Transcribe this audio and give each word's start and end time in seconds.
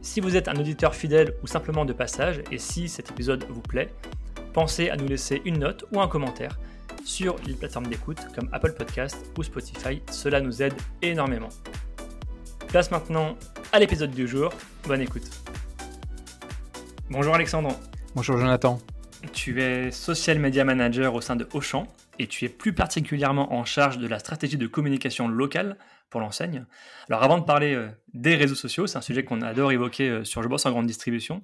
Si 0.00 0.20
vous 0.20 0.36
êtes 0.36 0.48
un 0.48 0.56
auditeur 0.56 0.94
fidèle 0.94 1.34
ou 1.42 1.46
simplement 1.46 1.84
de 1.84 1.92
passage, 1.92 2.42
et 2.50 2.58
si 2.58 2.88
cet 2.88 3.10
épisode 3.10 3.44
vous 3.48 3.62
plaît, 3.62 3.92
pensez 4.52 4.90
à 4.90 4.96
nous 4.96 5.06
laisser 5.06 5.42
une 5.44 5.58
note 5.58 5.84
ou 5.92 6.00
un 6.00 6.08
commentaire 6.08 6.58
sur 7.04 7.36
les 7.46 7.54
plateformes 7.54 7.86
d'écoute 7.86 8.18
comme 8.34 8.48
Apple 8.52 8.72
Podcast 8.72 9.16
ou 9.36 9.42
Spotify, 9.42 10.02
cela 10.10 10.40
nous 10.40 10.62
aide 10.62 10.74
énormément. 11.02 11.48
Place 12.68 12.90
maintenant 12.90 13.36
à 13.72 13.78
l'épisode 13.78 14.12
du 14.12 14.28
jour, 14.28 14.52
bonne 14.86 15.00
écoute. 15.00 15.28
Bonjour 17.10 17.34
Alexandre. 17.34 17.78
Bonjour 18.14 18.38
Jonathan. 18.38 18.80
Tu 19.32 19.60
es 19.62 19.90
social 19.90 20.38
media 20.38 20.64
manager 20.64 21.14
au 21.14 21.20
sein 21.20 21.36
de 21.36 21.46
Auchan 21.52 21.86
et 22.18 22.26
tu 22.26 22.44
es 22.44 22.48
plus 22.48 22.72
particulièrement 22.72 23.52
en 23.52 23.64
charge 23.64 23.98
de 23.98 24.06
la 24.06 24.18
stratégie 24.18 24.56
de 24.56 24.66
communication 24.66 25.28
locale 25.28 25.76
pour 26.12 26.20
l'enseigne. 26.20 26.66
Alors 27.08 27.24
avant 27.24 27.38
de 27.38 27.44
parler 27.44 27.74
euh, 27.74 27.88
des 28.12 28.36
réseaux 28.36 28.54
sociaux, 28.54 28.86
c'est 28.86 28.98
un 28.98 29.02
sujet 29.02 29.24
qu'on 29.24 29.40
adore 29.40 29.72
évoquer 29.72 30.08
euh, 30.08 30.24
sur 30.24 30.42
Je 30.42 30.48
bosse 30.48 30.64
en 30.66 30.70
grande 30.70 30.86
distribution. 30.86 31.42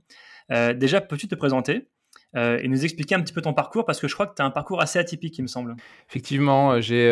Euh, 0.53 0.75
déjà, 0.75 1.01
peux-tu 1.01 1.27
te 1.27 1.35
présenter 1.35 1.89
et 2.35 2.69
nous 2.69 2.85
expliquer 2.85 3.15
un 3.15 3.23
petit 3.23 3.33
peu 3.33 3.41
ton 3.41 3.55
parcours? 3.55 3.87
Parce 3.87 4.01
que 4.01 4.07
je 4.07 4.13
crois 4.13 4.27
que 4.27 4.35
tu 4.35 4.43
as 4.43 4.45
un 4.45 4.51
parcours 4.51 4.83
assez 4.83 4.99
atypique, 4.99 5.39
il 5.39 5.43
me 5.43 5.47
semble. 5.47 5.75
Effectivement, 6.11 6.79
j'ai, 6.79 7.09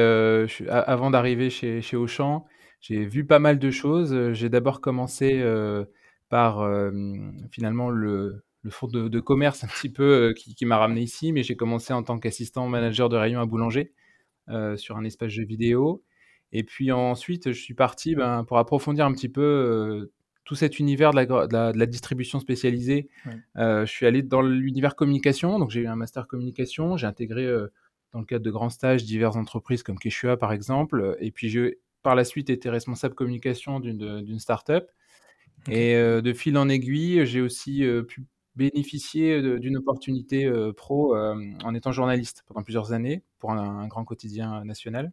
avant 0.69 1.11
d'arriver 1.11 1.49
chez, 1.49 1.97
Auchan, 1.97 2.45
j'ai 2.83 3.07
vu 3.07 3.25
pas 3.25 3.39
mal 3.39 3.59
de 3.59 3.71
choses. 3.71 4.33
J'ai 4.35 4.51
d'abord 4.51 4.83
commencé 4.83 5.43
par 6.29 6.69
finalement 7.51 7.89
le, 7.89 8.45
le 8.61 8.71
fonds 8.71 8.89
de, 8.89 9.21
commerce 9.21 9.65
un 9.65 9.69
petit 9.69 9.91
peu 9.91 10.35
qui, 10.37 10.55
qui 10.55 10.67
m'a 10.67 10.77
ramené 10.77 11.01
ici, 11.01 11.33
mais 11.33 11.43
j'ai 11.43 11.57
commencé 11.57 11.95
en 11.95 12.03
tant 12.03 12.19
qu'assistant 12.19 12.69
manager 12.69 13.09
de 13.09 13.17
rayon 13.17 13.41
à 13.41 13.47
Boulanger 13.47 13.95
sur 14.77 14.99
un 14.99 15.05
espace 15.05 15.31
jeu 15.31 15.45
vidéo. 15.45 16.05
Et 16.53 16.63
puis 16.63 16.93
ensuite, 16.93 17.53
je 17.53 17.61
suis 17.61 17.75
parti 17.75 18.15
ben, 18.15 18.45
pour 18.45 18.59
approfondir 18.59 19.05
un 19.05 19.13
petit 19.13 19.29
peu 19.29 19.43
euh, 19.43 20.13
tout 20.45 20.55
cet 20.55 20.79
univers 20.79 21.11
de 21.11 21.17
la, 21.17 21.27
de 21.27 21.79
la, 21.79 21.87
distribution 21.87 22.39
spécialisée. 22.41 23.09
Euh, 23.57 23.85
je 23.85 23.91
suis 23.91 24.07
allé 24.07 24.23
dans 24.23 24.43
l'univers 24.43 24.95
communication, 24.95 25.59
donc 25.59 25.71
j'ai 25.71 25.81
eu 25.81 25.87
un 25.87 25.97
master 25.97 26.29
communication, 26.29 26.97
j'ai 26.97 27.07
intégré 27.07 27.45
euh, 27.45 27.73
dans 28.13 28.21
le 28.21 28.27
cadre 28.27 28.45
de 28.45 28.51
grands 28.51 28.71
stages 28.71 29.05
diverses 29.05 29.37
entreprises 29.37 29.83
comme 29.83 29.99
Keshua 29.99 30.37
par 30.37 30.53
exemple, 30.53 31.17
et 31.21 31.33
puis 31.33 31.49
j'ai 31.49 31.79
par 32.03 32.15
la 32.15 32.25
suite 32.25 32.49
été 32.51 32.71
responsable 32.71 33.15
communication 33.15 33.81
d'une 33.81 34.39
start-up. 34.39 34.89
Et 35.69 35.95
de 35.97 36.33
fil 36.33 36.57
en 36.57 36.69
aiguille, 36.69 37.27
j'ai 37.27 37.41
aussi 37.41 37.85
pu 38.07 38.25
bénéficier 38.55 39.59
d'une 39.59 39.77
opportunité 39.79 40.49
pro 40.77 41.17
en 41.17 41.75
étant 41.75 41.91
journaliste 41.91 42.45
pendant 42.47 42.63
plusieurs 42.63 42.93
années 42.93 43.25
pour 43.41 43.51
un 43.51 43.89
grand 43.89 44.05
quotidien 44.05 44.65
national. 44.65 45.13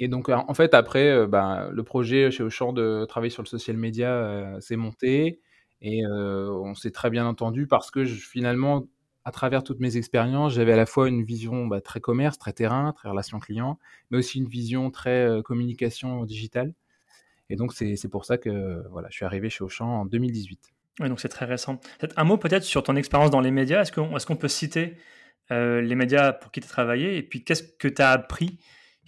Et 0.00 0.06
donc, 0.06 0.28
en 0.28 0.54
fait, 0.54 0.74
après, 0.74 1.10
euh, 1.10 1.26
ben, 1.26 1.70
le 1.72 1.82
projet 1.82 2.30
chez 2.30 2.44
Auchan 2.44 2.72
de 2.72 3.04
travailler 3.08 3.30
sur 3.30 3.42
le 3.42 3.48
social 3.48 3.76
media 3.76 4.10
euh, 4.10 4.60
s'est 4.60 4.76
monté 4.76 5.40
et 5.82 6.04
euh, 6.06 6.50
on 6.50 6.74
s'est 6.74 6.92
très 6.92 7.10
bien 7.10 7.26
entendu 7.26 7.66
parce 7.66 7.90
que 7.90 8.04
finalement, 8.04 8.86
à 9.24 9.32
travers 9.32 9.64
toutes 9.64 9.80
mes 9.80 9.96
expériences, 9.96 10.54
j'avais 10.54 10.72
à 10.72 10.76
la 10.76 10.86
fois 10.86 11.08
une 11.08 11.24
vision 11.24 11.66
bah, 11.66 11.80
très 11.80 12.00
commerce, 12.00 12.38
très 12.38 12.52
terrain, 12.52 12.92
très 12.92 13.08
relation 13.08 13.40
client, 13.40 13.78
mais 14.10 14.18
aussi 14.18 14.38
une 14.38 14.48
vision 14.48 14.90
très 14.92 15.28
communication 15.44 16.24
digitale. 16.24 16.74
Et 17.50 17.56
donc, 17.56 17.72
c'est 17.72 18.08
pour 18.08 18.24
ça 18.24 18.38
que 18.38 18.82
voilà, 18.90 19.08
je 19.10 19.16
suis 19.16 19.24
arrivé 19.24 19.50
chez 19.50 19.64
Auchan 19.64 19.86
en 19.86 20.04
2018. 20.04 20.72
Oui, 21.00 21.08
donc 21.08 21.20
c'est 21.20 21.28
très 21.28 21.44
récent. 21.44 21.80
Un 22.16 22.24
mot 22.24 22.36
peut-être 22.36 22.62
sur 22.62 22.82
ton 22.82 22.94
expérience 22.96 23.30
dans 23.30 23.40
les 23.40 23.50
médias. 23.50 23.82
Est-ce 23.82 23.92
qu'on 23.92 24.16
est 24.16 24.24
qu'on 24.24 24.36
peut 24.36 24.48
citer 24.48 24.94
les 25.50 25.94
médias 25.94 26.32
pour 26.32 26.52
qui 26.52 26.60
tu 26.60 26.66
as 26.66 26.70
travaillé? 26.70 27.16
Et 27.16 27.22
puis 27.22 27.42
qu'est-ce 27.44 27.62
que 27.62 27.88
tu 27.88 28.00
as 28.00 28.10
appris 28.10 28.58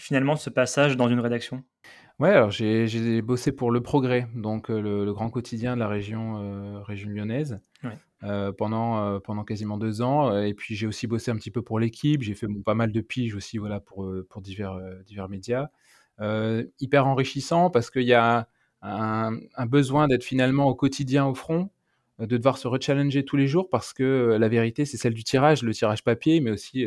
finalement 0.00 0.36
ce 0.36 0.50
passage 0.50 0.96
dans 0.96 1.08
une 1.08 1.20
rédaction? 1.20 1.62
Ouais, 2.18 2.30
alors 2.30 2.50
j'ai 2.50 3.22
bossé 3.22 3.50
pour 3.52 3.70
Le 3.70 3.80
Progrès, 3.80 4.28
donc 4.34 4.70
euh, 4.70 4.80
le, 4.80 5.12
grand 5.12 5.30
quotidien 5.30 5.74
de 5.74 5.80
la 5.80 5.88
région, 5.88 6.38
euh, 6.42 6.82
région 6.82 7.08
lyonnaise, 7.08 7.60
euh, 8.24 8.52
pendant, 8.52 9.18
pendant 9.20 9.42
quasiment 9.44 9.78
deux 9.78 10.02
ans. 10.02 10.36
Et 10.42 10.52
puis 10.52 10.74
j'ai 10.74 10.86
aussi 10.86 11.06
bossé 11.06 11.30
un 11.30 11.36
petit 11.36 11.50
peu 11.50 11.62
pour 11.62 11.78
l'équipe, 11.78 12.22
j'ai 12.22 12.34
fait 12.34 12.46
pas 12.64 12.74
mal 12.74 12.92
de 12.92 13.00
piges 13.00 13.34
aussi 13.34 13.56
voilà, 13.56 13.80
pour, 13.80 14.12
pour 14.28 14.42
divers, 14.42 14.78
divers 15.06 15.28
médias. 15.28 15.68
hyper 16.78 17.06
enrichissant 17.06 17.70
parce 17.70 17.90
qu'il 17.90 18.02
y 18.02 18.14
a 18.14 18.48
un, 18.82 19.38
un 19.54 19.66
besoin 19.66 20.06
d'être 20.06 20.24
finalement 20.24 20.66
au 20.66 20.74
quotidien 20.74 21.26
au 21.26 21.34
front, 21.34 21.70
de 22.18 22.36
devoir 22.36 22.58
se 22.58 22.68
rechallenger 22.68 23.24
tous 23.24 23.36
les 23.36 23.46
jours 23.46 23.70
parce 23.70 23.94
que 23.94 24.36
la 24.38 24.48
vérité 24.48 24.84
c'est 24.84 24.98
celle 24.98 25.14
du 25.14 25.24
tirage, 25.24 25.62
le 25.62 25.72
tirage 25.72 26.04
papier, 26.04 26.40
mais 26.40 26.50
aussi 26.50 26.86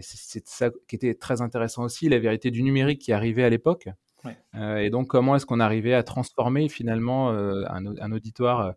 c'est 0.00 0.46
ça 0.48 0.70
qui 0.88 0.96
était 0.96 1.14
très 1.14 1.42
intéressant 1.42 1.84
aussi, 1.84 2.08
la 2.08 2.18
vérité 2.18 2.50
du 2.50 2.62
numérique 2.62 3.00
qui 3.00 3.12
arrivait 3.12 3.44
à 3.44 3.50
l'époque. 3.50 3.88
Euh, 4.54 4.76
et 4.76 4.90
donc, 4.90 5.08
comment 5.08 5.36
est-ce 5.36 5.46
qu'on 5.46 5.60
arrivait 5.60 5.94
à 5.94 6.02
transformer 6.02 6.68
finalement 6.68 7.32
euh, 7.32 7.64
un, 7.68 8.12
auditoire 8.12 8.60
euh, 8.60 8.72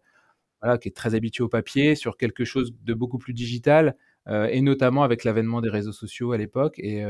voilà, 0.61 0.77
qui 0.77 0.89
est 0.89 0.95
très 0.95 1.15
habitué 1.15 1.43
au 1.43 1.49
papier 1.49 1.95
sur 1.95 2.17
quelque 2.17 2.43
chose 2.43 2.73
de 2.83 2.93
beaucoup 2.93 3.17
plus 3.17 3.33
digital, 3.33 3.95
et 4.27 4.61
notamment 4.61 5.03
avec 5.03 5.23
l'avènement 5.23 5.61
des 5.61 5.69
réseaux 5.69 5.91
sociaux 5.91 6.31
à 6.31 6.37
l'époque. 6.37 6.79
Et 6.79 7.03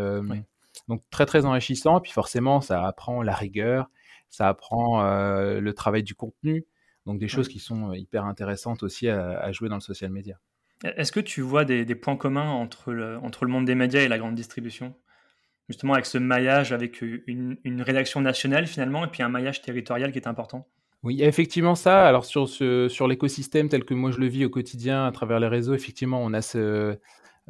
donc, 0.90 1.02
très, 1.10 1.26
très 1.26 1.46
enrichissant. 1.46 2.02
Puis 2.02 2.12
forcément, 2.12 2.60
ça 2.60 2.86
apprend 2.86 3.24
la 3.24 3.34
rigueur, 3.34 3.90
ça 4.30 4.50
apprend 4.50 5.02
le 5.02 5.72
travail 5.72 6.04
du 6.04 6.14
contenu. 6.14 6.66
Donc, 7.06 7.18
des 7.18 7.30
choses 7.30 7.48
qui 7.48 7.60
sont 7.60 7.94
hyper 7.94 8.26
intéressantes 8.26 8.84
aussi 8.84 9.08
à, 9.08 9.40
à 9.40 9.54
jouer 9.54 9.70
dans 9.70 9.76
le 9.76 9.82
social 9.82 10.12
media. 10.12 10.38
Est-ce 10.84 11.12
que 11.12 11.20
tu 11.20 11.42
vois 11.42 11.66
des, 11.66 11.86
points 11.96 12.18
communs 12.18 12.50
entre 12.50 12.92
le, 12.92 13.18
entre 13.18 13.46
le 13.46 13.52
monde 13.52 13.66
des 13.66 13.76
médias 13.76 14.02
et 14.02 14.08
la 14.08 14.18
grande 14.18 14.36
distribution? 14.36 14.94
Justement 15.70 15.94
avec 15.94 16.06
ce 16.06 16.18
maillage, 16.18 16.72
avec 16.72 17.02
une, 17.02 17.58
rédaction 17.82 18.22
nationale 18.22 18.68
finalement, 18.68 19.06
et 19.06 19.08
puis 19.08 19.24
un 19.24 19.30
maillage 19.30 19.62
territorial 19.62 20.12
qui 20.12 20.20
est 20.20 20.28
important? 20.28 20.68
Oui, 21.04 21.24
effectivement 21.24 21.76
ça. 21.76 22.08
Alors 22.08 22.26
sur, 22.26 22.48
ce, 22.50 22.88
sur 22.88 23.08
l'écosystème 23.08 23.70
tel 23.70 23.84
que 23.84 23.94
moi 23.94 24.12
je 24.12 24.20
le 24.20 24.28
vis 24.28 24.46
au 24.46 24.50
quotidien 24.50 25.06
à 25.06 25.12
travers 25.12 25.40
les 25.40 25.48
réseaux, 25.48 25.74
effectivement, 25.74 26.22
on 26.22 26.34
a 26.34 26.42
ce, 26.42 26.98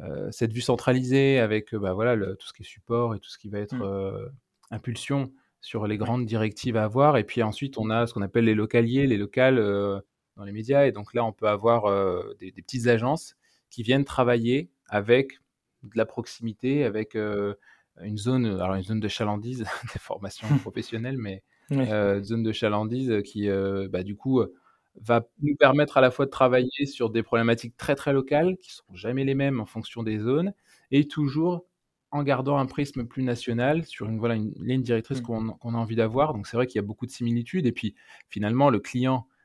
euh, 0.00 0.30
cette 0.30 0.52
vue 0.52 0.60
centralisée 0.60 1.38
avec 1.38 1.74
bah, 1.74 1.92
voilà, 1.92 2.16
tout 2.16 2.46
ce 2.46 2.52
qui 2.52 2.62
est 2.62 2.66
support 2.66 3.14
et 3.14 3.18
tout 3.18 3.30
ce 3.30 3.38
qui 3.38 3.48
va 3.48 3.58
être 3.58 3.76
mmh. 3.76 3.82
euh, 3.82 4.28
impulsion 4.70 5.32
sur 5.60 5.86
les 5.86 5.96
grandes 5.96 6.26
directives 6.26 6.76
à 6.76 6.84
avoir. 6.84 7.16
Et 7.16 7.24
puis 7.24 7.42
ensuite, 7.42 7.76
on 7.78 7.90
a 7.90 8.06
ce 8.06 8.14
qu'on 8.14 8.22
appelle 8.22 8.44
les 8.44 8.54
localiers, 8.54 9.06
les 9.06 9.16
locales. 9.16 9.58
Euh, 9.58 10.00
dans 10.36 10.44
les 10.44 10.52
médias. 10.52 10.86
Et 10.86 10.92
donc 10.92 11.14
là, 11.14 11.24
on 11.24 11.32
peut 11.32 11.48
avoir 11.48 11.86
euh, 11.86 12.36
des, 12.40 12.52
petites 12.52 12.86
agences 12.86 13.36
qui 13.70 13.82
viennent 13.82 14.04
travailler 14.04 14.70
avec 14.88 15.40
de 15.82 15.96
la 15.96 16.06
proximité, 16.06 16.84
avec 16.84 17.14
euh, 17.14 17.54
une 18.02 18.18
zone, 18.18 18.46
alors 18.46 18.74
une 18.74 18.82
zone 18.82 19.00
de 19.00 19.08
chalandise, 19.08 19.64
des 19.94 19.98
formations 19.98 20.46
professionnelles, 20.58 21.18
mais 21.18 21.42
euh, 21.72 22.22
zone 22.22 22.42
de 22.42 22.52
chalandise 22.52 23.22
qui, 23.24 23.48
bah, 23.90 24.02
du 24.02 24.16
coup, 24.16 24.42
va 25.00 25.26
nous 25.42 25.56
permettre 25.56 25.96
à 25.98 26.00
la 26.00 26.10
fois 26.10 26.24
de 26.24 26.30
travailler 26.30 26.86
sur 26.86 27.10
des 27.10 27.22
problématiques 27.22 27.76
très 27.76 27.94
très 27.94 28.12
locales 28.12 28.56
qui 28.56 28.70
ne 28.70 28.72
sont 28.72 28.94
jamais 28.94 29.24
les 29.24 29.34
mêmes 29.34 29.60
en 29.60 29.66
fonction 29.66 30.02
des 30.02 30.18
zones 30.18 30.54
et 30.90 31.06
toujours 31.06 31.66
en 32.12 32.22
gardant 32.22 32.56
un 32.56 32.66
prisme 32.66 33.04
plus 33.04 33.22
national 33.22 33.84
sur 33.84 34.08
une, 34.08 34.18
voilà, 34.18 34.36
une 34.36 34.54
ligne 34.58 34.82
directrice 34.82 35.20
mmh. 35.20 35.56
qu'on 35.58 35.74
a 35.74 35.76
envie 35.76 35.96
d'avoir. 35.96 36.32
Donc 36.32 36.46
c'est 36.46 36.56
vrai 36.56 36.66
qu'il 36.66 36.76
y 36.76 36.78
a 36.78 36.86
beaucoup 36.86 37.04
de 37.04 37.10
similitudes. 37.10 37.66
Et 37.66 37.72
puis 37.72 37.94
finalement, 38.28 38.70
le 38.70 38.78
client 38.78 39.26
euh, 39.26 39.35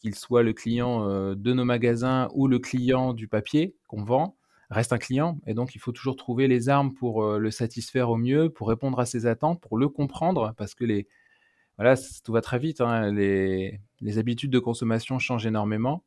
qu'il 0.00 0.14
soit 0.14 0.42
le 0.42 0.52
client 0.52 1.08
euh, 1.08 1.34
de 1.34 1.52
nos 1.52 1.64
magasins 1.64 2.28
ou 2.34 2.46
le 2.48 2.58
client 2.58 3.14
du 3.14 3.28
papier 3.28 3.74
qu'on 3.88 4.04
vend, 4.04 4.36
reste 4.70 4.92
un 4.92 4.98
client. 4.98 5.38
Et 5.46 5.54
donc, 5.54 5.74
il 5.74 5.78
faut 5.78 5.92
toujours 5.92 6.16
trouver 6.16 6.48
les 6.48 6.68
armes 6.68 6.94
pour 6.94 7.24
euh, 7.24 7.38
le 7.38 7.50
satisfaire 7.50 8.10
au 8.10 8.16
mieux, 8.16 8.50
pour 8.50 8.68
répondre 8.68 8.98
à 9.00 9.06
ses 9.06 9.26
attentes, 9.26 9.60
pour 9.60 9.78
le 9.78 9.88
comprendre, 9.88 10.54
parce 10.56 10.74
que 10.74 10.84
les, 10.84 11.06
voilà, 11.78 11.94
tout 12.24 12.32
va 12.32 12.40
très 12.40 12.58
vite. 12.58 12.80
Hein, 12.80 13.12
les, 13.12 13.80
habitudes 14.18 14.50
de 14.50 14.58
consommation 14.58 15.18
changent 15.18 15.46
énormément, 15.46 16.04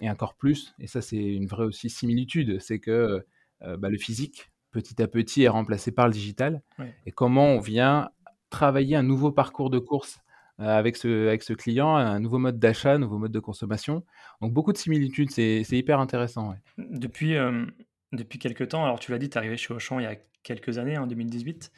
et 0.00 0.10
encore 0.10 0.34
plus. 0.34 0.74
Et 0.80 0.88
ça, 0.88 1.00
c'est 1.00 1.16
une 1.16 1.46
vraie 1.46 1.64
aussi 1.64 1.88
similitude. 1.88 2.60
C'est 2.60 2.80
que 2.80 3.24
bah, 3.60 3.88
le 3.88 3.96
physique, 3.96 4.50
petit 4.72 5.00
à 5.00 5.06
petit, 5.06 5.44
est 5.44 5.48
remplacé 5.48 5.92
par 5.92 6.08
le 6.08 6.12
digital. 6.12 6.62
Et 7.06 7.12
comment 7.12 7.46
on 7.46 7.60
vient 7.60 8.10
travailler 8.50 8.96
un 8.96 9.04
nouveau 9.04 9.30
parcours 9.30 9.70
de 9.70 9.78
course 9.78 10.18
euh, 10.18 10.27
avec, 10.58 10.96
ce, 10.96 11.28
avec 11.28 11.42
ce 11.42 11.52
client, 11.52 11.94
un 11.94 12.20
nouveau 12.20 12.38
mode 12.38 12.58
d'achat, 12.58 12.94
un 12.94 12.98
nouveau 12.98 13.18
mode 13.18 13.32
de 13.32 13.40
consommation. 13.40 14.04
Donc 14.40 14.52
beaucoup 14.52 14.72
de 14.72 14.78
similitudes, 14.78 15.30
c'est 15.30 15.62
hyper 15.70 16.00
intéressant. 16.00 16.54
Depuis, 16.78 17.36
euh, 17.36 17.64
depuis 18.12 18.38
quelques 18.38 18.68
temps, 18.68 18.84
alors 18.84 18.98
tu 18.98 19.10
l'as 19.10 19.18
dit, 19.18 19.30
tu 19.30 19.34
es 19.34 19.38
arrivé 19.38 19.56
chez 19.56 19.72
Auchan 19.72 20.00
il 20.00 20.04
y 20.04 20.06
a 20.06 20.16
quelques 20.42 20.78
années, 20.78 20.98
en 20.98 21.06
2018. 21.06 21.70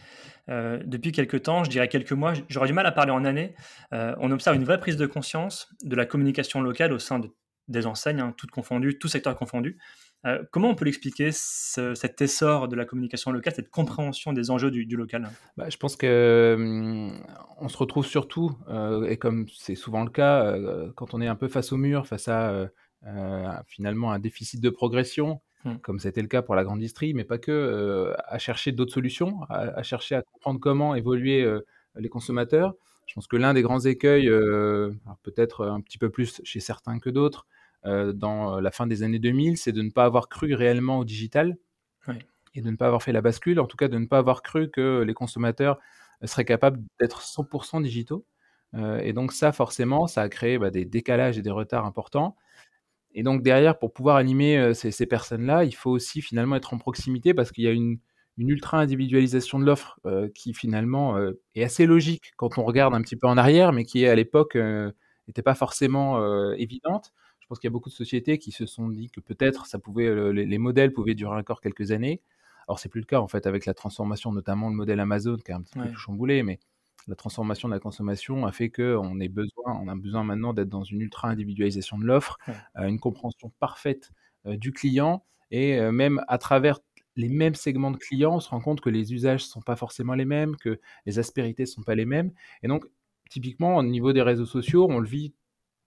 Euh, 0.48 0.80
depuis 0.84 1.12
quelques 1.12 1.42
temps, 1.42 1.64
je 1.64 1.70
dirais 1.70 1.88
quelques 1.88 2.12
mois, 2.12 2.32
j'aurais 2.48 2.68
du 2.68 2.72
mal 2.72 2.86
à 2.86 2.92
parler 2.92 3.12
en 3.12 3.24
années, 3.24 3.54
on 3.92 4.30
observe 4.30 4.56
une 4.56 4.64
vraie 4.64 4.80
prise 4.80 4.96
de 4.96 5.06
conscience 5.06 5.68
de 5.82 5.96
la 5.96 6.06
communication 6.06 6.60
locale 6.60 6.92
au 6.92 6.98
sein 6.98 7.18
de, 7.18 7.30
des 7.68 7.86
enseignes, 7.86 8.20
hein, 8.20 8.34
toutes 8.36 8.50
confondues, 8.50 8.98
tout 8.98 9.08
secteur 9.08 9.36
confondu. 9.36 9.78
Euh, 10.26 10.42
comment 10.50 10.68
on 10.68 10.74
peut 10.74 10.84
l'expliquer, 10.84 11.30
cet 11.32 12.20
essor 12.20 12.68
de 12.68 12.76
la 12.76 12.84
communication 12.84 13.30
locale, 13.30 13.54
cette 13.54 13.70
compréhension 13.70 14.32
des 14.32 14.50
enjeux 14.50 14.70
du, 14.70 14.96
local? 14.96 15.30
Bah, 15.56 15.70
Je 15.70 15.76
pense 15.78 15.96
que 15.96 16.54
hum, 16.58 17.22
on 17.58 17.68
se 17.68 17.78
retrouve 17.78 18.06
surtout, 18.06 18.52
euh, 18.68 19.08
et 19.08 19.16
comme 19.16 19.46
c'est 19.48 19.74
souvent 19.74 20.04
le 20.04 20.10
cas, 20.10 20.44
euh, 20.44 20.92
quand 20.94 21.14
on 21.14 21.20
est 21.20 21.26
un 21.26 21.36
peu 21.36 21.48
face 21.48 21.72
au 21.72 21.76
mur, 21.76 22.06
face 22.06 22.28
à 22.28 22.68
finalement 23.66 24.12
un 24.12 24.18
déficit 24.18 24.60
de 24.60 24.68
progression, 24.68 25.40
mmh. 25.64 25.76
comme 25.76 25.98
c'était 25.98 26.20
le 26.20 26.28
cas 26.28 26.42
pour 26.42 26.54
la 26.54 26.64
grande 26.64 26.80
distrie, 26.80 27.14
mais 27.14 27.24
pas 27.24 27.38
que, 27.38 28.14
à 28.26 28.38
chercher 28.38 28.72
d'autres 28.72 28.92
solutions, 28.92 29.40
à, 29.48 29.82
chercher 29.82 30.16
à 30.16 30.22
comprendre 30.22 30.60
comment 30.60 30.94
évoluer 30.94 31.50
les 31.96 32.08
consommateurs. 32.10 32.74
Je 33.06 33.14
pense 33.14 33.26
que 33.26 33.38
l'un 33.38 33.54
des 33.54 33.62
grands 33.62 33.80
écueils, 33.80 34.28
peut-être 35.22 35.66
un 35.66 35.80
petit 35.80 35.96
peu 35.96 36.10
plus 36.10 36.42
chez 36.44 36.60
certains 36.60 36.98
que 36.98 37.08
d'autres, 37.08 37.46
euh, 37.46 37.59
dans 37.84 38.60
la 38.60 38.70
fin 38.70 38.86
des 38.86 39.02
années 39.02 39.18
2000, 39.18 39.56
c'est 39.56 39.72
de 39.72 39.82
ne 39.82 39.90
pas 39.90 40.04
avoir 40.04 40.28
cru 40.28 40.54
réellement 40.54 40.98
au 40.98 41.04
digital 41.04 41.56
et 42.54 42.62
de 42.62 42.70
ne 42.70 42.76
pas 42.76 42.86
avoir 42.86 43.02
fait 43.02 43.12
la 43.12 43.20
bascule, 43.20 43.60
en 43.60 43.66
tout 43.66 43.76
cas 43.76 43.88
de 43.88 43.98
ne 43.98 44.06
pas 44.06 44.18
avoir 44.18 44.42
cru 44.42 44.70
que 44.70 45.02
les 45.02 45.14
consommateurs 45.14 45.78
seraient 46.24 46.44
capables 46.44 46.80
d'être 46.98 47.22
100% 47.22 47.82
digitaux. 47.82 48.26
Euh, 48.74 48.98
et 48.98 49.12
donc 49.12 49.32
ça, 49.32 49.52
forcément, 49.52 50.06
ça 50.06 50.22
a 50.22 50.28
créé 50.28 50.58
bah, 50.58 50.70
des 50.70 50.84
décalages 50.84 51.38
et 51.38 51.42
des 51.42 51.50
retards 51.50 51.86
importants. 51.86 52.36
Et 53.12 53.22
donc 53.22 53.42
derrière, 53.42 53.78
pour 53.78 53.92
pouvoir 53.92 54.16
animer 54.16 54.58
euh, 54.58 54.74
ces, 54.74 55.06
personnes-là, 55.06 55.64
il 55.64 55.74
faut 55.74 55.90
aussi 55.90 56.22
finalement 56.22 56.56
être 56.56 56.74
en 56.74 56.78
proximité 56.78 57.34
parce 57.34 57.50
qu'il 57.52 57.64
y 57.64 57.68
a 57.68 57.72
une, 57.72 57.98
ultra 58.38 58.78
individualisation 58.78 59.58
de 59.58 59.66
l'offre 59.66 60.00
qui 60.34 60.54
finalement 60.54 61.18
est 61.54 61.62
assez 61.62 61.84
logique 61.84 62.32
quand 62.38 62.56
on 62.56 62.64
regarde 62.64 62.94
un 62.94 63.02
petit 63.02 63.16
peu 63.16 63.26
en 63.26 63.36
arrière, 63.36 63.70
mais 63.74 63.84
qui 63.84 64.06
à 64.06 64.14
l'époque 64.14 64.56
n'était 65.28 65.42
pas 65.42 65.54
forcément 65.54 66.54
évidente. 66.54 67.12
Je 67.50 67.54
pense 67.56 67.58
qu'il 67.58 67.66
y 67.66 67.72
a 67.72 67.72
beaucoup 67.72 67.88
de 67.88 67.94
sociétés 67.94 68.38
qui 68.38 68.52
se 68.52 68.64
sont 68.64 68.88
dit 68.88 69.10
que 69.10 69.18
peut-être 69.18 69.66
ça 69.66 69.80
pouvait, 69.80 70.06
euh, 70.06 70.30
les, 70.30 70.58
modèles 70.58 70.92
pouvaient 70.92 71.16
durer 71.16 71.36
encore 71.36 71.60
quelques 71.60 71.90
années. 71.90 72.22
Alors 72.68 72.78
c'est 72.78 72.88
plus 72.88 73.00
le 73.00 73.06
cas 73.06 73.18
en 73.18 73.26
fait 73.26 73.44
avec 73.44 73.66
la 73.66 73.74
transformation, 73.74 74.30
notamment 74.30 74.68
le 74.68 74.76
modèle 74.76 75.00
Amazon 75.00 75.36
qui 75.36 75.50
a 75.50 75.56
un 75.56 75.62
petit 75.62 75.76
peu 75.76 75.92
chamboulé, 75.96 76.44
mais 76.44 76.60
la 77.08 77.16
transformation 77.16 77.66
de 77.66 77.74
la 77.74 77.80
consommation 77.80 78.46
a 78.46 78.52
fait 78.52 78.70
qu'on 78.70 79.18
ait 79.18 79.28
besoin, 79.28 79.80
on 79.82 79.88
a 79.88 79.96
besoin 79.96 80.22
maintenant 80.22 80.52
d'être 80.52 80.68
dans 80.68 80.84
une 80.84 81.00
ultra 81.00 81.26
individualisation 81.26 81.98
de 81.98 82.04
l'offre, 82.04 82.38
euh, 82.78 82.86
une 82.86 83.00
compréhension 83.00 83.50
parfaite 83.58 84.12
euh, 84.46 84.56
du 84.56 84.70
client 84.70 85.24
et 85.50 85.80
même 85.90 86.22
à 86.28 86.38
travers 86.38 86.78
les 87.16 87.28
mêmes 87.28 87.56
segments 87.56 87.90
de 87.90 87.96
clients, 87.96 88.36
on 88.36 88.40
se 88.40 88.50
rend 88.50 88.60
compte 88.60 88.80
que 88.80 88.90
les 88.90 89.12
usages 89.12 89.42
ne 89.42 89.48
sont 89.48 89.60
pas 89.60 89.74
forcément 89.74 90.14
les 90.14 90.24
mêmes, 90.24 90.54
que 90.54 90.78
les 91.04 91.18
aspérités 91.18 91.64
ne 91.64 91.66
sont 91.66 91.82
pas 91.82 91.96
les 91.96 92.04
mêmes. 92.04 92.30
Et 92.62 92.68
donc, 92.68 92.84
typiquement, 93.28 93.78
au 93.78 93.82
niveau 93.82 94.12
des 94.12 94.22
réseaux 94.22 94.46
sociaux, 94.46 94.86
on 94.88 95.00
le 95.00 95.08
vit 95.08 95.34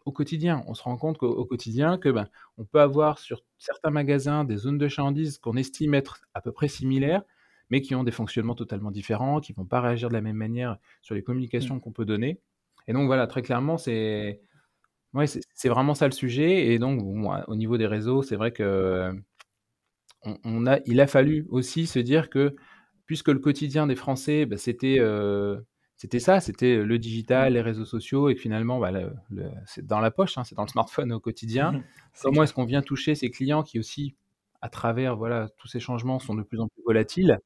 au 0.06 0.12
quotidien. 0.12 0.64
On 0.68 0.74
se 0.74 0.84
rend 0.84 0.98
compte 0.98 1.18
qu'au 1.18 1.46
quotidien, 1.46 1.98
que 1.98 2.10
ben, 2.10 2.28
on 2.58 2.66
peut 2.66 2.82
avoir 2.82 3.20
sur 3.20 3.42
certains 3.58 3.92
magasins 3.92 4.44
des 4.44 4.58
zones 4.58 4.78
de 4.78 4.88
chalandise 4.88 5.38
qu'on 5.38 5.56
estime 5.56 5.94
être 5.94 6.22
à 6.34 6.42
peu 6.42 6.52
près 6.52 6.68
similaires, 6.68 7.24
mais 7.70 7.82
qui 7.82 7.96
ont 7.96 8.04
des 8.04 8.12
fonctionnements 8.12 8.56
totalement 8.56 8.92
différents, 8.92 9.40
qui 9.40 9.54
ne 9.54 9.58
vont 9.58 9.66
pas 9.66 9.82
réagir 9.82 10.10
de 10.10 10.14
la 10.14 10.22
même 10.22 10.36
manière 10.36 10.78
sur 11.02 11.16
les 11.16 11.24
communications 11.24 11.76
mmh. 11.76 11.82
qu'on 11.82 11.92
peut 11.92 12.06
donner. 12.06 12.40
Et 12.88 12.94
donc 12.94 13.08
voilà, 13.08 13.28
très 13.28 13.42
clairement, 13.42 13.78
c'est 13.78 14.42
ouais, 15.14 15.26
c'est 15.28 15.70
vraiment 15.70 15.94
ça 15.94 16.06
le 16.06 16.12
sujet. 16.12 16.68
Et 16.68 16.80
donc, 16.80 17.02
au 17.48 17.56
niveau 17.56 17.78
des 17.78 17.88
réseaux, 17.88 18.24
c'est 18.24 18.36
vrai 18.36 18.52
que 18.52 19.14
on, 20.44 20.66
a, 20.68 20.80
il 20.86 21.02
a 21.02 21.08
fallu 21.08 21.46
aussi 21.50 21.86
se 21.86 22.00
dire 22.00 22.30
que 22.30 22.56
puisque 23.06 23.28
le 23.30 23.40
quotidien 23.40 23.88
des 23.88 23.96
Français, 23.96 24.46
ben, 24.46 24.58
c'était 24.58 24.98
euh, 25.00 25.60
c'était 26.04 26.20
ça, 26.20 26.42
c'était 26.42 26.84
le 26.84 27.00
digital, 27.00 27.54
les 27.54 27.62
réseaux 27.62 27.86
sociaux, 27.86 28.30
et 28.30 28.36
finalement, 28.36 28.78
bah, 28.78 28.92
c'est 29.66 29.88
dans 29.88 30.02
la 30.02 30.12
poche, 30.12 30.38
hein, 30.38 30.44
c'est 30.44 30.54
dans 30.54 30.64
le 30.64 30.68
smartphone 30.68 31.14
au 31.14 31.22
quotidien. 31.22 31.82
Comment 32.22 32.44
est-ce 32.44 32.54
qu'on 32.54 32.66
vient 32.66 32.82
toucher 32.82 33.16
ces 33.16 33.32
clients 33.32 33.64
qui 33.64 33.80
aussi, 33.80 34.14
à 34.60 34.68
travers 34.68 35.16
voilà, 35.16 35.48
tous 35.58 35.70
ces 35.70 35.80
changements, 35.80 36.20
sont 36.20 36.36
de 36.36 36.44
plus 36.44 36.60
en 36.60 36.68
plus 36.68 36.84
volatiles? 36.86 37.40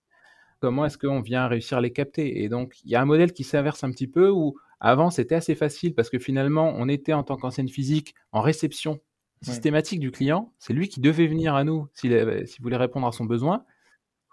Comment 0.59 0.87
est-ce 0.87 0.97
qu'on 0.97 1.21
vient 1.21 1.47
réussir 1.47 1.77
à 1.77 1.81
les 1.81 1.93
capter? 1.93 2.41
Et 2.41 2.49
donc, 2.49 2.79
il 2.83 2.89
y 2.89 2.95
a 2.95 3.01
un 3.01 3.05
modèle 3.05 3.31
qui 3.31 3.43
s'inverse 3.43 3.83
un 3.83 3.91
petit 3.91 4.07
peu 4.07 4.27
où 4.27 4.57
avant, 4.79 5.11
c'était 5.11 5.35
assez 5.35 5.53
facile 5.53 5.93
parce 5.93 6.09
que 6.09 6.17
finalement, 6.17 6.73
on 6.77 6.89
était 6.89 7.13
en 7.13 7.21
tant 7.21 7.37
qu'enseigne 7.37 7.69
physique 7.69 8.15
en 8.31 8.41
réception 8.41 8.99
systématique 9.43 9.99
du 9.99 10.09
client. 10.09 10.51
C'est 10.57 10.73
lui 10.73 10.87
qui 10.87 10.99
devait 10.99 11.27
venir 11.27 11.53
à 11.53 11.63
nous 11.63 11.89
s'il 11.93 12.11
voulait 12.59 12.77
répondre 12.77 13.05
à 13.05 13.11
son 13.11 13.25
besoin. 13.25 13.65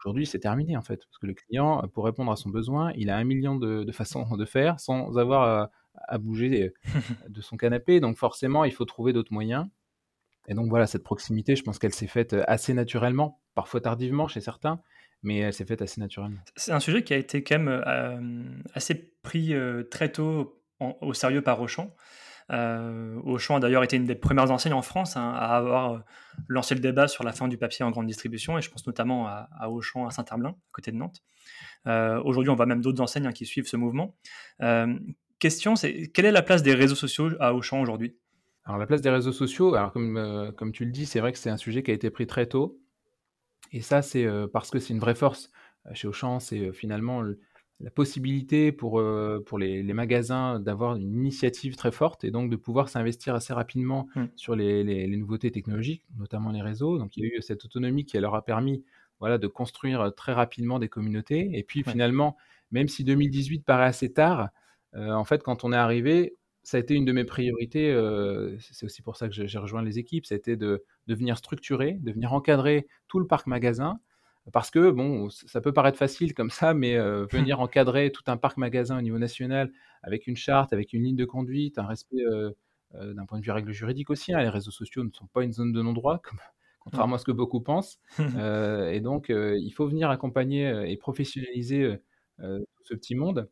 Aujourd'hui, 0.05 0.27
c'est 0.27 0.41
terminé 0.41 0.77
en 0.77 0.83
fait, 0.83 1.05
parce 1.07 1.19
que 1.19 1.27
le 1.27 1.33
client, 1.35 1.83
pour 1.95 2.05
répondre 2.05 2.31
à 2.31 2.37
son 2.37 2.51
besoin, 2.51 2.93
il 2.95 3.09
a 3.09 3.17
un 3.17 3.25
million 3.25 3.57
de, 3.57 3.91
façons 3.91 4.25
de 4.37 4.45
faire 4.45 4.79
sans 4.79 5.17
avoir 5.17 5.71
à, 6.09 6.19
bouger 6.19 6.73
de 7.29 7.41
son 7.41 7.57
canapé. 7.57 8.01
Donc 8.01 8.19
forcément, 8.19 8.65
il 8.65 8.73
faut 8.73 8.85
trouver 8.85 9.13
d'autres 9.13 9.33
moyens. 9.33 9.67
Et 10.47 10.55
donc 10.55 10.69
voilà, 10.69 10.87
cette 10.87 11.05
proximité, 11.05 11.57
je 11.57 11.63
pense 11.63 11.79
qu'elle 11.79 11.95
s'est 11.95 12.07
faite 12.07 12.37
assez 12.47 12.75
naturellement, 12.75 13.41
parfois 13.55 13.81
tardivement 13.81 14.29
chez 14.29 14.43
certains, 14.43 14.79
mais 15.23 15.39
elle 15.39 15.55
s'est 15.55 15.65
faite 15.65 15.81
assez 15.81 16.01
naturellement. 16.03 16.41
C'est 16.55 16.73
un 16.73 16.81
sujet 16.81 17.03
qui 17.03 17.15
a 17.15 17.17
été 17.17 17.43
quand 17.43 17.59
même 17.59 17.83
euh, 17.87 18.45
assez 18.75 19.15
pris 19.23 19.55
euh, 19.55 19.85
très 19.85 20.13
tôt 20.13 20.61
au 21.01 21.15
sérieux 21.15 21.41
par 21.41 21.61
Auchan. 21.61 21.95
Euh, 22.51 23.19
Auchan 23.25 23.57
a 23.57 23.61
d'ailleurs 23.61 23.85
été 23.85 23.97
une 23.97 24.05
des 24.05 24.15
premières 24.15 24.51
enseignes 24.51 24.75
en 24.75 24.83
France 24.83 25.17
hein, 25.17 25.33
à 25.35 25.57
avoir 25.57 25.93
euh, 25.93 25.99
lancé 26.49 26.75
le 26.75 26.81
débat 26.81 27.09
sur 27.09 27.25
la 27.25 27.33
fin 27.33 27.49
du 27.49 27.57
papier 27.57 27.85
en 27.85 27.91
grande 27.91 28.07
distribution, 28.07 28.59
et 28.59 28.63
je 28.63 28.71
pense 28.71 28.87
notamment 28.87 29.27
à, 29.27 29.69
Auchan 29.69 30.07
à 30.07 30.11
Saint-Herblain, 30.11 30.51
à 30.51 30.73
côté 30.73 30.93
de 30.93 30.97
Nantes. 30.97 31.23
Euh, 31.87 32.21
aujourd'hui, 32.23 32.51
on 32.51 32.55
voit 32.55 32.67
même 32.67 32.83
d'autres 32.83 33.01
enseignes 33.01 33.27
hein, 33.27 33.33
qui 33.33 33.47
suivent 33.47 33.67
ce 33.67 33.77
mouvement. 33.77 34.15
question, 35.39 35.77
c'est 35.77 36.09
quelle 36.09 36.27
est 36.27 36.33
la 36.33 36.43
place 36.43 36.63
des 36.63 36.75
réseaux 36.75 36.95
sociaux 36.95 37.31
à 37.41 37.55
Auchan 37.55 37.81
aujourd'hui? 37.81 38.17
Alors 38.67 38.79
la 38.79 38.87
place 38.87 39.03
des 39.03 39.11
réseaux 39.11 39.33
sociaux, 39.33 39.75
alors 39.75 39.93
comme, 39.93 40.53
comme 40.57 40.73
tu 40.73 40.87
le 40.87 40.91
dis, 40.91 41.05
c'est 41.05 41.21
vrai 41.21 41.33
que 41.33 41.39
c'est 41.39 41.51
un 41.51 41.59
sujet 41.59 41.83
qui 41.83 41.91
a 41.91 41.95
été 41.95 42.09
pris 42.11 42.27
très 42.27 42.47
tôt, 42.47 42.81
et 43.73 43.83
ça 43.83 44.01
c'est 44.01 44.27
parce 44.53 44.71
que 44.71 44.79
c'est 44.79 44.95
une 44.95 45.01
vraie 45.01 45.15
force 45.15 45.51
chez 45.93 46.09
Auchan, 46.09 46.41
c'est 46.41 46.73
finalement 46.73 47.23
la 47.81 47.91
possibilité 47.91 48.73
pour, 48.73 49.01
euh, 49.01 49.43
pour 49.45 49.59
les, 49.59 49.83
magasins 49.83 50.61
d'avoir 50.61 50.97
une 50.97 51.13
initiative 51.13 51.77
très 51.77 51.93
forte 51.93 52.25
et 52.25 52.31
donc 52.31 52.51
de 52.51 52.57
pouvoir 52.57 52.89
s'investir 52.89 53.35
assez 53.35 53.53
rapidement 53.53 54.09
mmh. 54.15 54.25
sur 54.37 54.57
les, 54.57 55.07
nouveautés 55.09 55.51
technologiques, 55.51 56.05
notamment 56.17 56.51
les 56.51 56.63
réseaux. 56.63 56.99
Donc 56.99 57.17
il 57.17 57.25
y 57.25 57.27
a 57.27 57.37
eu 57.37 57.43
cette 57.43 57.65
autonomie 57.65 58.05
qui 58.05 58.19
leur 58.19 58.35
a 58.35 58.45
permis 58.45 58.85
voilà, 59.21 59.39
de 59.39 59.47
construire 59.47 60.13
très 60.17 60.33
rapidement 60.33 60.79
des 60.79 60.89
communautés. 60.89 61.51
Et 61.55 61.63
puis 61.63 61.83
finalement, 61.83 62.37
même 62.71 62.89
si 62.89 63.05
2018 63.05 63.65
paraît 63.65 63.87
assez 63.87 64.13
tard, 64.13 64.51
euh, 64.95 65.13
en 65.13 65.25
fait, 65.25 65.43
quand 65.43 65.65
on 65.65 65.73
est 65.73 65.77
arrivé, 65.77 66.37
ça 66.63 66.77
a 66.77 66.81
été 66.81 66.95
une 66.95 67.05
de 67.05 67.13
mes 67.13 67.25
priorités. 67.25 67.91
Euh, 67.91 68.57
c'est 68.61 68.87
aussi 68.87 69.03
pour 69.03 69.17
ça 69.17 69.29
que 69.29 69.47
j'ai 69.47 69.59
rejoint 69.59 69.83
les 69.83 69.99
équipes. 69.99 70.27
Ça 70.27 70.35
a 70.35 70.39
été 70.39 70.57
de, 70.57 70.85
de 71.07 71.15
venir 71.15 71.37
structurer, 71.37 71.99
de 72.01 72.13
venir 72.13 72.33
encadrer 72.33 72.87
tout 73.09 73.19
le 73.19 73.27
parc 73.27 73.47
magasin 73.47 73.99
parce 74.53 74.71
que, 74.71 74.91
bon, 74.91 75.31
ça 75.31 75.61
peut 75.61 75.73
paraître 75.73 75.99
facile 75.99 76.35
comme 76.35 76.51
ça, 76.51 76.75
mais 76.75 76.97
euh, 76.97 77.27
venir 77.31 77.61
encadrer 77.61 78.13
tout 78.13 78.25
un 78.27 78.37
parc 78.37 78.57
magasin 78.57 78.99
au 78.99 79.03
niveau 79.03 79.19
national 79.19 79.73
avec 80.03 80.27
une 80.27 80.37
charte, 80.37 80.73
avec 80.73 80.93
une 80.93 81.03
ligne 81.03 81.17
de 81.17 81.25
conduite, 81.25 81.79
un 81.79 81.87
respect 81.87 82.21
euh, 82.21 82.51
euh, 82.95 83.15
d'un 83.15 83.25
point 83.25 83.39
de 83.39 83.45
vue 83.45 83.51
règle 83.51 83.73
juridique 83.73 84.11
aussi. 84.11 84.35
Hein, 84.35 84.41
les 84.41 84.51
réseaux 84.51 84.71
sociaux 84.71 85.03
ne 85.03 85.11
sont 85.11 85.27
pas 85.27 85.45
une 85.45 85.53
zone 85.53 85.73
de 85.73 85.81
non-droit, 85.81 86.21
contrairement 86.81 87.17
à 87.17 87.19
ce 87.19 87.25
que 87.25 87.33
beaucoup 87.33 87.61
pensent. 87.61 87.99
et 88.93 89.01
donc, 89.01 89.31
il 89.31 89.71
faut 89.71 89.89
venir 89.89 90.11
accompagner 90.11 90.91
et 90.91 90.97
professionnaliser 90.99 91.97
ce 92.39 92.95
petit 92.95 93.15
monde. 93.15 93.49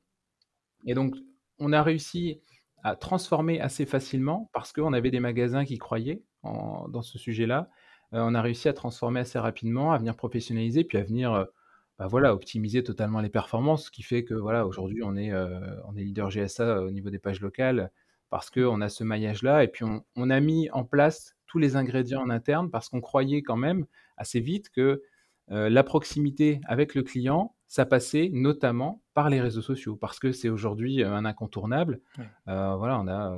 Et 0.84 0.92
donc, 0.92 1.16
on 1.58 1.72
a 1.72 1.82
réussi 1.82 2.40
à 2.82 2.96
transformer 2.96 3.60
assez 3.60 3.86
facilement 3.86 4.50
parce 4.52 4.72
qu'on 4.72 4.92
avait 4.92 5.10
des 5.10 5.20
magasins 5.20 5.64
qui 5.64 5.78
croyaient 5.78 6.22
dans 6.42 7.00
ce 7.00 7.16
sujet-là 7.16 7.70
on 8.12 8.34
a 8.34 8.42
réussi 8.42 8.68
à 8.68 8.72
transformer 8.72 9.20
assez 9.20 9.38
rapidement, 9.38 9.92
à 9.92 9.98
venir 9.98 10.16
professionnaliser, 10.16 10.84
puis 10.84 10.98
à 10.98 11.02
venir 11.02 11.32
euh, 11.32 11.44
bah, 11.98 12.06
voilà, 12.06 12.34
optimiser 12.34 12.82
totalement 12.82 13.20
les 13.20 13.28
performances, 13.28 13.86
ce 13.86 13.90
qui 13.90 14.02
fait 14.02 14.24
que 14.24 14.34
voilà, 14.34 14.66
aujourd'hui 14.66 15.02
on 15.02 15.16
est, 15.16 15.32
euh, 15.32 15.60
on 15.86 15.96
est 15.96 16.02
leader 16.02 16.30
GSA 16.30 16.82
au 16.82 16.90
niveau 16.90 17.10
des 17.10 17.18
pages 17.18 17.40
locales 17.40 17.90
parce 18.30 18.50
qu'on 18.50 18.80
a 18.80 18.88
ce 18.88 19.04
maillage-là 19.04 19.62
et 19.62 19.68
puis 19.68 19.84
on, 20.16 20.30
a 20.30 20.40
mis 20.40 20.70
en 20.70 20.84
place 20.84 21.36
tous 21.46 21.58
les 21.58 21.76
ingrédients 21.76 22.22
en 22.22 22.30
interne 22.30 22.70
parce 22.70 22.88
qu'on 22.88 23.02
croyait 23.02 23.42
quand 23.42 23.58
même 23.58 23.84
assez 24.16 24.40
vite 24.40 24.70
que 24.70 25.02
la 25.48 25.84
proximité 25.84 26.62
avec 26.64 26.94
le 26.94 27.02
client, 27.02 27.54
ça 27.66 27.84
passait 27.84 28.30
notamment 28.32 29.02
par 29.12 29.28
les 29.28 29.38
réseaux 29.38 29.60
sociaux 29.60 29.96
parce 29.96 30.18
que 30.18 30.32
c'est 30.32 30.48
aujourd'hui 30.48 31.02
un 31.02 31.26
incontournable. 31.26 32.00
voilà, 32.46 32.98
on 32.98 33.06
a 33.06 33.36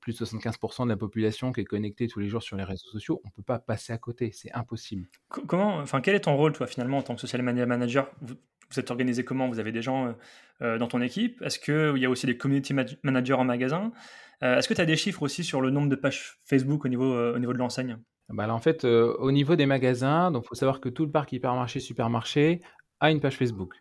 plus 0.00 0.18
de 0.18 0.24
75% 0.24 0.84
de 0.84 0.90
la 0.90 0.96
population 0.96 1.52
qui 1.52 1.60
est 1.60 1.64
connectée 1.64 2.08
tous 2.08 2.20
les 2.20 2.28
jours 2.28 2.42
sur 2.42 2.56
les 2.56 2.64
réseaux 2.64 2.88
sociaux, 2.90 3.20
on 3.24 3.28
ne 3.28 3.32
peut 3.32 3.42
pas 3.42 3.58
passer 3.58 3.92
à 3.92 3.98
côté, 3.98 4.30
c'est 4.32 4.52
impossible. 4.52 5.08
Comment, 5.28 5.78
enfin, 5.78 6.00
quel 6.00 6.14
est 6.14 6.20
ton 6.20 6.36
rôle, 6.36 6.52
toi, 6.52 6.66
finalement, 6.66 6.98
en 6.98 7.02
tant 7.02 7.14
que 7.14 7.20
social 7.20 7.42
media 7.42 7.66
manager? 7.66 8.10
Vous, 8.20 8.36
êtes 8.76 8.90
organisé 8.90 9.24
comment? 9.24 9.48
Vous 9.48 9.58
avez 9.58 9.72
des 9.72 9.80
gens 9.80 10.08
euh, 10.08 10.12
euh, 10.62 10.78
dans 10.78 10.88
ton 10.88 11.00
équipe? 11.00 11.40
Est-ce 11.42 11.58
qu'il 11.58 12.00
y 12.00 12.04
a 12.04 12.10
aussi 12.10 12.26
des 12.26 12.36
community 12.36 12.74
managers 13.02 13.34
en 13.34 13.44
magasin? 13.44 13.92
Euh, 14.42 14.58
Est-ce 14.58 14.68
que 14.68 14.74
tu 14.74 14.80
as 14.80 14.86
des 14.86 14.96
chiffres 14.96 15.22
aussi 15.22 15.42
sur 15.42 15.60
le 15.60 15.70
nombre 15.70 15.88
de 15.88 15.96
pages 15.96 16.38
Facebook 16.44 16.84
au 16.84 16.88
niveau, 16.88 17.16
au 17.34 17.38
niveau 17.38 17.52
de 17.52 17.58
l'enseigne? 17.58 17.96
Bah 18.28 18.46
en 18.52 18.58
fait, 18.58 18.84
au 18.84 19.32
niveau 19.32 19.56
des 19.56 19.64
magasins, 19.64 20.30
il 20.34 20.46
faut 20.46 20.54
savoir 20.54 20.80
que 20.80 20.90
tout 20.90 21.06
le 21.06 21.10
parc 21.10 21.32
hypermarché, 21.32 21.80
supermarché 21.80 22.60
a 23.00 23.10
une 23.10 23.20
page 23.20 23.36
Facebook, 23.36 23.74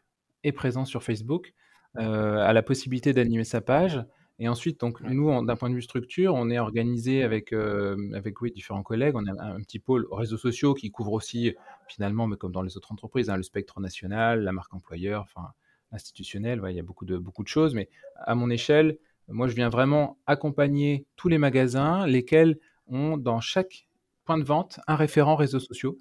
est 0.44 0.54
présent 0.54 0.86
sur 0.86 1.04
Facebook, 1.04 1.54
a 1.96 2.54
la 2.54 2.64
possibilité 2.64 3.12
d'animer 3.12 3.44
sa 3.44 3.60
page 3.60 4.02
Et 4.40 4.48
ensuite, 4.48 4.80
donc 4.80 5.02
Ouais. 5.02 5.10
nous, 5.10 5.44
d'un 5.46 5.56
point 5.56 5.70
de 5.70 5.76
vue 5.76 5.82
structure, 5.82 6.34
on 6.36 6.50
est 6.52 6.60
organisé 6.60 7.24
avec, 7.24 7.54
heu, 7.54 7.98
avec 8.14 8.40
oui, 8.42 8.52
différents 8.52 8.84
collègues. 8.84 9.16
On 9.16 9.26
a 9.26 9.32
un 9.32 9.56
un 9.56 9.62
petit 9.62 9.80
pôle 9.80 10.08
réseaux 10.12 10.38
sociaux 10.38 10.74
qui 10.76 10.92
couvre 10.92 11.14
aussi 11.14 11.56
finalement, 11.88 12.28
mais 12.28 12.38
comme 12.38 12.52
dans 12.52 12.62
les 12.62 12.78
autres 12.78 12.92
entreprises, 12.92 13.30
hein, 13.30 13.38
le 13.38 13.44
spectre 13.44 13.80
national, 13.80 14.44
la 14.44 14.52
marque 14.52 14.74
employeur, 14.74 15.24
enfin 15.24 15.50
institutionnel, 15.92 16.62
ouais, 16.62 16.74
il 16.74 16.78
y 16.78 16.80
a 16.80 16.84
beaucoup 16.84 17.06
de 17.06 17.18
beaucoup 17.18 17.44
de 17.44 17.48
choses. 17.48 17.74
Mais 17.74 17.90
à 18.16 18.36
mon 18.36 18.50
échelle, 18.50 18.98
moi, 19.30 19.48
je 19.48 19.56
viens 19.56 19.70
vraiment 19.70 20.20
accompagner 20.28 21.08
tous 21.16 21.30
les 21.30 21.38
magasins, 21.40 22.06
lesquels 22.06 22.60
ont 22.88 23.18
dans 23.18 23.40
chaque 23.42 23.88
point 24.26 24.38
de 24.38 24.44
vente 24.44 24.80
un 24.88 24.96
référent 24.96 25.36
réseaux 25.36 25.60
sociaux, 25.60 26.00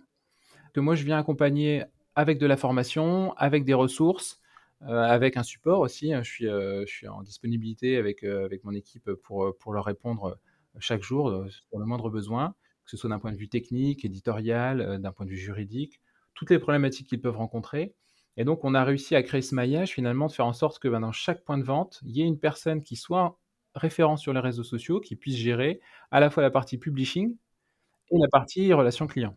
que 0.74 0.80
moi 0.80 0.94
je 0.94 1.04
viens 1.04 1.18
accompagner 1.18 1.84
avec 2.14 2.38
de 2.38 2.46
la 2.46 2.56
formation, 2.56 3.32
avec 3.34 3.64
des 3.64 3.74
ressources, 3.74 4.40
avec 4.82 5.36
un 5.36 5.42
support 5.42 5.80
aussi, 5.80 6.12
hein. 6.12 6.22
Je 6.22 6.30
suis, 6.30 6.46
heu, 6.46 6.84
je 6.86 6.92
suis 6.92 7.08
en 7.08 7.22
disponibilité 7.22 7.96
avec, 7.96 8.22
avec 8.24 8.64
mon 8.64 8.72
équipe 8.72 9.10
pour, 9.24 9.54
leur 9.72 9.84
répondre, 9.84 10.38
chaque 10.78 11.02
jour, 11.02 11.46
sur 11.50 11.78
le 11.78 11.84
moindre 11.86 12.10
besoin, 12.10 12.54
que 12.84 12.90
ce 12.90 12.96
soit 12.96 13.10
d'un 13.10 13.18
point 13.18 13.32
de 13.32 13.36
vue 13.38 13.48
technique, 13.48 14.04
éditorial, 14.04 15.00
d'un 15.00 15.12
point 15.12 15.24
de 15.26 15.30
vue 15.30 15.36
juridique, 15.38 16.00
toutes 16.34 16.50
les 16.50 16.58
problématiques 16.58 17.08
qu'ils 17.08 17.20
peuvent 17.20 17.36
rencontrer. 17.36 17.94
Et 18.36 18.44
donc 18.44 18.64
on 18.64 18.74
a 18.74 18.84
réussi 18.84 19.14
à 19.16 19.22
créer 19.22 19.40
ce 19.42 19.54
maillage 19.54 19.92
finalement, 19.92 20.26
de 20.26 20.32
faire 20.32 20.46
en 20.46 20.52
sorte 20.52 20.78
que, 20.78 20.88
ben, 20.88 21.00
dans 21.00 21.12
chaque 21.12 21.42
point 21.44 21.56
de 21.58 21.64
vente, 21.64 22.00
il 22.04 22.14
y 22.16 22.20
ait 22.22 22.26
une 22.26 22.38
personne 22.38 22.82
qui 22.82 22.96
soit 22.96 23.38
référent 23.74 24.16
sur 24.18 24.32
les 24.34 24.40
réseaux 24.40 24.62
sociaux, 24.64 25.00
qui 25.00 25.16
puisse 25.16 25.36
gérer 25.36 25.80
à 26.10 26.20
la 26.20 26.28
fois 26.30 26.42
la 26.42 26.50
partie 26.50 26.76
publishing 26.78 27.36
et 28.12 28.18
la 28.18 28.28
partie 28.28 28.72
relation 28.74 29.06
client. 29.08 29.36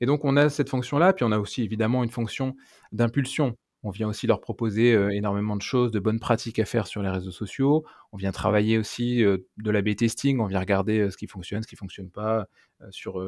Et 0.00 0.06
donc 0.06 0.24
on 0.24 0.36
a 0.36 0.50
cette 0.50 0.70
fonction-là, 0.70 1.12
puis 1.14 1.24
on 1.24 1.32
a 1.32 1.38
aussi 1.38 1.62
évidemment 1.62 2.04
une 2.04 2.10
fonction 2.10 2.56
d'impulsion. 2.92 3.56
On 3.88 3.90
vient 3.90 4.06
aussi 4.06 4.26
leur 4.26 4.42
proposer, 4.42 4.92
énormément 5.12 5.56
de 5.56 5.62
choses, 5.62 5.92
de 5.92 5.98
bonnes 5.98 6.20
pratiques 6.20 6.58
à 6.58 6.66
faire 6.66 6.86
sur 6.86 7.02
les 7.02 7.08
réseaux 7.08 7.30
sociaux. 7.30 7.86
On 8.12 8.18
vient 8.18 8.32
travailler 8.32 8.76
aussi, 8.76 9.22
de 9.22 9.70
l'A/B 9.70 9.96
testing, 9.96 10.40
on 10.40 10.46
vient 10.46 10.60
regarder, 10.60 11.10
ce 11.10 11.16
qui 11.16 11.26
fonctionne, 11.26 11.62
ce 11.62 11.68
qui 11.68 11.76
fonctionne 11.76 12.10
pas, 12.10 12.46
sur, 12.90 13.24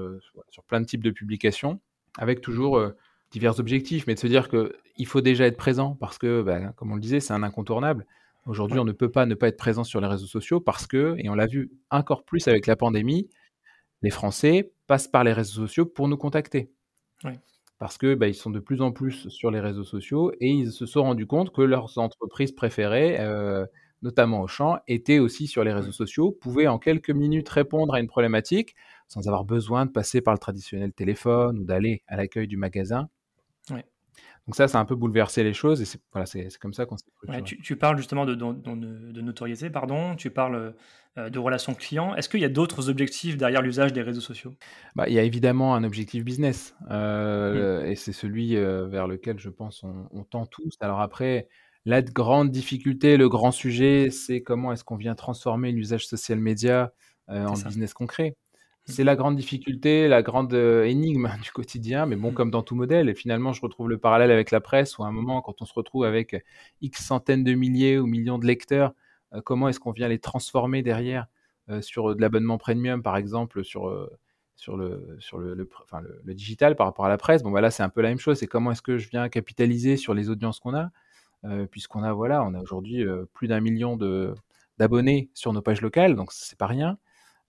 sur 0.50 0.62
plein 0.64 0.82
de 0.82 0.84
types 0.84 1.02
de 1.02 1.10
publications, 1.10 1.80
avec 2.18 2.42
toujours, 2.42 2.78
divers 3.30 3.58
objectifs, 3.58 4.06
mais 4.06 4.14
de 4.14 4.18
se 4.18 4.26
dire 4.26 4.50
qu'il 4.50 5.06
faut 5.06 5.22
déjà 5.22 5.46
être 5.46 5.56
présent 5.56 5.96
parce 5.98 6.18
que, 6.18 6.42
bah, 6.42 6.72
comme 6.76 6.92
on 6.92 6.96
le 6.96 7.00
disait, 7.00 7.20
c'est 7.20 7.32
un 7.32 7.42
incontournable. 7.42 8.06
Aujourd'hui, 8.44 8.78
on 8.78 8.84
ne 8.84 8.92
peut 8.92 9.10
pas 9.10 9.24
ne 9.24 9.34
pas 9.34 9.48
être 9.48 9.56
présent 9.56 9.84
sur 9.84 10.00
les 10.02 10.08
réseaux 10.08 10.26
sociaux 10.26 10.60
parce 10.60 10.86
que 10.86 11.14
et 11.16 11.30
on 11.30 11.34
l'a 11.34 11.46
vu 11.46 11.70
encore 11.90 12.24
plus 12.24 12.48
avec 12.48 12.66
la 12.66 12.76
pandémie, 12.76 13.30
les 14.02 14.10
Français 14.10 14.72
passent 14.86 15.08
par 15.08 15.24
les 15.24 15.32
réseaux 15.32 15.66
sociaux 15.66 15.86
pour 15.86 16.06
nous 16.08 16.18
contacter. 16.18 16.70
Parce 17.80 17.96
que, 17.98 18.14
bah, 18.14 18.28
ils 18.28 18.34
sont 18.34 18.50
de 18.50 18.60
plus 18.60 18.82
en 18.82 18.92
plus 18.92 19.28
sur 19.30 19.50
les 19.50 19.58
réseaux 19.60 19.84
sociaux 19.84 20.32
et 20.40 20.48
ils 20.50 20.70
se 20.70 20.84
sont 20.86 21.02
rendus 21.02 21.26
compte 21.26 21.50
que 21.52 21.62
leurs 21.62 21.98
entreprises 21.98 22.52
préférées, 22.52 23.18
heu, 23.20 23.66
notamment 24.02 24.42
Auchan, 24.42 24.78
étaient 24.86 25.18
aussi 25.18 25.46
sur 25.46 25.64
les 25.64 25.72
réseaux 25.72 25.92
sociaux, 25.92 26.30
pouvaient 26.30 26.68
en 26.68 26.78
quelques 26.78 27.10
minutes 27.10 27.48
répondre 27.48 27.94
à 27.94 28.00
une 28.00 28.06
problématique, 28.08 28.76
sans 29.08 29.26
avoir 29.28 29.44
besoin 29.46 29.86
de 29.86 29.90
passer 29.92 30.20
par 30.20 30.34
le 30.34 30.38
traditionnel 30.38 30.92
téléphone 30.92 31.58
ou 31.58 31.64
d'aller 31.64 32.02
à 32.06 32.16
l'accueil 32.18 32.46
du 32.48 32.58
magasin. 32.58 33.08
Donc 34.50 34.56
ça, 34.56 34.68
ça 34.68 34.78
a 34.78 34.82
un 34.82 34.84
peu 34.84 34.96
bouleversé 34.96 35.44
les 35.44 35.54
choses 35.54 35.80
et 35.80 35.84
c'est 35.84 36.00
voilà, 36.12 36.26
c'est 36.26 36.48
comme 36.58 36.74
ça 36.74 36.84
qu'on 36.86 36.96
s'est 36.96 37.04
Ouais, 37.28 37.42
tu 37.42 37.60
tu 37.60 37.76
parles 37.76 37.96
justement 37.98 38.26
de 38.26 38.34
notoriété, 39.20 39.70
pardon, 39.70 40.16
tu 40.16 40.30
parles, 40.30 40.74
heu, 41.18 41.30
de 41.30 41.38
relations 41.38 41.74
clients. 41.74 42.14
Est-ce 42.16 42.28
qu'il 42.28 42.40
y 42.40 42.44
a 42.44 42.48
d'autres 42.48 42.88
objectifs 42.88 43.36
derrière 43.36 43.62
l'usage 43.62 43.92
des 43.92 44.02
réseaux 44.02 44.20
sociaux? 44.20 44.56
Bah, 44.96 45.08
il 45.08 45.14
y 45.14 45.18
a 45.18 45.22
évidemment 45.22 45.74
un 45.74 45.84
objectif 45.84 46.24
business, 46.24 46.74
Mmh. 47.50 47.70
heu 47.70 47.84
et 47.86 47.94
c'est 47.96 48.12
celui, 48.12 48.56
heu, 48.56 48.86
vers 48.86 49.06
lequel 49.06 49.38
je 49.38 49.48
pense 49.50 49.82
on 49.84 50.08
on 50.12 50.24
tend 50.24 50.46
tous. 50.46 50.74
Alors 50.80 51.00
après, 51.00 51.48
la 51.84 52.02
grande 52.02 52.50
difficulté, 52.50 53.16
le 53.16 53.28
grand 53.28 53.52
sujet, 53.52 54.10
c'est 54.10 54.42
comment 54.42 54.72
est-ce 54.72 54.84
qu'on 54.84 54.96
vient 54.96 55.14
transformer 55.14 55.72
l'usage 55.72 56.06
social 56.06 56.40
C'est 57.44 57.56
en 57.56 57.56
ça. 57.56 57.70
business 57.70 57.94
concret? 57.94 58.34
Mmh. 58.88 58.92
C'est 58.92 59.04
la 59.04 59.14
grande 59.16 59.36
difficulté, 59.36 60.08
la 60.08 60.22
grande, 60.22 60.52
énigme 60.54 61.30
du 61.42 61.50
quotidien, 61.52 62.06
mais 62.06 62.16
bon, 62.16 62.30
Mmh. 62.30 62.34
comme 62.34 62.50
dans 62.50 62.62
tout 62.62 62.74
modèle 62.74 63.08
et 63.08 63.14
finalement, 63.14 63.52
je 63.52 63.60
retrouve 63.60 63.88
le 63.88 63.98
parallèle 63.98 64.30
avec 64.30 64.50
la 64.50 64.60
presse 64.60 64.98
où 64.98 65.04
à 65.04 65.06
un 65.08 65.12
moment, 65.12 65.42
quand 65.42 65.60
on 65.62 65.64
se 65.66 65.74
retrouve 65.74 66.04
avec 66.04 66.44
X 66.80 67.04
centaines 67.04 67.44
de 67.44 67.52
milliers 67.54 67.98
ou 67.98 68.06
millions 68.06 68.38
de 68.38 68.46
lecteurs, 68.46 68.94
comment 69.44 69.68
est-ce 69.68 69.78
qu'on 69.80 69.92
vient 69.92 70.08
les 70.08 70.18
transformer 70.18 70.82
derrière, 70.82 71.26
sur, 71.82 72.16
de 72.16 72.20
l'abonnement 72.20 72.58
premium, 72.58 73.00
par 73.02 73.16
exemple, 73.16 73.62
sur, 73.64 73.86
le 73.88 74.10
sur 74.56 74.76
le 74.76 75.54
le 75.54 75.64
pr 75.66 75.82
enfin, 75.84 76.00
le 76.00 76.20
le 76.24 76.34
digital 76.34 76.74
par 76.76 76.86
rapport 76.86 77.04
à 77.06 77.08
la 77.08 77.16
presse? 77.18 77.42
Bon, 77.44 77.50
bah, 77.52 77.60
là, 77.60 77.70
c'est 77.70 77.82
un 77.84 77.88
peu 77.90 78.00
la 78.02 78.08
même 78.08 78.18
chose. 78.18 78.38
C'est 78.38 78.46
comment 78.48 78.72
est-ce 78.72 78.82
que 78.82 78.98
je 78.98 79.08
viens 79.08 79.28
capitaliser 79.28 79.96
sur 79.96 80.14
les 80.14 80.30
audiences 80.30 80.58
qu'on 80.60 80.74
a? 80.74 80.90
Puisqu'on 81.70 82.02
a, 82.02 82.12
voilà, 82.12 82.44
on 82.44 82.54
a 82.54 82.60
aujourd'hui, 82.60 83.04
plus 83.34 83.48
d'1 83.48 83.62
000 83.62 83.78
000 83.78 83.96
de 83.96 84.34
d'abonnés 84.78 85.30
sur 85.34 85.52
nos 85.52 85.62
pages 85.62 85.80
locales, 85.82 86.16
donc 86.16 86.32
c'est 86.32 86.58
pas 86.58 86.66
rien. 86.66 86.98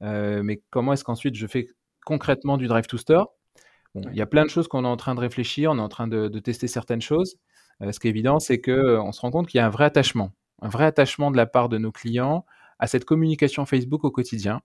Heu, 0.03 0.43
mais 0.43 0.61
comment 0.69 0.93
est-ce 0.93 1.03
qu'ensuite 1.03 1.35
je 1.35 1.47
fais 1.47 1.67
concrètement 2.05 2.57
du 2.57 2.67
drive 2.67 2.87
to 2.87 2.97
store? 2.97 3.33
Bon, 3.95 4.01
il 4.11 4.17
y 4.17 4.21
a 4.21 4.25
plein 4.25 4.45
de 4.45 4.49
choses 4.49 4.67
qu'on 4.67 4.85
est 4.85 4.87
en 4.87 4.97
train 4.97 5.15
de 5.15 5.19
réfléchir, 5.19 5.71
on 5.71 5.77
est 5.77 5.81
en 5.81 5.89
train 5.89 6.07
de 6.07 6.27
de 6.27 6.39
tester 6.39 6.67
certaines 6.67 7.01
choses. 7.01 7.37
Heu, 7.83 7.91
ce 7.91 7.99
qui 7.99 8.07
est 8.07 8.11
évident, 8.11 8.39
c'est 8.39 8.61
qu'on 8.61 9.11
se 9.11 9.21
rend 9.21 9.31
compte 9.31 9.47
qu'il 9.47 9.57
y 9.59 9.61
a 9.61 9.65
un 9.65 9.69
vrai 9.69 9.85
attachement, 9.85 10.31
un 10.61 10.69
vrai 10.69 10.85
attachement 10.85 11.31
de 11.31 11.37
la 11.37 11.45
part 11.45 11.69
de 11.69 11.77
nos 11.77 11.91
clients 11.91 12.45
à 12.79 12.87
cette 12.87 13.05
communication 13.05 13.65
Facebook 13.65 14.03
au 14.05 14.11
quotidien. 14.11 14.61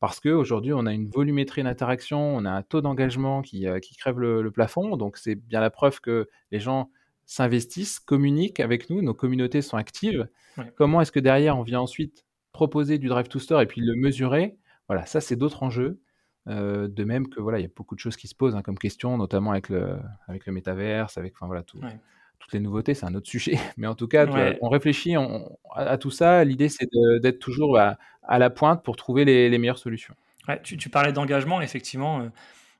Parce 0.00 0.20
qu'aujourd'hui, 0.20 0.72
on 0.74 0.86
a 0.86 0.92
une 0.92 1.08
volumétrie 1.08 1.62
d'interaction, 1.62 2.36
on 2.36 2.44
a 2.44 2.50
un 2.50 2.62
taux 2.62 2.82
d'engagement 2.82 3.42
qui, 3.42 3.66
qui 3.82 3.96
crève 3.96 4.18
le 4.20 4.42
le 4.42 4.50
plafond, 4.50 4.96
donc 4.96 5.16
c'est 5.18 5.34
bien 5.36 5.60
la 5.60 5.70
preuve 5.70 6.00
que 6.00 6.28
les 6.52 6.60
gens 6.60 6.90
s'investissent, 7.26 8.00
communiquent 8.00 8.60
avec 8.60 8.90
nous, 8.90 9.02
nos 9.02 9.14
communautés 9.14 9.62
sont 9.62 9.78
actives. 9.78 10.28
Ouais. 10.58 10.72
Comment 10.76 11.00
est-ce 11.00 11.12
que 11.12 11.20
derrière, 11.20 11.58
on 11.58 11.62
vient 11.62 11.80
ensuite 11.80 12.26
proposer 12.52 12.98
du 12.98 13.08
drive 13.08 13.28
to 13.28 13.38
store 13.38 13.62
et 13.62 13.66
puis 13.66 13.80
le 13.80 13.94
mesurer? 13.96 14.56
Voilà, 14.88 15.06
ça, 15.06 15.20
c'est 15.20 15.36
d'autres 15.36 15.62
enjeux. 15.62 16.00
Heu, 16.48 16.88
de 16.88 17.04
même 17.04 17.28
que, 17.28 17.40
voilà, 17.40 17.58
il 17.58 17.62
y 17.62 17.64
a 17.66 17.70
beaucoup 17.74 17.94
de 17.94 18.00
choses 18.00 18.16
qui 18.16 18.28
se 18.28 18.34
posent, 18.34 18.54
hein, 18.54 18.62
comme 18.62 18.78
question, 18.78 19.16
notamment 19.16 19.52
avec 19.52 19.70
le 19.70 19.98
avec 20.28 20.44
le 20.46 20.52
métaverse, 20.52 21.16
avec 21.16 21.34
enfin, 21.34 21.46
voilà, 21.46 21.62
tout 21.62 21.82
Ouais. 21.82 21.98
toutes 22.40 22.52
les 22.52 22.60
nouveautés, 22.60 22.92
c'est 22.94 23.06
un 23.06 23.14
autre 23.14 23.28
sujet. 23.30 23.58
Mais 23.78 23.86
en 23.86 23.94
tout 23.94 24.08
cas, 24.08 24.26
Ouais. 24.26 24.58
on 24.60 24.68
réfléchit, 24.68 25.16
on 25.16 25.56
à 25.74 25.82
à 25.92 25.98
tout 25.98 26.10
ça. 26.10 26.44
L'idée, 26.44 26.68
c'est 26.68 26.88
d'être 27.22 27.38
toujours 27.40 27.78
à 27.78 27.98
à 28.24 28.38
la 28.38 28.50
pointe 28.50 28.82
pour 28.84 28.96
trouver 28.96 29.24
les 29.24 29.48
les 29.50 29.58
meilleures 29.58 29.78
solutions. 29.78 30.14
Ouais, 30.48 30.60
tu 30.62 30.76
tu 30.76 30.90
parlais 30.90 31.12
d'engagement, 31.12 31.60
effectivement, 31.62 32.20
heu, 32.22 32.30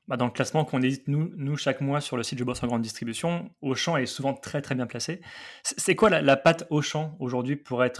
bah, 0.07 0.17
dans 0.17 0.25
le 0.25 0.31
classement 0.31 0.65
qu'on 0.65 0.81
édite 0.81 1.07
nous 1.07 1.57
chaque 1.57 1.81
mois 1.81 2.01
sur 2.01 2.17
le 2.17 2.23
site 2.23 2.39
Je 2.39 2.43
bosse 2.43 2.61
en 2.63 2.67
grande 2.67 2.81
distribution, 2.81 3.49
Auchan 3.61 3.97
est 3.97 4.05
souvent 4.05 4.33
très, 4.33 4.61
très 4.61 4.75
bien 4.75 4.85
placé. 4.85 5.21
C'est 5.63 5.95
quoi 5.95 6.09
la 6.09 6.21
la 6.21 6.37
patte 6.37 6.65
Auchan 6.69 7.15
aujourd'hui 7.19 7.55
pour 7.55 7.81
heu, 7.83 7.91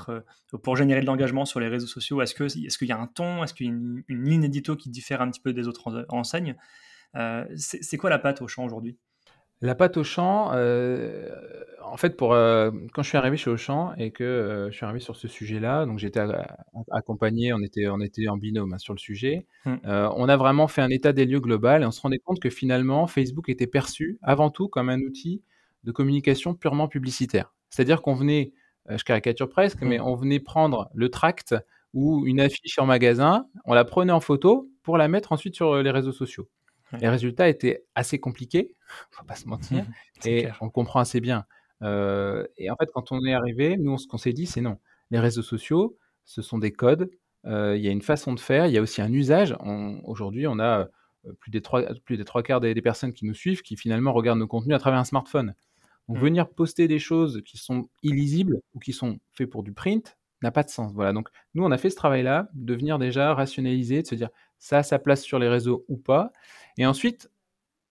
pour 0.63 0.75
générer 0.75 1.01
de 1.01 1.05
l'engagement 1.05 1.45
sur 1.45 1.59
les 1.59 1.67
réseaux 1.67 1.88
sociaux? 1.88 2.21
Est-ce 2.21 2.35
que 2.35 2.43
est-ce 2.43 2.77
qu'il 2.77 2.88
y 2.88 2.91
a 2.91 3.00
un 3.00 3.07
ton? 3.07 3.43
Est-ce 3.43 3.53
qu'il 3.53 3.67
y 3.67 3.69
a 3.69 3.74
une 3.74 4.03
ligne 4.09 4.43
édito 4.43 4.75
qui 4.75 4.89
diffère 4.89 5.21
un 5.21 5.29
petit 5.31 5.41
peu 5.41 5.53
des 5.53 5.67
autres 5.67 6.05
en 6.09 6.19
enseignes? 6.19 6.55
C'est 7.55 7.83
c'est 7.83 7.97
quoi 7.97 8.09
la 8.09 8.19
patte 8.19 8.41
Auchan 8.41 8.65
aujourd'hui? 8.65 8.97
La 9.62 9.74
patte 9.74 9.95
Auchan, 9.97 10.51
heu, 10.53 11.31
en 11.81 11.95
fait, 11.95 12.17
pour, 12.17 12.33
heu, 12.33 12.71
quand 12.93 13.03
je 13.03 13.07
suis 13.09 13.17
arrivé 13.17 13.38
chez 13.38 13.50
Auchan 13.50 13.93
et 13.97 14.12
que, 14.12 14.24
heu, 14.24 14.69
je 14.71 14.75
suis 14.75 14.83
arrivé 14.85 15.00
sur 15.00 15.15
ce 15.15 15.27
sujet-là, 15.29 15.85
donc 15.85 15.97
j'étais 15.97 16.19
a 16.19 16.57
accompagné, 16.91 17.53
on 17.53 17.62
était 17.62 17.88
on 17.88 18.01
était 18.01 18.27
en 18.27 18.35
binôme, 18.38 18.74
hein, 18.74 18.77
sur 18.77 18.93
le 18.93 19.00
sujet. 19.00 19.47
Mmh. 19.65 19.75
Heu, 19.85 20.09
on 20.15 20.27
a 20.27 20.35
vraiment 20.35 20.67
fait 20.67 20.81
un 20.81 20.89
état 20.89 21.13
des 21.13 21.25
lieux 21.25 21.39
global 21.39 21.83
et 21.83 21.85
on 21.85 21.91
se 21.91 22.01
rendait 22.01 22.19
compte 22.19 22.41
que 22.41 22.50
finalement, 22.50 23.07
Facebook 23.07 23.47
était 23.47 23.67
perçu 23.67 24.19
avant 24.21 24.50
tout 24.50 24.67
comme 24.67 24.89
un 24.89 25.00
outil 25.00 25.41
de 25.85 25.91
communication 25.93 26.53
purement 26.53 26.88
publicitaire. 26.89 27.53
C'est-à-dire 27.69 28.01
qu'on 28.01 28.13
venait, 28.13 28.51
heu, 28.91 28.97
je 28.97 29.03
caricature 29.05 29.47
presque, 29.50 29.81
mais 29.83 30.00
Mmh. 30.00 30.01
on 30.01 30.15
venait 30.15 30.39
prendre 30.41 30.89
le 30.93 31.09
tract 31.09 31.55
ou 31.93 32.25
une 32.27 32.41
affiche 32.41 32.77
en 32.77 32.85
magasin, 32.85 33.47
on 33.63 33.74
la 33.74 33.85
prenait 33.85 34.12
en 34.12 34.19
photo 34.19 34.69
pour 34.83 34.97
la 34.97 35.07
mettre 35.07 35.31
ensuite 35.31 35.55
sur, 35.55 35.74
heu, 35.75 35.81
les 35.81 35.91
réseaux 35.91 36.12
sociaux. 36.12 36.50
Ouais. 36.92 37.01
Les 37.01 37.10
résultats 37.10 37.50
étaient 37.50 37.86
assez 37.96 38.20
compliqués, 38.20 38.74
faut 39.12 39.25
pas 39.25 39.36
se 39.36 39.48
mentir 39.50 39.86
C'est 40.20 40.34
et 40.34 40.48
clair. 40.48 40.62
on 40.62 40.65
le 40.65 40.72
comprend 40.72 41.00
assez 41.01 41.22
bien. 41.22 41.46
Heu 41.84 42.48
et 42.58 42.70
en 42.72 42.75
fait, 42.77 42.89
quand 42.94 43.12
on 43.12 43.24
est 43.25 43.34
arrivé, 43.34 43.77
nous, 43.77 43.98
ce 43.98 44.08
qu'on 44.08 44.18
s'est 44.18 44.34
dit, 44.34 44.46
c'est: 44.48 44.62
«Non, 44.62 44.80
les 45.12 45.20
réseaux 45.20 45.42
sociaux, 45.44 45.98
ce 46.25 46.42
sont 46.42 46.58
des 46.58 46.72
codes, 46.72 47.10
heu, 47.46 47.77
il 47.77 47.84
y 47.84 47.88
a 47.88 47.92
une 47.92 48.01
façon 48.01 48.34
de 48.34 48.39
faire, 48.39 48.68
il 48.68 48.74
y 48.74 48.77
a 48.77 48.82
aussi 48.82 49.01
un 49.01 49.12
usage». 49.13 49.56
Aujourd'hui, 50.06 50.48
on 50.48 50.60
a, 50.60 50.89
heu, 51.27 51.34
plus 51.39 51.51
des 51.51 51.62
3 51.62 51.84
plus 52.06 52.18
des 52.18 52.25
3/4 52.25 52.62
des 52.62 52.74
des 52.74 52.82
personnes 52.82 53.13
qui 53.13 53.25
nous 53.25 53.34
suivent, 53.34 53.62
qui 53.62 53.75
finalement 53.77 54.13
regardent 54.13 54.39
nos 54.39 54.48
contenus 54.48 54.75
à 54.75 54.80
travers 54.80 55.00
un 55.00 55.04
smartphone. 55.06 55.56
Donc 56.10 56.18
Mmh. 56.18 56.22
venir 56.22 56.50
poster 56.50 56.88
des 56.88 57.00
choses 57.00 57.42
qui 57.46 57.58
sont 57.58 57.89
illisibles 58.04 58.58
ou 58.74 58.80
qui 58.80 58.94
sont 58.94 59.20
faits 59.34 59.50
pour 59.50 59.63
du 59.63 59.74
print 59.74 60.18
n'a 60.44 60.51
pas 60.51 60.63
de 60.63 60.70
sens. 60.70 60.94
Voilà, 60.94 61.13
donc 61.13 61.30
nous, 61.56 61.63
on 61.63 61.72
a 61.72 61.77
fait 61.80 61.89
ce 61.89 61.96
travail-là, 61.96 62.50
de 62.54 62.74
venir 62.75 63.00
déjà 63.00 63.34
rationaliser, 63.34 64.04
de 64.04 64.08
se 64.08 64.15
dire: 64.15 64.30
«Ça 64.65 64.79
a 64.79 64.84
sa 64.84 65.00
place 65.00 65.22
sur 65.24 65.39
les 65.39 65.50
réseaux 65.50 65.86
ou 65.89 65.98
pas» 65.98 66.34
et 66.79 66.86
ensuite, 66.88 67.29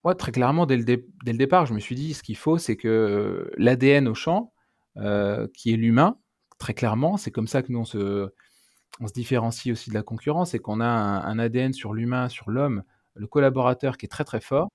moi, 0.04 0.14
très 0.16 0.32
clairement, 0.32 0.66
dès 0.66 0.76
le 0.78 0.84
dès 0.84 1.32
le 1.32 1.38
départ, 1.38 1.66
je 1.66 1.74
me 1.74 1.80
suis 1.80 1.94
dit: 1.96 2.14
«Ce 2.14 2.22
qu'il 2.24 2.36
faut, 2.36 2.58
c'est 2.58 2.76
que, 2.76 2.88
heu, 2.88 3.50
l'ADN 3.58 4.08
Auchan, 4.08 4.52
heu, 4.98 5.50
qui 5.54 5.72
est 5.74 5.76
l'humain, 5.76 6.18
très 6.58 6.74
clairement, 6.74 7.16
c'est 7.18 7.30
comme 7.32 7.48
ça 7.48 7.62
que 7.62 7.72
nous, 7.72 7.80
on 7.80 7.84
se 7.86 8.30
on 9.00 9.08
se 9.08 9.12
différencie 9.14 9.72
aussi 9.72 9.90
de 9.90 9.94
la 9.96 10.02
concurrence, 10.04 10.52
c'est 10.52 10.60
qu'on 10.60 10.80
a 10.80 10.86
un 10.86 11.38
ADN 11.40 11.72
sur 11.74 11.94
l'humain, 11.94 12.28
sur 12.30 12.50
l'homme, 12.50 12.84
le 13.16 13.26
collaborateur 13.28 13.98
qui 13.98 14.06
est 14.06 14.10
très, 14.10 14.24
très 14.24 14.40
fort. 14.42 14.70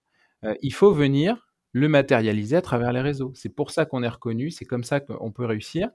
Heu, 0.46 0.56
il 0.64 0.74
faut 0.74 0.94
venir 0.94 1.48
le 1.74 1.90
matérialiser 1.90 2.58
à 2.58 2.62
travers 2.64 2.94
les 2.94 3.02
réseaux. 3.02 3.32
C'est 3.36 3.50
pour 3.56 3.72
ça 3.72 3.86
qu'on 3.86 4.04
est 4.04 4.10
reconnu, 4.10 4.52
c'est 4.52 4.66
comme 4.66 4.84
ça 4.86 5.00
qu'on 5.02 5.32
peut 5.34 5.46
réussir» 5.46 5.90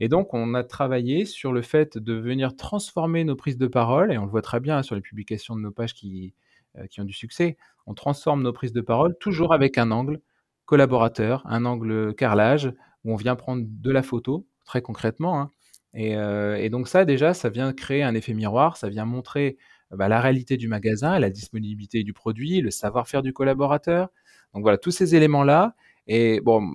Et 0.00 0.08
donc, 0.08 0.32
on 0.34 0.54
a 0.54 0.64
travaillé 0.64 1.24
sur 1.24 1.52
le 1.52 1.62
fait 1.62 1.98
de 1.98 2.14
venir 2.14 2.56
transformer 2.56 3.24
nos 3.24 3.36
prises 3.36 3.58
de 3.58 3.66
parole, 3.66 4.12
et 4.12 4.18
on 4.18 4.24
le 4.24 4.30
voit 4.30 4.42
très 4.42 4.60
bien 4.60 4.82
sur 4.82 4.94
les 4.94 5.00
publications 5.00 5.56
de 5.56 5.60
nos 5.60 5.72
pages 5.72 5.94
qui, 5.94 6.34
euh, 6.76 6.86
qui 6.86 7.00
ont 7.00 7.04
du 7.04 7.12
succès. 7.12 7.56
On 7.86 7.94
transforme 7.94 8.42
nos 8.42 8.52
prises 8.52 8.72
de 8.72 8.80
parole 8.80 9.16
toujours 9.18 9.52
avec 9.52 9.78
un 9.78 9.90
angle 9.90 10.20
collaborateur, 10.66 11.42
un 11.46 11.64
angle 11.64 12.14
carrelage, 12.14 12.72
où 13.04 13.12
on 13.12 13.16
vient 13.16 13.36
prendre 13.36 13.64
de 13.66 13.90
la 13.90 14.02
photo, 14.02 14.46
très 14.64 14.82
concrètement. 14.82 15.40
Hein. 15.40 15.50
Euh, 15.96 16.56
et, 16.56 16.68
donc 16.70 16.88
ça, 16.88 17.04
déjà, 17.04 17.34
ça 17.34 17.48
vient 17.48 17.72
créer 17.72 18.02
un 18.02 18.14
effet 18.14 18.34
miroir, 18.34 18.76
ça 18.76 18.88
vient 18.88 19.04
montrer 19.04 19.56
bah, 19.90 20.08
la 20.08 20.20
réalité 20.20 20.56
du 20.56 20.68
magasin, 20.68 21.18
la 21.18 21.30
disponibilité 21.30 22.04
du 22.04 22.12
produit, 22.12 22.60
le 22.60 22.70
savoir-faire 22.70 23.22
du 23.22 23.32
collaborateur. 23.32 24.10
Donc 24.54 24.62
voilà, 24.62 24.78
tous 24.78 24.90
ces 24.90 25.14
éléments-là. 25.14 25.74
Et 26.06 26.40
bon, 26.40 26.70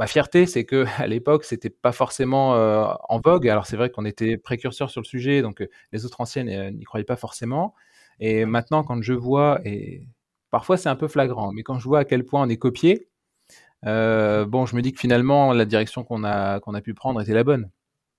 ma 0.00 0.06
fierté, 0.06 0.46
c'est 0.46 0.64
que 0.64 0.86
à 0.98 1.06
l'époque, 1.06 1.44
c'était 1.44 1.70
pas 1.70 1.92
forcément 1.92 2.56
euh, 2.56 2.86
en 3.08 3.20
vogue. 3.20 3.48
Alors 3.48 3.66
c'est 3.66 3.76
vrai 3.76 3.90
qu'on 3.90 4.04
était 4.04 4.36
précurseur 4.36 4.90
sur 4.90 5.00
le 5.00 5.06
sujet, 5.06 5.42
donc 5.42 5.60
euh, 5.60 5.68
les 5.92 6.04
autres 6.04 6.20
anciennes 6.20 6.48
euh, 6.48 6.70
n'y 6.72 6.84
croyaient 6.84 7.04
pas 7.04 7.16
forcément. 7.16 7.74
Et 8.18 8.44
maintenant, 8.44 8.82
quand 8.82 9.00
je 9.00 9.12
vois, 9.12 9.60
et 9.64 10.02
parfois 10.50 10.76
c'est 10.76 10.88
un 10.88 10.96
peu 10.96 11.06
flagrant, 11.06 11.52
mais 11.52 11.62
quand 11.62 11.78
je 11.78 11.84
vois 11.84 12.00
à 12.00 12.04
quel 12.04 12.24
point 12.24 12.42
on 12.42 12.48
est 12.48 12.56
copié, 12.56 13.08
bon, 13.84 14.66
je 14.66 14.74
me 14.74 14.80
dis 14.80 14.92
que 14.92 15.00
finalement 15.00 15.52
la 15.52 15.64
direction 15.64 16.02
qu'on 16.02 16.24
a 16.24 16.60
qu'on 16.60 16.74
a 16.74 16.80
pu 16.80 16.92
prendre 16.92 17.20
était 17.20 17.32
la 17.32 17.44
bonne. 17.44 17.70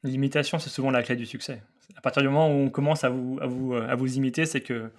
L'imitation, 0.03 0.57
c'est 0.57 0.71
souvent 0.71 0.89
la 0.89 1.03
clé 1.03 1.15
du 1.15 1.27
succès. 1.27 1.61
À 1.95 2.01
partir 2.01 2.23
du 2.23 2.29
moment 2.29 2.47
où 2.47 2.65
on 2.65 2.69
commence 2.71 3.03
à 3.03 3.09
vous 3.09 3.37
à 3.41 3.45
vous 3.45 3.75
à 3.75 3.95
vous 3.95 4.17
imiter, 4.17 4.47
c'est 4.47 4.61
que 4.61 4.89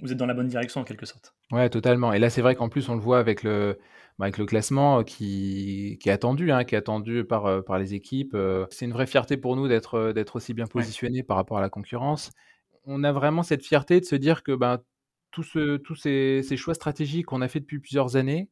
vous 0.00 0.10
êtes 0.10 0.18
dans 0.18 0.26
la 0.26 0.34
bonne 0.34 0.48
direction 0.48 0.80
en 0.80 0.84
quelque 0.84 1.06
sorte. 1.06 1.34
Ouais, 1.52 1.68
totalement. 1.70 2.12
Et 2.12 2.18
là, 2.18 2.30
c'est 2.30 2.42
vrai 2.42 2.56
qu'en 2.56 2.68
plus, 2.68 2.88
on 2.88 2.94
le 2.94 3.00
voit 3.00 3.18
avec 3.20 3.44
le 3.44 3.78
bah, 4.18 4.24
avec 4.24 4.38
le 4.38 4.46
classement 4.46 5.04
qui, 5.04 5.96
qui 6.02 6.08
est 6.08 6.12
attendu, 6.12 6.50
hein, 6.50 6.64
qui 6.64 6.74
est 6.74 6.78
attendu 6.78 7.24
par, 7.24 7.46
euh, 7.46 7.62
par 7.62 7.78
les 7.78 7.94
équipes. 7.94 8.34
Euh, 8.34 8.66
c'est 8.70 8.84
une 8.84 8.92
vraie 8.92 9.06
fierté 9.06 9.36
pour 9.36 9.54
nous 9.54 9.68
d'être 9.68 9.94
euh, 9.94 10.12
d'être 10.12 10.36
aussi 10.36 10.54
bien 10.54 10.66
positionné 10.66 11.22
par 11.22 11.36
rapport 11.36 11.58
à 11.58 11.60
la 11.60 11.68
concurrence. 11.68 12.32
On 12.84 13.04
a 13.04 13.12
vraiment 13.12 13.44
cette 13.44 13.64
fierté 13.64 14.00
de 14.00 14.04
se 14.04 14.16
dire 14.16 14.42
que 14.42 14.52
ben, 14.56 14.82
tous 15.30 15.44
ce, 15.44 15.80
ces, 15.96 16.42
ces, 16.42 16.56
choix 16.56 16.74
stratégiques 16.74 17.26
qu'on 17.26 17.42
a 17.42 17.48
fait 17.48 17.60
depuis 17.60 17.78
plusieurs 17.78 18.16
années, 18.16 18.48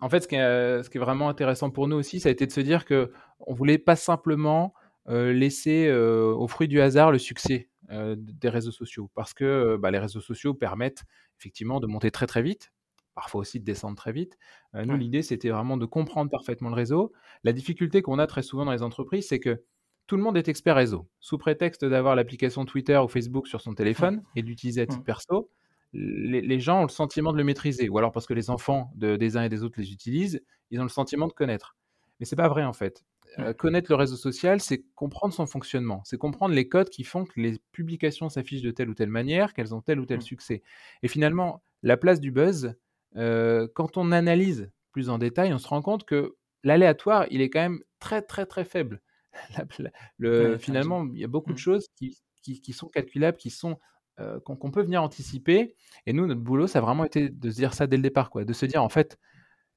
en 0.00 0.08
fait, 0.08 0.20
ce 0.20 0.28
qui, 0.28 0.36
est, 0.36 0.82
ce 0.84 0.88
qui 0.88 0.98
est 0.98 1.00
vraiment 1.00 1.28
intéressant 1.28 1.70
pour 1.70 1.88
nous 1.88 1.96
aussi, 1.96 2.20
ça 2.20 2.28
a 2.28 2.32
été 2.32 2.46
de 2.46 2.52
se 2.52 2.60
dire 2.60 2.84
que 2.84 3.12
on 3.40 3.54
voulait 3.54 3.78
pas 3.78 3.96
simplement 3.96 4.74
laisser 5.08 5.90
au 5.92 6.46
fruit 6.48 6.68
du 6.68 6.80
hasard 6.80 7.10
le 7.12 7.18
succès 7.18 7.70
des 7.90 8.48
réseaux 8.48 8.72
sociaux, 8.72 9.10
parce 9.14 9.34
que 9.34 9.76
bah, 9.76 9.90
les 9.90 9.98
réseaux 9.98 10.20
sociaux 10.20 10.54
permettent 10.54 11.04
effectivement 11.38 11.80
de 11.80 11.86
monter 11.86 12.10
très 12.10 12.26
très 12.26 12.42
vite, 12.42 12.71
parfois 13.14 13.40
aussi 13.40 13.60
de 13.60 13.64
descendre 13.64 13.96
très 13.96 14.12
vite. 14.12 14.38
Euh, 14.74 14.84
nous, 14.84 14.96
l'idée, 14.96 15.22
c'était 15.22 15.50
vraiment 15.50 15.76
de 15.76 15.86
comprendre 15.86 16.30
parfaitement 16.30 16.68
le 16.68 16.74
réseau. 16.74 17.12
La 17.44 17.52
difficulté 17.52 18.02
qu'on 18.02 18.18
a 18.18 18.26
très 18.26 18.42
souvent 18.42 18.64
dans 18.64 18.72
les 18.72 18.82
entreprises, 18.82 19.28
c'est 19.28 19.40
que 19.40 19.62
tout 20.06 20.16
le 20.16 20.22
monde 20.22 20.36
est 20.36 20.48
expert 20.48 20.76
réseau. 20.76 21.08
Sous 21.20 21.38
prétexte 21.38 21.84
d'avoir 21.84 22.16
l'application 22.16 22.64
Twitter 22.64 22.98
ou 22.98 23.08
Facebook 23.08 23.46
sur 23.46 23.60
son 23.60 23.74
téléphone 23.74 24.22
et 24.36 24.42
d'utiliser 24.42 24.82
à 24.82 24.86
titre 24.86 25.04
perso, 25.04 25.50
les, 25.92 26.60
gens 26.60 26.80
ont 26.80 26.84
le 26.84 26.88
sentiment 26.88 27.32
de 27.32 27.38
le 27.38 27.44
maîtriser. 27.44 27.88
Ou 27.88 27.98
alors 27.98 28.12
parce 28.12 28.26
que 28.26 28.34
les 28.34 28.50
enfants 28.50 28.90
de, 28.94 29.16
des 29.16 29.36
uns 29.36 29.44
et 29.44 29.48
des 29.48 29.62
autres 29.62 29.80
les 29.80 29.92
utilisent, 29.92 30.42
ils 30.70 30.80
ont 30.80 30.84
le 30.84 30.88
sentiment 30.88 31.28
de 31.28 31.32
connaître. 31.32 31.76
Mais 32.18 32.26
c'est 32.26 32.36
pas 32.36 32.48
vrai 32.48 32.64
en 32.64 32.72
fait. 32.72 33.04
Euh, 33.38 33.54
connaître 33.54 33.90
le 33.90 33.96
réseau 33.96 34.16
social, 34.16 34.60
c'est 34.60 34.84
comprendre 34.94 35.32
son 35.32 35.46
fonctionnement, 35.46 36.02
c'est 36.04 36.18
comprendre 36.18 36.54
les 36.54 36.68
codes 36.68 36.90
qui 36.90 37.02
font 37.02 37.24
que 37.24 37.40
les 37.40 37.58
publications 37.72 38.28
s'affichent 38.28 38.62
de 38.62 38.70
telle 38.70 38.90
ou 38.90 38.94
telle 38.94 39.08
manière, 39.08 39.54
qu'elles 39.54 39.74
ont 39.74 39.80
tel 39.80 40.00
ou 40.00 40.06
tel 40.06 40.20
succès. 40.20 40.62
Et 41.02 41.08
finalement, 41.08 41.62
la 41.82 41.96
place 41.96 42.20
du 42.20 42.30
buzz, 42.30 42.74
euh, 43.16 43.68
quand 43.74 43.96
on 43.96 44.12
analyse 44.12 44.70
plus 44.92 45.08
en 45.08 45.18
détail, 45.18 45.52
on 45.52 45.58
se 45.58 45.68
rend 45.68 45.82
compte 45.82 46.04
que 46.04 46.36
l'aléatoire, 46.64 47.26
il 47.30 47.40
est 47.40 47.50
quand 47.50 47.60
même 47.60 47.80
très 47.98 48.22
très 48.22 48.46
très 48.46 48.64
faible. 48.64 49.00
le, 50.18 50.58
finalement, 50.58 51.06
il 51.12 51.18
y 51.18 51.24
a 51.24 51.28
beaucoup 51.28 51.50
de 51.50 51.54
mmh. 51.54 51.58
choses 51.58 51.88
qui, 51.96 52.18
qui, 52.42 52.72
sont 52.72 52.88
calculables, 52.88 53.38
qui 53.38 53.50
sont 53.50 53.78
euh, 54.20 54.40
qu'on 54.40 54.70
peut 54.70 54.82
venir 54.82 55.02
anticiper. 55.02 55.74
Et 56.06 56.12
nous, 56.12 56.26
notre 56.26 56.40
boulot, 56.40 56.66
ça 56.66 56.80
a 56.80 56.82
vraiment 56.82 57.04
été 57.04 57.28
de 57.28 57.50
se 57.50 57.56
dire 57.56 57.74
ça 57.74 57.86
dès 57.86 57.96
le 57.96 58.02
départ, 58.02 58.30
quoi, 58.30 58.44
de 58.44 58.52
se 58.52 58.66
dire 58.66 58.82
en 58.82 58.88
fait, 58.88 59.18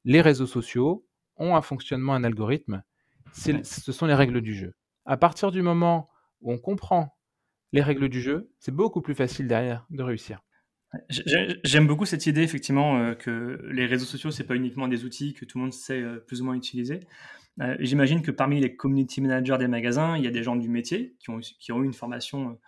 les 0.04 0.22
réseaux 0.22 0.48
sociaux 0.48 1.06
ont 1.38 1.56
un 1.56 1.62
fonctionnement, 1.62 2.14
un 2.14 2.24
algorithme. 2.24 2.84
Ce 3.34 3.92
sont 3.92 4.06
les 4.06 4.14
règles 4.14 4.42
du 4.42 4.54
jeu. 4.54 4.74
À 5.06 5.18
partir 5.18 5.52
du 5.52 5.62
moment 5.62 6.10
où 6.42 6.52
on 6.52 6.58
comprend 6.58 7.18
les 7.74 7.82
règles 7.82 8.08
du 8.08 8.22
jeu, 8.22 8.50
c'est 8.60 8.72
beaucoup 8.72 9.02
plus 9.02 9.16
facile 9.16 9.48
derrière 9.48 9.86
de 9.90 10.04
réussir. 10.04 10.42
J'aime 11.10 11.88
beaucoup 11.88 12.06
cette 12.06 12.26
idée, 12.26 12.42
effectivement, 12.42 12.98
euh, 12.98 13.14
que 13.14 13.62
les 13.72 13.86
réseaux 13.86 14.06
sociaux, 14.06 14.32
c'est 14.32 14.44
pas 14.44 14.56
uniquement 14.56 14.88
des 14.88 15.06
outils 15.06 15.34
que 15.34 15.46
tout 15.46 15.58
le 15.58 15.64
monde 15.64 15.74
sait 15.74 16.02
euh, 16.02 16.18
plus 16.18 16.42
ou 16.42 16.46
moins 16.46 16.56
utiliser. 16.56 17.02
Euh, 17.62 17.76
j'imagine 17.80 18.22
que 18.22 18.32
parmi 18.32 18.60
les 18.60 18.76
community 18.76 19.22
managers 19.22 19.58
des 19.58 19.68
magasins, 19.68 20.18
il 20.18 20.24
y 20.24 20.28
a 20.28 20.32
des 20.32 20.44
gens 20.44 20.56
du 20.56 20.70
métier 20.70 21.16
qui 21.20 21.30
ont, 21.30 21.40
eu 21.40 21.86
une 21.86 21.94
formation 21.94 22.60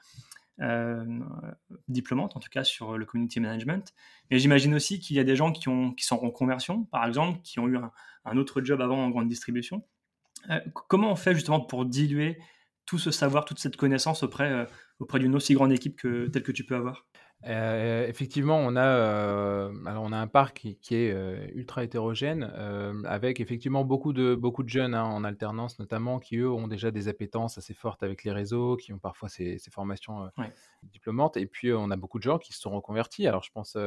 diplômante, 1.88 2.36
en 2.36 2.40
tout 2.40 2.50
cas, 2.50 2.64
sur 2.64 2.98
le 2.98 3.06
community 3.06 3.40
management. 3.40 3.94
Mais 4.32 4.40
j'imagine 4.40 4.74
aussi 4.74 5.00
qu'il 5.00 5.16
y 5.16 5.20
a 5.20 5.24
des 5.24 5.36
gens 5.36 5.52
qui, 5.52 5.70
ont, 5.70 5.92
qui 5.92 6.04
sont 6.06 6.16
en 6.16 6.32
conversion, 6.32 6.86
par 6.86 7.06
exemple, 7.06 7.40
qui 7.44 7.60
ont 7.60 7.68
eu 7.68 7.78
un, 7.78 8.38
autre 8.38 8.62
job 8.64 8.82
avant 8.82 9.04
en 9.04 9.10
grande 9.10 9.28
distribution. 9.28 9.84
comment 10.88 11.12
on 11.12 11.16
fait 11.16 11.36
justement 11.36 11.60
pour 11.60 11.86
diluer 11.86 12.40
tout 12.86 12.98
ce 12.98 13.12
savoir, 13.12 13.46
toute 13.46 13.60
cette 13.60 13.78
connaissance 13.78 14.24
auprès, 14.24 14.68
d'une 15.20 15.36
aussi 15.36 15.54
grande 15.54 15.72
équipe 15.74 16.02
telle 16.02 16.44
que 16.44 16.52
tu 16.52 16.64
peux 16.64 16.76
avoir? 16.76 17.06
Euh, 17.46 18.08
effectivement, 18.08 18.58
on 18.58 18.76
a, 18.76 18.86
euh, 18.86 19.72
alors 19.86 20.04
on 20.04 20.12
a 20.12 20.18
un 20.18 20.28
parc 20.28 20.76
qui, 20.82 20.96
est 20.96 21.12
euh, 21.12 21.48
ultra 21.54 21.84
hétérogène, 21.84 22.44
avec 23.06 23.40
effectivement 23.40 23.84
beaucoup 23.84 24.12
de, 24.12 24.34
beaucoup 24.36 24.64
de 24.64 24.70
jeunes 24.70 24.96
hein, 24.96 25.04
en 25.04 25.24
alternance 25.24 25.80
notamment, 25.80 26.20
qui 26.20 26.38
eux 26.38 26.50
ont 26.50 26.68
déjà 26.68 26.90
des 26.92 27.08
appétences 27.08 27.58
assez 27.58 27.74
fortes 27.74 28.02
avec 28.04 28.24
les 28.24 28.32
réseaux, 28.32 28.76
qui 28.76 28.92
ont 28.92 29.00
parfois 29.00 29.30
ces, 29.30 29.60
formations 29.72 30.30
diplômantes. 30.84 31.38
Et 31.38 31.46
puis 31.46 31.72
on 31.74 31.92
a 31.92 31.96
beaucoup 31.96 32.18
de 32.18 32.24
gens 32.24 32.40
qui 32.40 32.54
se 32.54 32.60
sont 32.60 32.72
reconvertis. 32.72 33.28
Alors 33.28 33.44
je 33.44 33.52
pense 33.52 33.78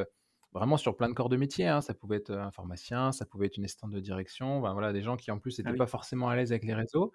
vraiment 0.53 0.77
sur 0.77 0.97
plein 0.97 1.09
de 1.09 1.15
corps 1.15 1.29
de 1.29 1.37
métier. 1.37 1.67
Hein. 1.67 1.81
Ça 1.81 1.93
pouvait 1.93 2.17
être 2.17 2.31
un 2.31 2.53
pharmacien, 2.53 3.11
ça 3.11 3.27
pouvait 3.27 3.47
être 3.47 3.57
une 3.57 3.65
assistante 3.65 3.91
de 3.91 4.01
direction. 4.01 4.61
voilà, 4.61 4.93
des 4.93 5.03
gens 5.03 5.17
qui 5.17 5.31
en 5.33 5.39
plus 5.39 5.59
n'étaient 5.59 5.73
ah 5.75 5.77
pas 5.77 5.87
forcément 5.87 6.29
à 6.29 6.37
l'aise 6.37 6.53
avec 6.53 6.65
les 6.65 6.75
réseaux. 6.75 7.13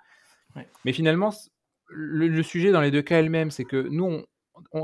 Mais 0.83 0.93
finalement, 0.93 1.31
le, 1.87 2.27
le, 2.27 2.43
sujet 2.43 2.71
dans 2.71 2.81
les 2.81 2.91
deux 2.91 3.01
cas 3.01 3.19
elles-mêmes, 3.19 3.51
c'est 3.51 3.65
que 3.65 3.87
nous, 3.89 4.05
on, 4.05 4.25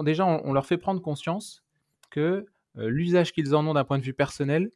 déjà, 0.04 0.26
on, 0.26 0.54
leur 0.54 0.66
fait 0.66 0.78
prendre 0.78 1.02
conscience 1.02 1.64
que 2.10 2.46
euh, 2.78 2.90
l'usage 2.90 3.34
qu'ils 3.34 3.56
en 3.56 3.66
ont 3.68 3.74
d'un 3.74 3.84
point 3.84 4.00
de 4.00 4.04
vue 4.04 4.14
personnel 4.14 4.72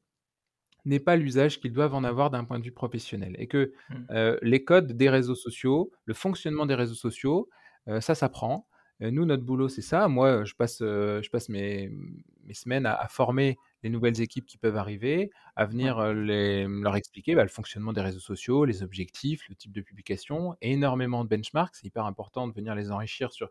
n'est 0.86 1.00
pas 1.00 1.16
l'usage 1.16 1.60
qu'ils 1.60 1.74
doivent 1.74 1.96
en 1.96 2.04
avoir 2.04 2.30
d'un 2.30 2.44
point 2.44 2.60
de 2.60 2.64
vue 2.64 2.72
professionnel. 2.72 3.36
Et 3.40 3.48
que 3.48 3.74
mmh. 3.90 3.96
euh, 4.12 4.38
les 4.42 4.64
codes 4.64 4.94
des 4.94 5.10
réseaux 5.10 5.36
sociaux, 5.36 5.92
le 6.06 6.14
fonctionnement 6.14 6.66
des 6.66 6.76
réseaux 6.76 6.96
sociaux, 6.96 7.50
euh, 7.88 8.02
ça 8.02 8.16
s'apprend. 8.16 8.68
nous, 9.00 9.26
notre 9.26 9.44
boulot, 9.44 9.68
c'est 9.68 9.82
ça. 9.82 10.08
Moi, 10.08 10.46
je 10.46 10.54
passe, 10.54 10.80
je 10.80 11.30
passe 11.30 11.50
mes, 11.50 11.92
semaines 12.54 12.86
à, 12.86 13.08
former 13.10 13.58
les 13.84 13.90
nouvelles 13.90 14.22
équipes 14.22 14.46
qui 14.46 14.58
peuvent 14.58 14.78
arriver, 14.78 15.32
à 15.56 15.66
venir 15.66 16.02
leur 16.14 16.96
expliquer 16.96 17.36
bah, 17.36 17.44
le 17.44 17.50
fonctionnement 17.50 17.92
des 17.92 18.02
réseaux 18.02 18.20
sociaux, 18.20 18.64
les 18.64 18.84
objectifs, 18.84 19.50
le 19.50 19.56
type 19.56 19.74
de 19.74 19.82
publication, 19.82 20.56
énormément 20.62 21.24
de 21.24 21.30
benchmarks. 21.30 21.76
C'est 21.76 21.88
hyper 21.88 22.06
important 22.06 22.48
de 22.48 22.54
venir 22.54 22.74
les 22.74 22.90
enrichir 22.92 23.34
sur 23.34 23.50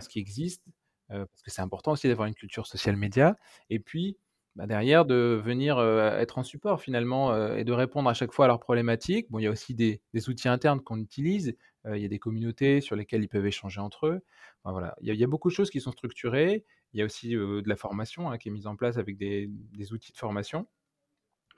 ce 0.00 0.08
qui 0.08 0.18
existe, 0.18 0.64
parce 1.08 1.42
que 1.42 1.50
c'est 1.50 1.62
important 1.62 1.92
aussi 1.92 2.08
d'avoir 2.08 2.28
une 2.28 2.34
culture 2.34 2.66
social 2.66 2.96
média. 2.96 3.36
Et 3.70 3.78
puis, 3.78 4.18
bah, 4.56 4.66
derrière, 4.66 5.04
de 5.04 5.40
venir 5.42 5.80
être 5.80 6.38
en 6.38 6.42
support 6.42 6.80
finalement 6.80 7.54
et 7.54 7.64
de 7.64 7.72
répondre 7.72 8.10
à 8.10 8.14
chaque 8.14 8.32
fois 8.32 8.46
à 8.46 8.48
leurs 8.48 8.60
problématiques. 8.60 9.30
Bon, 9.30 9.38
il 9.38 9.44
y 9.44 9.46
a 9.46 9.50
aussi 9.50 9.74
des, 9.74 10.00
outils 10.28 10.48
internes 10.48 10.80
qu'on 10.80 10.98
utilise. 10.98 11.56
il 11.86 12.00
y 12.00 12.04
a 12.04 12.08
des 12.08 12.18
communautés 12.18 12.80
sur 12.80 12.96
lesquelles 12.96 13.22
ils 13.22 13.28
peuvent 13.28 13.46
échanger 13.46 13.80
entre 13.80 14.06
eux. 14.06 14.20
voilà, 14.64 14.94
il 15.00 15.14
y, 15.14 15.24
a, 15.24 15.26
beaucoup 15.26 15.48
de 15.48 15.54
choses 15.54 15.70
qui 15.70 15.80
sont 15.80 15.92
structurées. 15.92 16.64
Il 16.92 17.00
y 17.00 17.02
a 17.02 17.04
aussi 17.04 17.30
de 17.30 17.68
la 17.68 17.76
formation 17.76 18.30
hein, 18.30 18.38
qui 18.38 18.48
est 18.48 18.52
mise 18.52 18.66
en 18.66 18.76
place 18.76 18.98
avec 18.98 19.16
des, 19.16 19.48
des, 19.48 19.92
outils 19.92 20.12
de 20.12 20.18
formation 20.18 20.66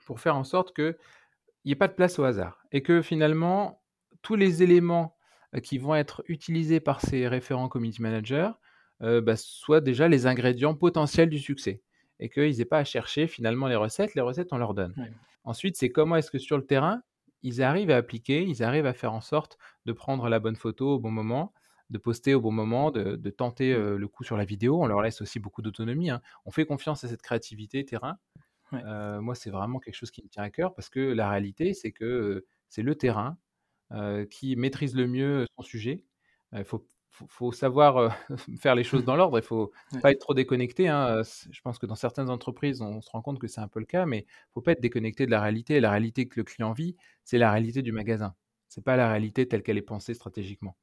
pour 0.05 0.19
faire 0.19 0.35
en 0.35 0.43
sorte 0.43 0.75
qu'il 0.75 0.95
n'y 1.65 1.71
ait 1.71 1.75
pas 1.75 1.87
de 1.87 1.93
place 1.93 2.19
au 2.19 2.23
hasard 2.23 2.63
et 2.71 2.81
que 2.83 3.01
finalement 3.01 3.81
tous 4.21 4.35
les 4.35 4.63
éléments 4.63 5.15
qui 5.63 5.77
vont 5.77 5.95
être 5.95 6.23
utilisés 6.27 6.79
par 6.79 7.01
ces 7.01 7.27
référents 7.27 7.67
community 7.67 8.01
managers 8.01 8.51
bah, 9.01 9.35
soient 9.35 9.81
déjà 9.81 10.07
les 10.07 10.27
ingrédients 10.27 10.75
potentiels 10.75 11.29
du 11.29 11.39
succès 11.39 11.81
et 12.21 12.29
qu'ils 12.29 12.57
n'aient 12.57 12.65
pas 12.65 12.77
à 12.77 12.83
chercher 12.83 13.27
finalement 13.27 13.67
les 13.67 13.75
recettes, 13.75 14.15
les 14.15 14.21
recettes 14.21 14.53
on 14.53 14.57
leur 14.57 14.73
donne. 14.73 14.93
Ensuite, 15.43 15.75
c'est 15.75 15.89
comment 15.89 16.15
est-ce 16.15 16.31
que 16.31 16.37
sur 16.37 16.57
le 16.57 16.65
terrain, 16.65 17.01
ils 17.41 17.63
arrivent 17.63 17.89
à 17.89 17.97
appliquer, 17.97 18.43
ils 18.43 18.63
arrivent 18.63 18.85
à 18.85 18.93
faire 18.93 19.13
en 19.13 19.21
sorte 19.21 19.57
de 19.85 19.91
prendre 19.91 20.29
la 20.29 20.39
bonne 20.39 20.55
photo 20.55 20.95
au 20.95 20.99
bon 20.99 21.09
moment, 21.09 21.51
de 21.89 21.97
poster 21.97 22.35
au 22.35 22.41
bon 22.41 22.51
moment, 22.51 22.91
de, 22.91 23.15
tenter 23.29 23.75
mmh. 23.75 23.95
le 23.95 24.07
coup 24.07 24.23
sur 24.23 24.37
la 24.37 24.45
vidéo. 24.45 24.81
On 24.81 24.85
leur 24.85 25.01
laisse 25.01 25.21
aussi 25.21 25.39
beaucoup 25.39 25.63
d'autonomie. 25.63 26.11
Hein. 26.11 26.21
On 26.45 26.51
fait 26.51 26.65
confiance 26.65 27.03
à 27.03 27.07
cette 27.07 27.23
créativité 27.23 27.83
terrain. 27.83 28.17
moi, 28.71 29.33
c'est 29.33 29.49
vraiment 29.49 29.79
quelque 29.79 29.95
chose 29.95 30.11
qui 30.11 30.23
me 30.23 30.29
tient 30.29 30.43
à 30.43 30.51
cœur 30.51 30.73
parce 30.75 30.89
que 30.89 30.99
la 30.99 31.29
réalité, 31.29 31.73
c'est 31.73 31.91
que 31.91 32.45
c'est 32.69 32.83
le 32.83 32.95
terrain 32.95 33.37
qui 34.29 34.55
maîtrise 34.55 34.95
le 34.95 35.07
mieux 35.07 35.45
son 35.57 35.63
sujet. 35.63 36.03
Il 36.53 36.63
faut 36.63 36.85
faut, 37.27 37.51
savoir 37.51 38.15
faire 38.59 38.75
les 38.75 38.83
choses 38.83 39.03
dans 39.03 39.15
l'ordre. 39.15 39.37
Il 39.37 39.43
faut 39.43 39.71
pas 40.01 40.11
être 40.11 40.19
trop 40.19 40.33
déconnecté. 40.33 40.87
Hein. 40.87 41.21
Je 41.23 41.61
pense 41.61 41.77
que 41.77 41.85
dans 41.85 41.95
certaines 41.95 42.29
entreprises, 42.29 42.81
on 42.81 43.01
se 43.01 43.09
rend 43.09 43.21
compte 43.21 43.39
que 43.39 43.47
c'est 43.47 43.61
un 43.61 43.67
peu 43.67 43.79
le 43.79 43.85
cas, 43.85 44.05
mais 44.05 44.19
il 44.19 44.51
faut 44.53 44.61
pas 44.61 44.73
être 44.73 44.81
déconnecté 44.81 45.25
de 45.25 45.31
la 45.31 45.41
réalité. 45.41 45.79
La 45.79 45.91
réalité 45.91 46.27
que 46.27 46.39
le 46.39 46.43
client 46.43 46.73
vit, 46.73 46.95
c'est 47.23 47.37
la 47.37 47.51
réalité 47.51 47.81
du 47.81 47.91
magasin. 47.91 48.35
C'est 48.67 48.83
pas 48.83 48.95
la 48.95 49.09
réalité 49.09 49.47
telle 49.47 49.63
qu'elle 49.63 49.77
est 49.77 49.81
pensée 49.81 50.13
stratégiquement. 50.13 50.77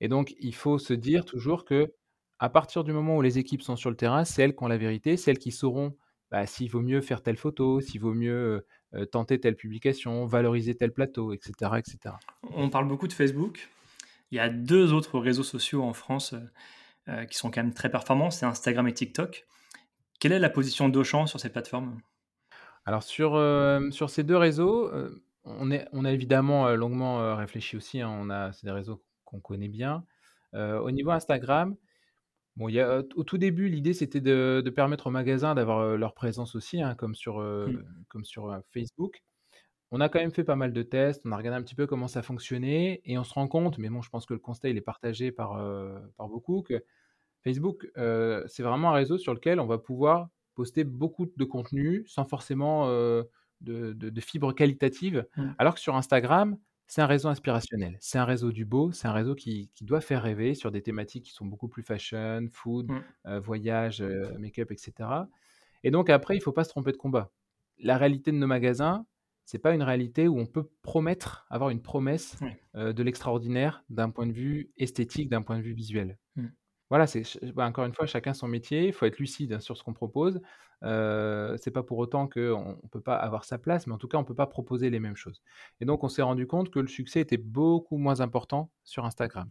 Et 0.00 0.08
donc, 0.08 0.34
il 0.40 0.54
faut 0.54 0.78
se 0.78 0.94
dire 0.94 1.24
toujours 1.24 1.64
que 1.64 1.92
à 2.38 2.48
partir 2.48 2.82
du 2.84 2.92
moment 2.92 3.16
où 3.16 3.22
les 3.22 3.38
équipes 3.38 3.62
sont 3.62 3.76
sur 3.76 3.90
le 3.90 3.96
terrain, 3.96 4.24
c'est 4.24 4.42
elles 4.42 4.56
qui 4.56 4.64
ont 4.64 4.68
la 4.68 4.78
vérité, 4.78 5.16
c'est 5.16 5.30
elles 5.30 5.38
qui 5.38 5.52
sauront 5.52 5.96
bah, 6.30 6.46
s'il 6.46 6.70
vaut 6.70 6.80
mieux 6.80 7.02
faire 7.02 7.22
telle 7.22 7.36
photo, 7.36 7.80
s'il 7.80 8.00
vaut 8.00 8.14
mieux 8.14 8.66
euh, 8.94 9.06
tenter 9.06 9.40
telle 9.40 9.56
publication, 9.56 10.26
valoriser 10.26 10.74
tel 10.74 10.92
plateau, 10.92 11.32
etc., 11.32 11.52
etc. 11.78 12.14
On 12.54 12.68
parle 12.68 12.86
beaucoup 12.86 13.08
de 13.08 13.12
Facebook. 13.12 13.70
Il 14.30 14.36
y 14.36 14.40
a 14.40 14.50
deux 14.50 14.92
autres 14.92 15.18
réseaux 15.18 15.42
sociaux 15.42 15.82
en 15.82 15.94
France 15.94 16.34
euh, 17.08 17.24
qui 17.24 17.36
sont 17.36 17.50
quand 17.50 17.62
même 17.62 17.72
très 17.72 17.90
performants, 17.90 18.30
c'est 18.30 18.44
Instagram 18.44 18.86
et 18.88 18.92
TikTok. 18.92 19.46
Quelle 20.20 20.32
est 20.32 20.38
la 20.38 20.50
position 20.50 20.88
d'Auchan 20.90 21.26
sur 21.26 21.40
ces 21.40 21.48
plateformes? 21.48 21.98
Alors 22.84 23.02
sur, 23.02 23.34
euh, 23.34 23.90
sur 23.90 24.10
ces 24.10 24.24
deux 24.24 24.36
réseaux, 24.36 24.90
on, 25.44 25.70
est, 25.70 25.88
on 25.92 26.04
a 26.04 26.12
évidemment 26.12 26.68
longuement 26.74 27.34
réfléchi 27.36 27.76
aussi, 27.76 28.00
hein. 28.00 28.10
on 28.10 28.28
a, 28.28 28.52
c'est 28.52 28.66
des 28.66 28.72
réseaux 28.72 29.02
qu'on 29.24 29.40
connaît 29.40 29.68
bien. 29.68 30.04
au 30.52 30.90
niveau 30.90 31.12
Instagram, 31.12 31.76
Bon, 32.56 32.68
il 32.68 32.74
y 32.74 32.80
a, 32.80 33.02
au 33.14 33.24
tout 33.24 33.38
début, 33.38 33.68
l'idée 33.68 33.94
c'était 33.94 34.20
de, 34.20 34.62
permettre 34.74 35.06
aux 35.06 35.10
magasins 35.10 35.54
d'avoir 35.54 35.96
leur 35.96 36.14
présence 36.14 36.54
aussi, 36.54 36.82
hein, 36.82 36.94
comme 36.94 37.14
sur, 37.14 37.40
mmh. 37.40 37.82
comme 38.08 38.24
sur 38.24 38.60
Facebook. 38.72 39.22
On 39.90 40.00
a 40.00 40.08
quand 40.08 40.20
même 40.20 40.32
fait 40.32 40.44
pas 40.44 40.56
mal 40.56 40.72
de 40.72 40.82
tests, 40.82 41.22
on 41.26 41.32
a 41.32 41.36
regardé 41.36 41.58
un 41.58 41.62
petit 41.62 41.74
peu 41.74 41.86
comment 41.86 42.08
ça 42.08 42.22
fonctionnait 42.22 43.02
et 43.04 43.18
on 43.18 43.24
se 43.24 43.34
rend 43.34 43.48
compte, 43.48 43.78
mais 43.78 43.90
bon, 43.90 44.00
je 44.00 44.08
pense 44.08 44.26
que 44.26 44.34
le 44.34 44.40
constat 44.40 44.70
il 44.70 44.76
est 44.76 44.82
partagé 44.82 45.32
par, 45.32 45.62
par 46.16 46.28
beaucoup, 46.28 46.62
que 46.62 46.82
Facebook, 47.44 47.90
c'est 47.94 48.62
vraiment 48.62 48.90
un 48.90 48.94
réseau 48.94 49.18
sur 49.18 49.34
lequel 49.34 49.60
on 49.60 49.66
va 49.66 49.78
pouvoir 49.78 50.28
poster 50.54 50.84
beaucoup 50.84 51.26
de 51.36 51.44
contenu 51.44 52.04
sans 52.06 52.24
forcément 52.24 52.86
de, 53.62 53.92
de, 53.92 54.20
fibres 54.20 54.54
qualitatives, 54.54 55.26
mmh. 55.36 55.50
alors 55.58 55.74
que 55.74 55.80
sur 55.80 55.94
Instagram, 55.94 56.56
c'est 56.92 57.00
un 57.00 57.06
réseau 57.06 57.30
inspirationnel. 57.30 57.96
C'est 58.00 58.18
un 58.18 58.26
réseau 58.26 58.52
du 58.52 58.66
beau, 58.66 58.92
c'est 58.92 59.08
un 59.08 59.14
réseau 59.14 59.34
qui 59.34 59.70
qui 59.74 59.86
doit 59.86 60.02
faire 60.02 60.22
rêver 60.22 60.54
sur 60.54 60.70
des 60.70 60.82
thématiques 60.82 61.24
qui 61.24 61.32
sont 61.32 61.46
beaucoup 61.46 61.66
plus 61.66 61.82
fashion, 61.82 62.46
food, 62.52 62.90
mmh. 62.90 63.04
euh, 63.28 63.40
voyage, 63.40 64.02
euh, 64.02 64.36
make-up 64.38 64.70
etc. 64.70 65.08
et 65.84 65.90
donc 65.90 66.10
après, 66.10 66.34
il 66.34 66.40
ne 66.40 66.42
faut 66.42 66.52
pas 66.52 66.64
se 66.64 66.68
tromper 66.68 66.92
de 66.92 66.98
combat. 66.98 67.32
La 67.78 67.96
réalité 67.96 68.30
de 68.30 68.36
nos 68.36 68.46
magasins, 68.46 69.06
c'est 69.46 69.58
pas 69.58 69.72
une 69.72 69.82
réalité 69.82 70.28
où 70.28 70.38
on 70.38 70.44
peut 70.44 70.68
promettre, 70.82 71.46
avoir 71.48 71.70
une 71.70 71.80
promesse, 71.80 72.36
euh, 72.74 72.92
de 72.92 73.02
l'extraordinaire 73.02 73.84
d'un 73.88 74.10
point 74.10 74.26
de 74.26 74.32
vue 74.32 74.70
esthétique, 74.76 75.30
d'un 75.30 75.40
point 75.40 75.56
de 75.56 75.62
vue 75.62 75.72
visuel. 75.72 76.18
Mmh. 76.36 76.46
Voilà, 76.92 77.06
c'est 77.06 77.22
bah, 77.54 77.64
encore 77.64 77.86
une 77.86 77.94
fois, 77.94 78.04
chacun 78.04 78.34
son 78.34 78.46
métier. 78.46 78.88
Il 78.88 78.92
faut 78.92 79.06
être 79.06 79.18
lucide 79.18 79.60
sur 79.60 79.78
ce 79.78 79.82
qu'on 79.82 79.94
propose. 79.94 80.42
Euh, 80.82 81.56
c'est 81.58 81.70
pas 81.70 81.82
pour 81.82 81.96
autant 81.96 82.28
qu'on 82.28 82.78
ne 82.82 82.88
peut 82.90 83.00
pas 83.00 83.16
avoir 83.16 83.46
sa 83.46 83.56
place, 83.56 83.86
mais 83.86 83.94
en 83.94 83.96
tout 83.96 84.08
cas, 84.08 84.18
on 84.18 84.20
ne 84.20 84.26
peut 84.26 84.34
pas 84.34 84.46
proposer 84.46 84.90
les 84.90 85.00
mêmes 85.00 85.16
choses. 85.16 85.42
Et 85.80 85.86
donc, 85.86 86.04
on 86.04 86.10
s'est 86.10 86.20
rendu 86.20 86.46
compte 86.46 86.68
que 86.68 86.80
le 86.80 86.88
succès 86.88 87.20
était 87.20 87.38
beaucoup 87.38 87.96
moins 87.96 88.20
important 88.20 88.70
sur 88.84 89.06
Instagram. 89.06 89.48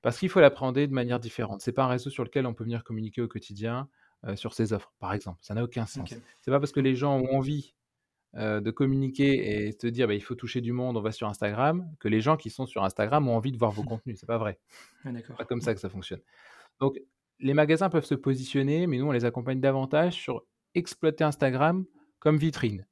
Parce 0.00 0.16
qu'il 0.20 0.28
faut 0.28 0.38
l'appréhender 0.38 0.86
de 0.86 0.92
manière 0.92 1.18
différente. 1.18 1.60
C'est 1.60 1.72
pas 1.72 1.82
un 1.82 1.88
réseau 1.88 2.08
sur 2.08 2.22
lequel 2.22 2.46
on 2.46 2.54
peut 2.54 2.62
venir 2.62 2.84
communiquer 2.84 3.20
au 3.20 3.26
quotidien 3.26 3.88
euh, 4.24 4.36
sur 4.36 4.54
ses 4.54 4.72
offres, 4.72 4.92
par 5.00 5.12
exemple. 5.12 5.38
Ça 5.42 5.54
n'a 5.54 5.64
aucun 5.64 5.86
sens. 5.86 6.14
C'est 6.40 6.52
pas 6.52 6.60
parce 6.60 6.70
que 6.70 6.78
les 6.78 6.94
gens 6.94 7.18
ont 7.18 7.34
envie 7.34 7.74
euh, 8.36 8.60
de 8.60 8.70
communiquer 8.70 9.66
et 9.66 9.72
de 9.72 9.90
dire 9.90 10.06
bah, 10.06 10.14
il 10.14 10.22
faut 10.22 10.36
toucher 10.36 10.60
du 10.60 10.70
monde, 10.70 10.96
on 10.96 11.00
va 11.00 11.10
sur 11.10 11.26
Instagram, 11.26 11.84
que 11.98 12.06
les 12.06 12.20
gens 12.20 12.36
qui 12.36 12.48
sont 12.48 12.64
sur 12.64 12.84
Instagram 12.84 13.26
ont 13.26 13.34
envie 13.34 13.50
de 13.50 13.58
voir 13.58 13.72
vos 13.72 13.82
contenus. 13.98 14.18
C'est 14.20 14.26
pas 14.26 14.38
vrai. 14.38 14.60
C'est 15.02 15.36
pas 15.36 15.44
comme 15.44 15.60
ça 15.60 15.74
que 15.74 15.80
ça 15.80 15.90
fonctionne. 15.90 16.20
Donc, 16.80 16.98
les 17.38 17.54
magasins 17.54 17.90
peuvent 17.90 18.04
se 18.04 18.14
positionner, 18.14 18.86
mais 18.86 18.98
nous, 18.98 19.06
on 19.06 19.12
les 19.12 19.24
accompagne 19.24 19.60
davantage 19.60 20.14
sur 20.14 20.44
exploiter 20.74 21.24
Instagram 21.24 21.84
comme 22.18 22.36
vitrine. 22.36 22.86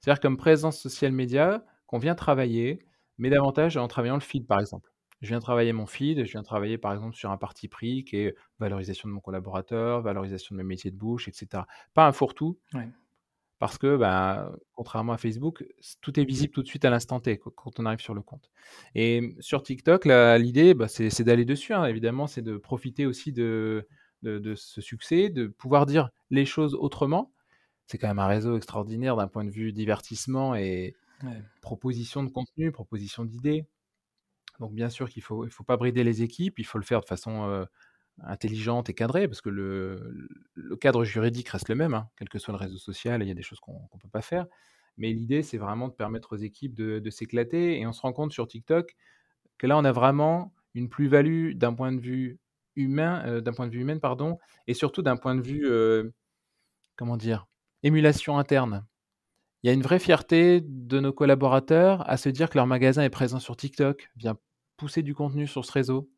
C'est-à-dire 0.00 0.20
comme 0.20 0.36
présence 0.36 0.80
social 0.80 1.12
média 1.12 1.64
qu'on 1.86 1.98
vient 1.98 2.14
travailler, 2.14 2.78
mais 3.18 3.30
davantage 3.30 3.76
en 3.76 3.88
travaillant 3.88 4.14
le 4.14 4.20
feed, 4.20 4.46
par 4.46 4.60
exemple. 4.60 4.90
Je 5.20 5.28
viens 5.28 5.40
travailler 5.40 5.74
mon 5.74 5.84
feed, 5.84 6.24
je 6.24 6.32
viens 6.32 6.42
travailler 6.42 6.78
par 6.78 6.94
exemple 6.94 7.14
sur 7.14 7.30
un 7.30 7.36
parti 7.36 7.68
pris 7.68 8.04
qui 8.04 8.16
est 8.16 8.34
valorisation 8.58 9.06
de 9.06 9.12
mon 9.12 9.20
collaborateur, 9.20 10.00
valorisation 10.00 10.54
de 10.54 10.58
mes 10.58 10.64
métiers 10.66 10.90
de 10.90 10.96
bouche, 10.96 11.28
etc. 11.28 11.64
Pas 11.92 12.06
un 12.06 12.12
fourre-tout, 12.12 12.58
parce 13.60 13.76
que, 13.76 13.98
bah, 13.98 14.50
contrairement 14.72 15.12
à 15.12 15.18
Facebook, 15.18 15.66
tout 16.00 16.18
est 16.18 16.24
visible 16.24 16.50
tout 16.50 16.62
de 16.62 16.66
suite 16.66 16.86
à 16.86 16.90
l'instant 16.90 17.20
T 17.20 17.36
quand 17.36 17.78
on 17.78 17.84
arrive 17.84 18.00
sur 18.00 18.14
le 18.14 18.22
compte. 18.22 18.50
Et 18.94 19.36
sur 19.38 19.62
TikTok, 19.62 20.06
l'idée, 20.06 20.72
bah, 20.72 20.88
c'est 20.88 21.22
d'aller 21.22 21.44
dessus, 21.44 21.74
hein, 21.74 21.84
évidemment, 21.84 22.26
c'est 22.26 22.40
de 22.40 22.56
profiter 22.56 23.04
aussi 23.04 23.32
de, 23.32 23.86
de, 24.22 24.54
ce 24.54 24.80
succès, 24.80 25.28
de 25.28 25.46
pouvoir 25.46 25.84
dire 25.84 26.08
les 26.30 26.46
choses 26.46 26.74
autrement. 26.74 27.32
C'est 27.86 27.98
quand 27.98 28.08
même 28.08 28.18
un 28.18 28.26
réseau 28.26 28.56
extraordinaire 28.56 29.14
d'un 29.14 29.28
point 29.28 29.44
de 29.44 29.50
vue 29.50 29.72
divertissement 29.72 30.54
et 30.54 30.94
proposition 31.60 32.22
de 32.22 32.30
contenu, 32.30 32.72
proposition 32.72 33.26
d'idées. 33.26 33.66
Donc 34.58 34.72
bien 34.72 34.88
sûr 34.88 35.10
qu'il 35.10 35.20
ne 35.20 35.24
faut, 35.24 35.44
il 35.44 35.50
faut 35.50 35.64
pas 35.64 35.76
brider 35.76 36.02
les 36.02 36.22
équipes, 36.22 36.58
il 36.58 36.64
faut 36.64 36.78
le 36.78 36.84
faire 36.84 37.02
de 37.02 37.06
façon 37.06 37.44
euh, 37.44 37.66
intelligente 38.24 38.88
et 38.88 38.94
cadrée, 38.94 39.28
parce 39.28 39.40
que 39.40 39.50
le, 39.50 40.26
cadre 40.80 41.04
juridique 41.04 41.48
reste 41.48 41.68
le 41.68 41.74
même, 41.74 41.94
hein, 41.94 42.08
quel 42.16 42.28
que 42.28 42.38
soit 42.38 42.52
le 42.52 42.58
réseau 42.58 42.78
social, 42.78 43.22
il 43.22 43.28
y 43.28 43.30
a 43.30 43.34
des 43.34 43.42
choses 43.42 43.60
qu'on 43.60 43.88
ne 43.94 44.00
peut 44.00 44.08
pas 44.08 44.22
faire. 44.22 44.46
Mais 44.96 45.12
l'idée, 45.12 45.42
c'est 45.42 45.58
vraiment 45.58 45.88
de 45.88 45.94
permettre 45.94 46.34
aux 46.34 46.38
équipes 46.38 46.74
de, 46.74 47.10
s'éclater. 47.10 47.80
Et 47.80 47.86
on 47.86 47.92
se 47.92 48.02
rend 48.02 48.12
compte 48.12 48.32
sur 48.32 48.46
TikTok 48.46 48.94
que 49.58 49.66
là, 49.66 49.78
on 49.78 49.84
a 49.84 49.92
vraiment 49.92 50.52
une 50.74 50.88
plus-value 50.88 51.54
d'un 51.54 51.74
point 51.74 51.92
de 51.92 52.00
vue 52.00 52.38
humain, 52.76 53.22
euh, 53.26 53.40
d'un 53.40 53.52
point 53.52 53.66
de 53.66 53.72
vue 53.72 53.80
humain, 53.80 53.98
pardon, 53.98 54.38
et 54.66 54.74
surtout 54.74 55.02
d'un 55.02 55.16
point 55.16 55.34
de 55.34 55.40
vue, 55.40 55.66
euh, 55.66 56.10
comment 56.96 57.16
dire, 57.16 57.46
émulation 57.82 58.38
interne. 58.38 58.86
Il 59.62 59.66
y 59.66 59.70
a 59.70 59.72
une 59.72 59.82
vraie 59.82 59.98
fierté 59.98 60.62
de 60.62 61.00
nos 61.00 61.12
collaborateurs 61.12 62.08
à 62.08 62.16
se 62.16 62.28
dire 62.28 62.48
que 62.48 62.56
leur 62.56 62.66
magasin 62.66 63.02
est 63.02 63.10
présent 63.10 63.40
sur 63.40 63.56
TikTok, 63.56 64.10
vient 64.16 64.36
pousser 64.76 65.02
du 65.02 65.14
contenu 65.14 65.46
sur 65.46 65.64
ce 65.64 65.72
réseau. 65.72 66.10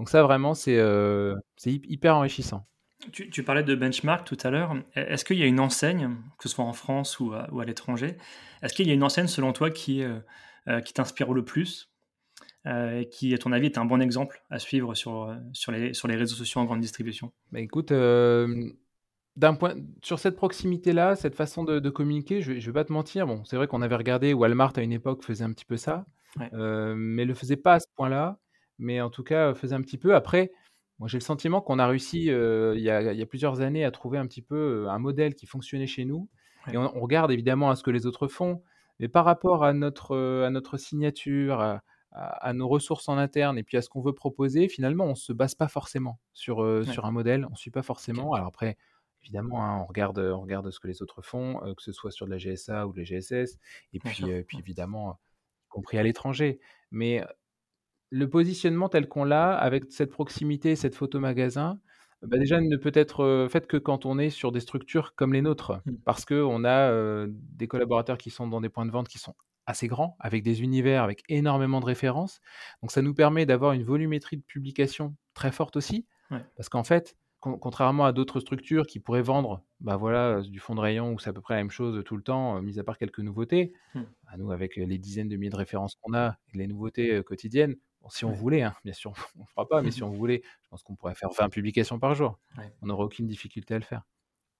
Donc 0.00 0.08
ça, 0.08 0.22
vraiment, 0.22 0.54
c'est 0.54 0.78
euh, 0.78 1.36
hyper 1.66 2.16
enrichissant. 2.16 2.66
Tu, 3.12 3.44
parlais 3.44 3.62
de 3.62 3.74
benchmark 3.74 4.26
tout 4.26 4.38
à 4.42 4.48
l'heure. 4.48 4.74
E, 4.74 4.80
est-ce 4.96 5.26
qu'il 5.26 5.36
y 5.36 5.42
a 5.42 5.46
une 5.46 5.60
enseigne, 5.60 6.16
que 6.38 6.48
ce 6.48 6.54
soit 6.54 6.64
en 6.64 6.72
France 6.72 7.20
ou 7.20 7.34
à, 7.34 7.64
l'étranger, 7.66 8.16
est-ce 8.62 8.72
qu'il 8.72 8.86
y 8.88 8.92
a 8.92 8.94
une 8.94 9.02
enseigne 9.02 9.26
selon 9.26 9.52
toi 9.52 9.70
qui, 9.70 10.02
euh, 10.02 10.18
euh, 10.68 10.80
qui 10.80 10.94
t'inspire 10.94 11.34
le 11.34 11.44
plus 11.44 11.92
et 12.64 13.10
qui, 13.12 13.34
à 13.34 13.38
ton 13.38 13.52
avis, 13.52 13.66
est 13.66 13.76
un 13.76 13.84
bon 13.84 14.00
exemple 14.00 14.42
à 14.48 14.58
suivre 14.58 14.94
sur, 14.94 15.36
sur, 15.52 15.70
les, 15.70 15.92
sur 15.92 16.08
les 16.08 16.16
réseaux 16.16 16.36
sociaux 16.36 16.62
en 16.62 16.64
grande 16.64 16.80
distribution? 16.80 17.30
Bah, 17.52 17.60
Écoute, 17.60 17.88
point, 17.88 19.74
sur 20.02 20.18
cette 20.18 20.36
proximité-là, 20.36 21.14
cette 21.14 21.34
façon 21.34 21.62
de, 21.62 21.90
communiquer, 21.90 22.40
je 22.40 22.52
ne 22.52 22.58
vais 22.58 22.72
pas 22.72 22.84
te 22.84 22.92
mentir. 22.92 23.26
Bon, 23.26 23.44
c'est 23.44 23.56
vrai 23.56 23.66
qu'on 23.66 23.82
avait 23.82 23.96
regardé 23.96 24.32
Walmart 24.32 24.72
à 24.76 24.82
une 24.82 24.92
époque 24.92 25.22
faisait 25.24 25.44
un 25.44 25.52
petit 25.52 25.66
peu 25.66 25.76
ça, 25.76 26.06
mais 26.36 26.50
ne 26.52 27.24
le 27.24 27.34
faisait 27.34 27.56
pas 27.56 27.74
à 27.74 27.80
ce 27.80 27.86
point-là 27.96 28.38
mais 28.80 29.00
en 29.00 29.10
tout 29.10 29.22
cas, 29.22 29.54
faisait 29.54 29.74
un 29.74 29.82
petit 29.82 29.98
peu. 29.98 30.14
Après, 30.14 30.50
moi, 30.98 31.08
j'ai 31.08 31.18
le 31.18 31.22
sentiment 31.22 31.60
qu'on 31.60 31.78
a 31.78 31.86
réussi 31.86 32.24
il, 32.26 32.80
y 32.80 32.90
a, 32.90 33.26
plusieurs 33.26 33.60
années 33.60 33.84
à 33.84 33.90
trouver 33.90 34.18
un 34.18 34.26
petit 34.26 34.42
peu 34.42 34.88
un 34.88 34.98
modèle 34.98 35.34
qui 35.34 35.46
fonctionnait 35.46 35.86
chez 35.86 36.04
nous. 36.04 36.28
Et 36.72 36.76
on, 36.76 37.00
regarde 37.00 37.30
évidemment 37.30 37.70
à 37.70 37.76
ce 37.76 37.82
que 37.82 37.90
les 37.90 38.06
autres 38.06 38.28
font, 38.28 38.62
mais 38.98 39.08
par 39.08 39.24
rapport 39.24 39.64
à 39.64 39.72
notre, 39.72 40.16
à 40.44 40.50
notre 40.50 40.76
signature, 40.76 41.80
à, 42.12 42.52
nos 42.52 42.68
ressources 42.68 43.08
en 43.08 43.16
interne 43.16 43.56
et 43.56 43.62
puis 43.62 43.76
à 43.76 43.82
ce 43.82 43.88
qu'on 43.88 44.02
veut 44.02 44.12
proposer, 44.12 44.68
finalement, 44.68 45.04
on 45.04 45.10
ne 45.10 45.14
se 45.14 45.32
base 45.32 45.54
pas 45.54 45.68
forcément 45.68 46.18
sur, 46.32 46.84
sur 46.84 47.06
un 47.06 47.10
modèle, 47.12 47.46
on 47.46 47.52
ne 47.52 47.56
suit 47.56 47.70
pas 47.70 47.82
forcément. 47.82 48.34
Alors 48.34 48.48
après, 48.48 48.76
évidemment, 49.22 49.64
hein, 49.64 49.78
on, 49.80 49.86
regarde, 49.86 50.18
on 50.18 50.40
regarde 50.40 50.70
ce 50.70 50.80
que 50.80 50.88
les 50.88 51.00
autres 51.02 51.22
font, 51.22 51.60
que 51.74 51.82
ce 51.82 51.92
soit 51.92 52.10
sur 52.10 52.26
de 52.26 52.30
la 52.30 52.38
GSA 52.38 52.86
ou 52.86 52.92
de 52.92 52.98
la 52.98 53.04
GSS, 53.04 53.58
et 53.94 54.00
puis, 54.00 54.24
puis 54.46 54.58
évidemment, 54.58 55.18
y 55.64 55.68
compris 55.68 55.98
à 55.98 56.02
l'étranger. 56.02 56.60
Mais 56.90 57.24
le 58.10 58.28
positionnement 58.28 58.88
tel 58.88 59.08
qu'on 59.08 59.24
l'a, 59.24 59.56
avec 59.56 59.84
cette 59.90 60.10
proximité, 60.10 60.76
cette 60.76 60.94
photo 60.94 61.20
magasin, 61.20 61.80
bah, 62.22 62.36
déjà 62.36 62.60
ne 62.60 62.76
peut 62.76 62.92
être 62.94 63.48
fait 63.50 63.66
que 63.66 63.76
quand 63.76 64.04
on 64.04 64.18
est 64.18 64.30
sur 64.30 64.52
des 64.52 64.60
structures 64.60 65.14
comme 65.14 65.32
les 65.32 65.42
nôtres, 65.42 65.80
mmh. 65.86 65.92
parce 66.04 66.24
qu'on 66.24 66.64
a 66.64 67.26
des 67.26 67.66
collaborateurs 67.66 68.18
qui 68.18 68.30
sont 68.30 68.46
dans 68.46 68.60
des 68.60 68.68
points 68.68 68.84
de 68.84 68.90
vente 68.90 69.08
qui 69.08 69.18
sont 69.18 69.34
assez 69.66 69.88
grands, 69.88 70.16
avec 70.20 70.42
des 70.42 70.62
univers, 70.62 71.02
avec 71.02 71.22
énormément 71.28 71.80
de 71.80 71.86
références. 71.86 72.40
Donc 72.82 72.90
ça 72.90 73.02
nous 73.02 73.14
permet 73.14 73.46
d'avoir 73.46 73.72
une 73.72 73.84
volumétrie 73.84 74.36
de 74.36 74.42
publication 74.42 75.14
très 75.34 75.52
forte 75.52 75.76
aussi, 75.76 76.06
parce 76.56 76.68
qu'en 76.68 76.84
fait, 76.84 77.16
contrairement 77.40 78.04
à 78.04 78.12
d'autres 78.12 78.40
structures 78.40 78.86
qui 78.86 79.00
pourraient 79.00 79.22
vendre 79.22 79.64
bah 79.80 79.96
voilà, 79.96 80.42
du 80.42 80.60
fond 80.60 80.74
de 80.74 80.80
rayon 80.80 81.14
où 81.14 81.18
c'est 81.18 81.30
à 81.30 81.32
peu 81.32 81.40
près 81.40 81.54
la 81.54 81.60
même 81.60 81.70
chose 81.70 82.02
tout 82.04 82.16
le 82.16 82.22
temps, 82.22 82.60
mis 82.60 82.78
à 82.78 82.84
part 82.84 82.98
quelques 82.98 83.20
nouveautés, 83.20 83.72
à 83.94 84.00
bah, 84.26 84.32
nous, 84.36 84.50
avec 84.50 84.76
les 84.76 84.98
dizaines 84.98 85.28
de 85.28 85.36
milliers 85.36 85.50
de 85.50 85.56
références 85.56 85.94
qu'on 86.02 86.12
a 86.14 86.36
et 86.52 86.58
les 86.58 86.66
nouveautés 86.66 87.22
quotidiennes, 87.24 87.76
si 88.08 88.24
on 88.24 88.32
voulait, 88.32 88.62
hein, 88.62 88.74
bien 88.84 88.94
sûr, 88.94 89.12
on 89.38 89.42
ne 89.42 89.46
fera 89.46 89.68
pas, 89.68 89.82
mais 89.82 89.90
si 89.90 90.02
on 90.02 90.10
voulait, 90.10 90.42
je 90.62 90.68
pense 90.68 90.82
qu'on 90.82 90.96
pourrait 90.96 91.14
faire 91.14 91.30
20 91.30 91.48
publications 91.50 91.98
par 91.98 92.14
jour. 92.14 92.38
On 92.82 92.86
n'aurait 92.86 93.04
aucune 93.04 93.26
difficulté 93.26 93.74
à 93.74 93.78
le 93.78 93.84
faire. 93.84 94.02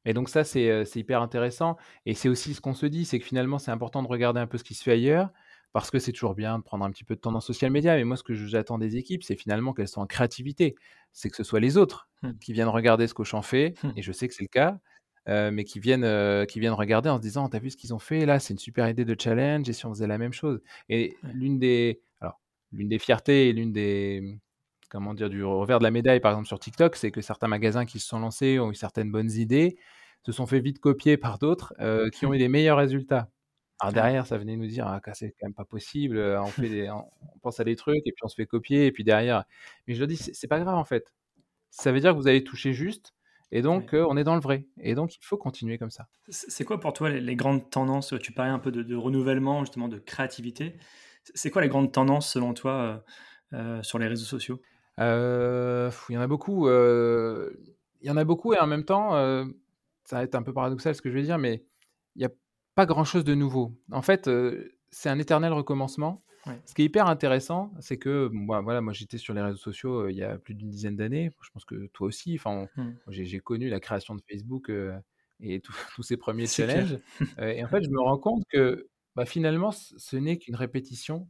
Et 0.05 0.15
donc 0.15 0.29
ça, 0.29 0.45
c'est 0.45 0.97
hyper 0.97 1.23
intéressant. 1.23 1.77
Et 2.07 2.15
c'est 2.15 2.29
aussi 2.29 2.55
ce 2.55 2.61
qu'on 2.61 2.75
se 2.75 2.87
dit, 2.87 3.05
c'est 3.05 3.19
que 3.19 3.25
finalement, 3.25 3.59
c'est 3.59 3.71
important 3.71 4.03
de 4.03 4.09
regarder 4.09 4.41
un 4.41 4.47
peu 4.47 4.59
ce 4.59 4.65
qui 4.65 4.75
se 4.75 4.83
fait 4.83 4.93
ailleurs, 4.93 5.31
parce 5.73 5.91
que 5.91 5.99
c'est 5.99 6.13
toujours 6.13 6.35
bien 6.35 6.59
de 6.59 6.65
prendre 6.65 6.85
un 6.85 6.91
petit 6.91 7.05
peu 7.05 7.15
de 7.15 7.21
temps 7.21 7.33
dans 7.33 7.41
social 7.41 7.71
media. 7.71 7.97
Mais 7.97 8.05
moi, 8.05 8.17
ce 8.17 8.23
que 8.23 8.35
j'attends 8.35 8.79
des 8.79 8.97
équipes, 8.97 9.23
c'est 9.23 9.37
finalement 9.37 9.73
qu'elles 9.73 9.89
soient 9.89 10.03
en 10.03 10.07
créativité. 10.07 10.75
C'est 11.13 11.31
que 11.31 11.37
ce 11.37 11.45
soit 11.45 11.61
les 11.61 11.77
autres 11.77 12.09
mmh. 12.23 12.31
qui 12.41 12.53
viennent 12.53 12.69
regarder 12.69 13.07
ce 13.07 13.15
qu'Auchan 13.15 13.43
fait, 13.43 13.75
mmh. 13.83 13.91
et 13.97 14.03
je 14.03 14.13
sais 14.13 14.29
que 14.29 14.35
c'est 14.35 14.43
le 14.43 14.49
cas, 14.49 14.79
mais 15.27 15.65
qui 15.65 15.79
viennent, 15.79 16.47
qui 16.47 16.59
viennent 16.61 16.73
regarder 16.73 17.09
en 17.09 17.19
se 17.19 17.23
disant, 17.23 17.49
t'as 17.49 17.61
vu 17.61 17.71
ce 17.71 17.77
qu'ils 17.77 17.95
ont 17.95 18.01
fait? 18.01 18.27
Là, 18.27 18.41
c'est 18.41 18.55
une 18.55 18.59
super 18.59 18.89
idée 18.89 19.05
de 19.05 19.17
challenge, 19.21 19.69
et 19.69 19.73
si 19.73 19.87
on 19.87 19.91
faisait 19.91 20.09
la 20.09 20.19
même 20.19 20.33
chose? 20.33 20.61
Et 20.89 21.17
l'une 21.35 21.59
des... 21.59 22.01
L'une 22.73 22.89
des 22.89 22.99
fiertés 22.99 23.49
et 23.49 23.53
l'une 23.53 23.73
des 23.73 24.39
comment 24.91 25.15
dire 25.15 25.31
du 25.31 25.45
revers 25.45 25.79
de 25.79 25.85
la 25.85 25.91
médaille, 25.91 26.21
par 26.21 26.33
exemple 26.33 26.49
sur 26.49 26.59
TikTok, 26.59 26.97
c'est 26.97 27.11
que 27.11 27.21
certains 27.21 27.47
magasins 27.47 27.87
qui 27.87 28.01
se 28.01 28.09
sont 28.09 28.19
lancés 28.19 28.59
ont 28.59 28.71
eu 28.71 28.75
certaines 28.75 29.11
bonnes 29.11 29.31
idées, 29.31 29.79
se 30.27 30.33
sont 30.33 30.47
fait 30.47 30.61
vite 30.61 30.81
copier 30.81 31.17
par 31.17 31.39
d'autres 31.39 31.75
qui 32.11 32.27
ont 32.27 32.35
eu 32.35 32.39
les 32.39 32.49
meilleurs 32.49 32.79
résultats. 32.79 33.31
Alors 33.81 33.95
derrière, 33.95 34.27
ça 34.27 34.37
venait 34.37 34.57
nous 34.57 34.67
dire 34.67 34.87
«Ah, 34.87 35.01
c'est 35.15 35.35
quand 35.41 35.47
même 35.47 35.55
pas 35.55 35.65
possible, 35.65 36.19
on 36.19 36.47
fait 36.47 36.91
on, 36.91 37.05
pense 37.41 37.61
à 37.61 37.65
des 37.65 37.77
trucs 37.77 38.07
et 38.07 38.13
puis 38.13 38.23
on 38.23 38.29
se 38.29 38.35
fait 38.35 38.47
copier 38.47 38.87
et 38.87 38.93
puis 38.93 39.05
derrière. 39.05 39.45
Mais 39.87 39.95
je 39.95 40.01
leur 40.01 40.09
dis 40.09 40.17
c'est 40.17 40.49
pas 40.49 40.61
grave 40.61 40.77
en 40.77 40.85
fait. 40.85 41.15
Ça 41.71 41.93
veut 41.93 42.01
dire 42.01 42.13
que 42.13 42.17
vous 42.17 42.29
avez 42.29 42.45
touché 42.45 42.73
juste 42.73 43.15
et 43.53 43.63
donc 43.63 43.91
on 43.95 44.17
est 44.17 44.25
dans 44.25 44.35
le 44.35 44.41
vrai. 44.41 44.67
Et 44.81 44.95
donc 44.95 45.17
il 45.17 45.21
faut 45.23 45.39
continuer 45.39 45.79
comme 45.79 45.91
ça. 45.91 46.09
C'est 46.29 46.65
quoi 46.65 46.79
pour 46.79 46.93
toi 46.93 47.09
les, 47.11 47.37
grandes 47.37 47.71
tendances? 47.71 48.15
Tu 48.21 48.33
parlais 48.33 48.53
un 48.53 48.59
peu 48.59 48.71
de, 48.71 48.97
renouvellement 48.97 49.61
justement, 49.65 49.89
de 49.89 49.99
créativité. 49.99 50.75
C'est 51.35 51.51
quoi 51.51 51.63
les 51.63 51.69
grandes 51.69 51.93
tendances 51.93 52.33
selon 52.33 52.55
toi 52.55 53.05
sur 53.83 53.99
les 53.99 54.07
réseaux 54.07 54.25
sociaux? 54.25 54.61
Il 54.99 55.03
y 56.15 56.17
en 56.17 56.21
a 56.21 56.27
beaucoup. 56.27 56.69
il 56.69 58.07
y 58.07 58.11
en 58.11 58.17
a 58.17 58.25
beaucoup 58.25 58.55
et 58.55 58.59
en 58.59 58.67
même 58.67 58.85
temps, 58.85 59.13
ça 60.05 60.17
va 60.17 60.23
être 60.23 60.35
un 60.35 60.43
peu 60.43 60.53
paradoxal 60.53 60.95
ce 60.95 61.03
que 61.03 61.11
je 61.11 61.15
vais 61.15 61.23
dire, 61.23 61.39
mais 61.39 61.65
il 62.17 62.23
y 62.23 62.25
a 62.25 62.31
pas 62.75 62.87
grand-chose 62.87 63.25
de 63.25 63.35
nouveau. 63.35 63.77
En 63.93 64.03
fait, 64.03 64.31
c'est 64.91 65.09
un 65.09 65.19
éternel 65.19 65.53
recommencement. 65.53 66.23
Ce 66.65 66.75
qui 66.75 66.83
est 66.83 66.87
hyper 66.87 67.07
intéressant, 67.07 67.73
c'est 67.81 67.99
que 67.99 68.29
moi, 68.33 68.61
voilà, 68.61 68.81
moi 68.81 68.93
j'étais 68.93 69.19
sur 69.19 69.35
les 69.35 69.43
réseaux 69.43 69.59
sociaux 69.59 70.09
il 70.09 70.17
y 70.17 70.23
a 70.25 70.39
plus 70.39 70.55
d'une 70.55 70.71
dizaine 70.71 70.97
d'années. 70.97 71.31
Je 71.43 71.51
pense 71.51 71.65
que 71.65 71.87
toi 71.89 72.09
aussi. 72.09 72.35
Enfin, 72.35 72.67
mmh. 72.77 72.91
j'ai 73.09 73.41
connu 73.41 73.69
la 73.69 73.81
création 73.81 74.15
de 74.15 74.23
Facebook 74.29 74.71
et 75.43 75.61
tous 75.95 76.03
ces 76.03 76.17
premiers 76.17 76.47
challenges. 76.47 76.99
et 77.39 77.65
en 77.65 77.69
fait, 77.69 77.83
je 77.83 77.91
me 77.91 78.01
rends 78.01 78.19
compte 78.19 78.43
que 78.51 78.89
bah, 79.17 79.27
finalement, 79.27 79.73
ce 79.73 80.17
n'est 80.17 80.39
qu'une 80.39 80.57
répétition, 80.57 81.29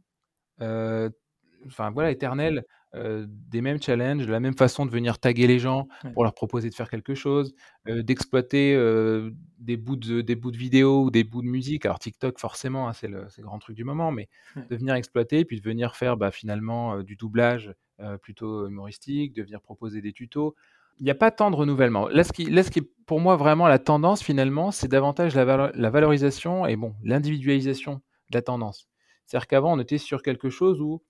enfin 0.59 1.91
voilà, 1.91 2.11
éternelle 2.11 2.63
des 2.93 3.61
mêmes 3.61 3.81
challenges, 3.81 4.25
de 4.25 4.31
la 4.31 4.39
même 4.41 4.57
façon 4.57 4.85
de 4.85 4.91
venir 4.91 5.17
taguer 5.17 5.47
les 5.47 5.59
gens 5.59 5.87
pour 6.13 6.23
leur 6.23 6.33
proposer 6.33 6.69
de 6.69 6.75
faire 6.75 6.89
quelque 6.89 7.15
chose, 7.15 7.55
d'exploiter 7.85 8.75
des, 9.59 9.77
bouts 9.77 9.95
de, 9.95 10.21
des 10.21 10.35
bouts 10.35 10.51
de 10.51 10.57
vidéo 10.57 11.05
ou 11.05 11.11
des 11.11 11.23
bouts 11.23 11.41
de 11.41 11.47
musique. 11.47 11.85
Alors 11.85 11.99
TikTok, 11.99 12.37
forcément, 12.39 12.89
hein, 12.89 12.93
c'est 12.93 13.07
le, 13.07 13.27
le, 13.37 13.43
grand 13.43 13.59
truc 13.59 13.75
du 13.75 13.83
moment, 13.83 14.11
mais 14.11 14.27
de 14.55 14.75
venir 14.75 14.93
exploiter, 14.95 15.45
puis 15.45 15.59
de 15.59 15.63
venir 15.63 15.95
faire 15.95 16.17
bah, 16.17 16.31
finalement 16.31 17.01
du 17.01 17.15
doublage 17.15 17.73
plutôt 18.21 18.67
humoristique, 18.67 19.33
de 19.33 19.43
venir 19.43 19.61
proposer 19.61 20.01
des 20.01 20.13
tutos. 20.13 20.55
Il 20.99 21.05
n'y 21.05 21.11
a 21.11 21.15
pas 21.15 21.31
tant 21.31 21.49
de 21.49 21.55
renouvellement. 21.55 22.07
Là 22.09 22.23
ce, 22.23 22.31
qui, 22.31 22.45
là, 22.45 22.63
ce 22.63 22.69
qui 22.69 22.79
est 22.79 22.89
pour 23.07 23.19
moi 23.19 23.35
vraiment 23.35 23.67
la 23.67 23.79
tendance, 23.79 24.21
finalement, 24.21 24.71
c'est 24.71 24.87
davantage 24.87 25.35
la, 25.35 25.71
la 25.73 25.89
valorisation 25.89 26.65
et 26.65 26.75
bon, 26.75 26.95
l'individualisation 27.03 27.95
de 27.95 28.37
la 28.37 28.41
tendance. 28.41 28.87
C'est-à-dire 29.25 29.47
qu'avant, 29.47 29.73
on 29.73 29.79
était 29.79 29.97
sur 29.97 30.21
quelque 30.21 30.49
chose 30.49 30.81
où 30.81 31.01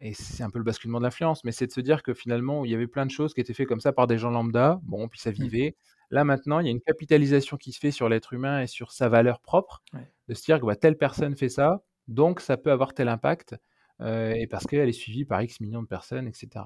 et 0.00 0.14
c'est 0.14 0.42
un 0.42 0.50
peu 0.50 0.58
le 0.58 0.64
basculement 0.64 0.98
de 0.98 1.04
l'influence, 1.04 1.42
mais 1.44 1.52
c'est 1.52 1.66
de 1.66 1.72
se 1.72 1.80
dire 1.80 2.02
que 2.02 2.14
finalement, 2.14 2.64
il 2.64 2.70
y 2.70 2.74
avait 2.74 2.86
plein 2.86 3.04
de 3.04 3.10
choses 3.10 3.34
qui 3.34 3.40
étaient 3.40 3.54
faites 3.54 3.66
comme 3.66 3.80
ça 3.80 3.92
par 3.92 4.06
des 4.06 4.16
gens 4.16 4.30
lambda, 4.30 4.80
bon, 4.84 5.08
puis 5.08 5.18
ça 5.18 5.30
mmh. 5.30 5.34
vivait. 5.34 5.76
Là, 6.10 6.24
maintenant, 6.24 6.60
il 6.60 6.66
y 6.66 6.68
a 6.68 6.72
une 6.72 6.80
capitalisation 6.80 7.56
qui 7.56 7.72
se 7.72 7.80
fait 7.80 7.90
sur 7.90 8.08
l'être 8.08 8.32
humain 8.32 8.62
et 8.62 8.66
sur 8.66 8.92
sa 8.92 9.08
valeur 9.08 9.40
propre, 9.40 9.82
de 10.28 10.34
se 10.34 10.44
dire 10.44 10.60
que 10.60 10.66
bah, 10.66 10.76
telle 10.76 10.96
personne 10.96 11.36
fait 11.36 11.48
ça, 11.48 11.82
donc 12.06 12.40
ça 12.40 12.56
peut 12.56 12.70
avoir 12.70 12.94
tel 12.94 13.08
impact, 13.08 13.56
euh, 14.00 14.32
et 14.32 14.46
parce 14.46 14.66
qu'elle 14.66 14.88
est 14.88 14.92
suivie 14.92 15.24
par 15.24 15.42
X 15.42 15.60
millions 15.60 15.82
de 15.82 15.88
personnes, 15.88 16.28
etc. 16.28 16.64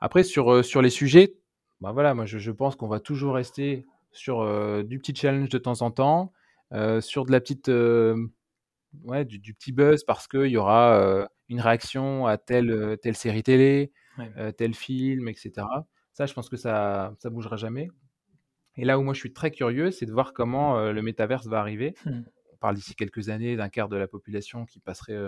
Après, 0.00 0.24
sur, 0.24 0.52
euh, 0.52 0.62
sur 0.62 0.82
les 0.82 0.90
sujets, 0.90 1.36
bah 1.82 1.90
voilà, 1.90 2.14
moi 2.14 2.26
je, 2.26 2.38
je 2.38 2.52
pense 2.52 2.76
qu'on 2.76 2.86
va 2.86 3.00
toujours 3.00 3.34
rester 3.34 3.84
sur 4.12 4.40
euh, 4.40 4.84
du 4.84 5.00
petit 5.00 5.14
challenge 5.16 5.48
de 5.48 5.58
temps 5.58 5.82
en 5.82 5.90
temps, 5.90 6.32
sur 7.00 7.26
de 7.26 7.32
la 7.32 7.40
petite 7.40 7.68
ouais, 7.68 9.24
du, 9.24 9.54
petit 9.54 9.72
buzz 9.72 10.04
parce 10.04 10.28
qu'il 10.28 10.46
y 10.46 10.56
aura 10.56 11.26
une 11.48 11.60
réaction 11.60 12.26
à 12.26 12.38
telle, 12.38 12.96
telle 13.02 13.16
série 13.16 13.42
télé, 13.42 13.92
tel 14.56 14.74
film, 14.74 15.28
etc. 15.28 15.66
Ça, 16.14 16.24
je 16.24 16.32
pense 16.32 16.48
que 16.48 16.56
ça 16.56 17.14
ne 17.24 17.30
bougera 17.30 17.56
jamais. 17.56 17.90
Et 18.76 18.86
là 18.86 18.98
où 18.98 19.02
moi 19.02 19.12
je 19.12 19.18
suis 19.18 19.34
très 19.34 19.50
curieux, 19.50 19.90
c'est 19.90 20.06
de 20.06 20.12
voir 20.12 20.32
comment 20.32 20.80
le 20.80 21.02
métaverse 21.02 21.46
va 21.46 21.60
arriver. 21.60 21.94
Mmh. 22.06 22.20
On 22.54 22.56
parle 22.56 22.76
d'ici 22.76 22.94
quelques 22.94 23.28
années 23.28 23.56
d'un 23.56 23.68
quart 23.68 23.88
de 23.88 23.96
la 23.96 24.06
population 24.06 24.64
qui 24.64 24.78
passerait 24.78 25.18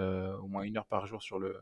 au 0.40 0.46
moins 0.46 0.62
une 0.62 0.78
heure 0.78 0.86
par 0.86 1.06
jour 1.06 1.20
sur 1.20 1.38
le, 1.38 1.58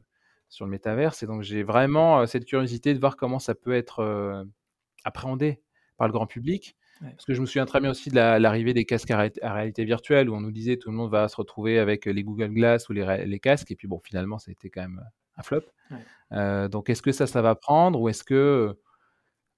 sur 0.49 0.65
le 0.65 0.71
métaverse. 0.71 1.25
Et 1.25 1.27
donc 1.27 1.43
j'ai 1.43 1.65
vraiment 1.65 2.25
cette 2.27 2.45
curiosité 2.45 2.95
de 2.95 3.01
voir 3.01 3.17
comment 3.17 3.41
ça 3.41 3.57
peut 3.57 3.75
être 3.75 4.47
appréhendé 5.05 5.63
par 5.97 6.09
le 6.09 6.13
grand 6.13 6.27
public. 6.27 6.77
Parce 7.11 7.25
que 7.25 7.35
je 7.35 7.41
me 7.41 7.47
souviens 7.47 7.67
très 7.67 7.81
bien 7.81 7.91
aussi 7.91 8.11
de 8.11 8.15
l'arrivée 8.15 8.75
des 8.75 8.85
casques 8.85 9.11
à, 9.11 9.29
réalité 9.43 9.85
virtuelle 9.85 10.31
où 10.31 10.35
on 10.35 10.41
nous 10.41 10.53
disait 10.53 10.77
tout 10.77 10.91
le 10.91 10.97
monde 10.97 11.11
va 11.11 11.29
se 11.29 11.37
retrouver 11.37 11.79
avec 11.79 12.07
les 12.07 12.23
Google 12.23 12.51
Glass 12.51 12.89
ou 12.89 12.93
les, 12.93 13.25
les 13.27 13.41
casques. 13.41 13.71
Et 13.71 13.77
puis 13.77 13.89
bon, 13.89 14.01
finalement, 14.03 14.39
ça 14.39 14.51
a 14.51 14.53
été 14.53 14.71
quand 14.71 14.83
même 14.83 15.01
euh, 15.01 15.39
un 15.39 15.43
flop. 15.43 15.63
Euh, 16.33 16.69
donc 16.69 16.91
est-ce 16.91 17.03
que 17.03 17.13
ça, 17.13 17.27
ça 17.27 17.43
va 17.43 17.55
prendre 17.55 18.01
ou 18.01 18.09
est-ce 18.09 18.25
que 18.25 18.79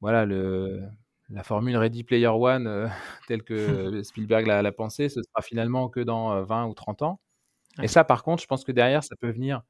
voilà, 0.01 0.25
le, 0.25 0.83
la 1.29 1.43
formule 1.43 1.77
Ready 1.77 2.05
Player 2.05 2.29
One, 2.29 2.67
euh, 2.67 2.89
telle 3.29 3.43
que 3.43 4.03
Spielberg 4.03 4.47
l'a 4.47 4.73
pensée, 4.73 5.09
ce 5.09 5.23
sera 5.23 5.43
finalement 5.43 5.89
que 5.89 6.01
dans 6.01 6.43
20 6.43 6.67
ou 6.67 6.75
30 6.75 7.03
ans? 7.03 7.21
Et 7.83 7.89
ça, 7.89 8.05
par 8.05 8.23
contre, 8.23 8.43
je 8.43 8.47
pense 8.47 8.65
que 8.65 8.73
derrière, 8.73 9.03
ça 9.03 9.17
peut 9.17 9.31
venir 9.31 9.63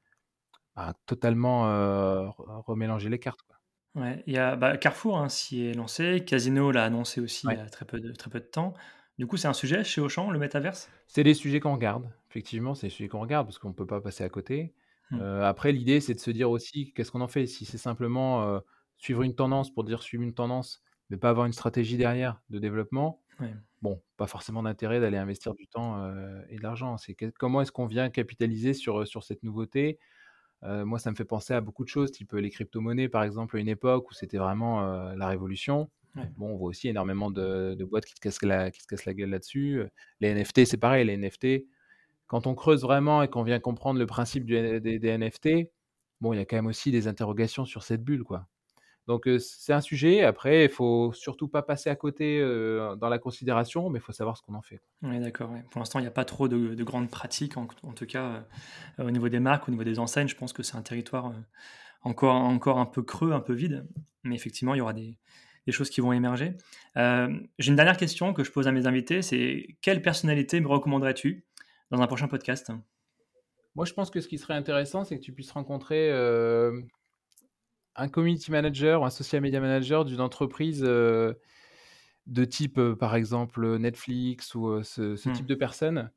bah, 0.77 0.93
totalement 1.07 1.63
remélanger 2.67 3.09
les 3.09 3.19
cartes. 3.19 3.41
Quoi. 3.43 3.54
Ouais, 3.95 4.23
il 4.27 4.35
y 4.35 4.39
a 4.39 4.57
bah, 4.57 4.77
Carrefour 4.77 5.19
hein, 5.19 5.29
s'y 5.29 5.67
est 5.67 5.75
lancé, 5.75 6.25
Casino 6.25 6.73
l'a 6.73 6.85
annoncé 6.85 7.21
aussi 7.21 7.47
il 7.47 7.53
y 7.53 7.57
a 7.57 7.67
très 7.67 7.85
peu 7.85 8.01
de, 8.01 8.13
très 8.13 8.29
peu 8.29 8.41
de 8.41 8.45
temps. 8.45 8.75
Du 9.19 9.27
coup, 9.29 9.37
c'est 9.37 9.47
un 9.47 9.53
sujet 9.53 9.85
chez 9.85 10.01
Auchan, 10.01 10.31
le 10.33 10.39
métaverse? 10.41 10.91
C'est 11.07 11.23
des 11.23 11.35
sujets 11.35 11.61
qu'on 11.61 11.75
regarde, 11.75 12.11
effectivement, 12.29 12.75
c'est 12.75 12.89
des 12.89 12.91
sujets 12.91 13.09
qu'on 13.09 13.21
regarde 13.21 13.47
parce 13.47 13.59
qu'on 13.59 13.69
ne 13.69 13.75
peut 13.75 13.87
pas 13.87 14.01
passer 14.01 14.25
à 14.25 14.29
côté. 14.29 14.75
Mmh. 15.11 15.21
Euh, 15.21 15.45
après, 15.45 15.71
l'idée, 15.71 16.01
c'est 16.01 16.15
de 16.15 16.19
se 16.19 16.33
dire 16.33 16.51
aussi 16.51 16.93
qu'est-ce 16.93 17.13
qu'on 17.13 17.21
en 17.21 17.29
fait. 17.29 17.47
Si 17.47 17.65
c'est 17.65 17.79
simplement 17.79 18.43
euh, 18.43 18.59
suivre 18.99 19.23
une 19.23 19.37
tendance 19.37 19.73
pour 19.73 19.85
dire 19.85 20.03
suivre 20.03 20.25
une 20.25 20.35
tendance, 20.35 20.83
mais 21.11 21.17
pas 21.17 21.31
avoir 21.31 21.47
une 21.47 21.53
stratégie 21.53 21.97
derrière 21.97 22.43
de 22.51 22.59
développement, 22.59 23.23
bon, 23.83 24.03
pas 24.17 24.27
forcément 24.27 24.63
d'intérêt 24.65 24.99
d'aller 24.99 25.19
investir 25.19 25.55
du 25.55 25.69
temps 25.69 26.03
euh, 26.03 26.43
et 26.49 26.57
de 26.57 26.63
l'argent. 26.63 26.97
C'est 26.97 27.15
comment 27.39 27.61
est-ce 27.61 27.71
qu'on 27.71 27.87
vient 27.87 28.11
capitaliser 28.11 28.75
sur, 28.75 29.07
sur 29.07 29.23
cette 29.23 29.45
nouveauté? 29.45 30.01
Euh, 30.65 30.85
moi, 30.85 30.99
ça 30.99 31.11
me 31.11 31.17
fait 31.17 31.25
penser 31.25 31.53
à 31.53 31.61
beaucoup 31.61 31.85
de 31.85 31.89
choses, 31.89 32.11
type 32.11 32.33
les 32.33 32.51
crypto-monnaies, 32.51 33.09
par 33.09 33.23
exemple, 33.23 33.57
à 33.57 33.61
une 33.61 33.69
époque 33.69 34.11
où 34.11 34.15
c'était 34.15 34.39
vraiment 34.39 34.85
euh, 34.85 35.15
la 35.17 35.29
révolution. 35.29 35.91
Bon, 36.37 36.51
on 36.53 36.57
voit 36.57 36.69
aussi 36.69 36.89
énormément 36.89 37.33
de, 37.33 37.77
boîtes 37.85 38.05
qui, 38.05 38.15
cassent 38.15 38.41
la, 38.43 38.71
qui 38.71 38.81
se 38.81 38.87
cassent 38.87 39.05
la 39.05 39.15
gueule 39.15 39.31
là-dessus. 39.31 39.83
Les 40.21 40.33
NFT, 40.33 40.65
c'est 40.65 40.77
pareil, 40.77 41.05
les 41.05 41.17
NFT. 41.17 41.67
Quand 42.29 42.47
on 42.47 42.55
creuse 42.55 42.83
vraiment 42.83 43.23
et 43.25 43.29
qu'on 43.29 43.43
vient 43.43 43.59
comprendre 43.59 43.99
le 43.99 44.07
principe 44.07 44.47
des, 44.47 44.81
des, 44.81 45.19
NFT, 45.19 45.71
bon, 46.21 46.33
il 46.33 46.37
y 46.37 46.41
a 46.41 46.45
quand 46.45 46.55
même 46.55 46.69
aussi 46.69 46.93
des 46.93 47.09
interrogations 47.09 47.65
sur 47.65 47.83
cette 47.83 48.05
bulle, 48.05 48.23
quoi. 48.23 48.47
Donc 49.07 49.29
c'est 49.39 49.73
un 49.73 49.81
sujet. 49.81 50.23
Après, 50.23 50.65
il 50.65 50.71
faut 50.71 51.13
surtout 51.13 51.49
pas 51.49 51.63
passer 51.63 51.91
à 51.91 51.97
côté 51.97 52.41
dans 52.41 53.09
la 53.09 53.19
considération, 53.19 53.91
mais 53.91 53.99
il 53.99 54.03
faut 54.03 54.13
savoir 54.13 54.37
ce 54.37 54.43
qu'on 54.43 54.55
en 54.55 54.63
fait. 54.63 54.81
Oui, 55.03 55.19
d'accord. 55.21 55.51
Pour 55.71 55.81
l'instant, 55.81 55.99
il 55.99 56.03
n'y 56.03 56.09
a 56.09 56.13
pas 56.13 56.25
trop 56.25 56.49
de, 56.49 56.83
grandes 56.83 57.11
pratiques, 57.11 57.57
en, 57.57 57.67
tout 57.67 58.07
cas 58.07 58.45
au 58.99 59.11
niveau 59.11 59.29
des 59.29 59.41
marques, 59.41 59.69
au 59.69 59.71
niveau 59.71 59.85
des 59.85 59.99
enseignes. 59.99 60.29
Je 60.29 60.37
pense 60.37 60.53
que 60.53 60.63
c'est 60.63 60.77
un 60.77 60.83
territoire 60.83 61.33
encore, 62.03 62.35
encore 62.35 62.79
un 62.79 62.87
peu 62.87 63.03
creux, 63.03 63.33
un 63.33 63.41
peu 63.41 63.53
vide. 63.53 63.87
Mais 64.23 64.35
effectivement, 64.35 64.75
il 64.75 64.79
y 64.79 64.81
aura 64.81 64.95
des, 64.95 65.19
choses 65.69 65.91
qui 65.91 66.01
vont 66.01 66.13
émerger. 66.13 66.57
J'ai 66.97 67.71
une 67.71 67.77
dernière 67.77 67.99
question 67.99 68.33
que 68.33 68.43
je 68.43 68.51
pose 68.51 68.69
à 68.69 68.73
mes 68.73 68.87
invités. 68.87 69.21
C'est 69.21 69.77
quelle 69.83 70.01
personnalité 70.01 70.61
me 70.61 70.69
recommanderais-tu 70.69 71.45
dans 71.91 72.01
un 72.01 72.07
prochain 72.07 72.29
podcast? 72.29 72.73
Moi, 73.75 73.85
je 73.85 73.93
pense 73.93 74.11
que 74.11 74.21
ce 74.21 74.29
qui 74.29 74.39
serait 74.39 74.55
intéressant, 74.55 75.05
c'est 75.05 75.19
que 75.19 75.23
tu 75.23 75.33
puisses 75.33 75.51
rencontrer 75.51 76.11
un 77.97 78.09
community 78.09 78.51
manager 78.51 79.03
ou 79.03 79.05
un 79.05 79.11
social 79.11 79.43
media 79.43 79.61
manager 79.61 80.05
d'une 80.05 80.21
entreprise 80.21 80.83
euh, 80.87 81.35
de 82.27 82.45
type, 82.45 82.79
euh, 82.79 82.97
par 82.97 83.15
exemple, 83.15 83.79
Netflix 83.79 84.55
ou 84.55 84.69
euh, 84.69 84.83
ce, 84.83 85.29
mmh. 85.29 85.33
type 85.33 85.47
de 85.47 85.55
personnes. 85.55 86.11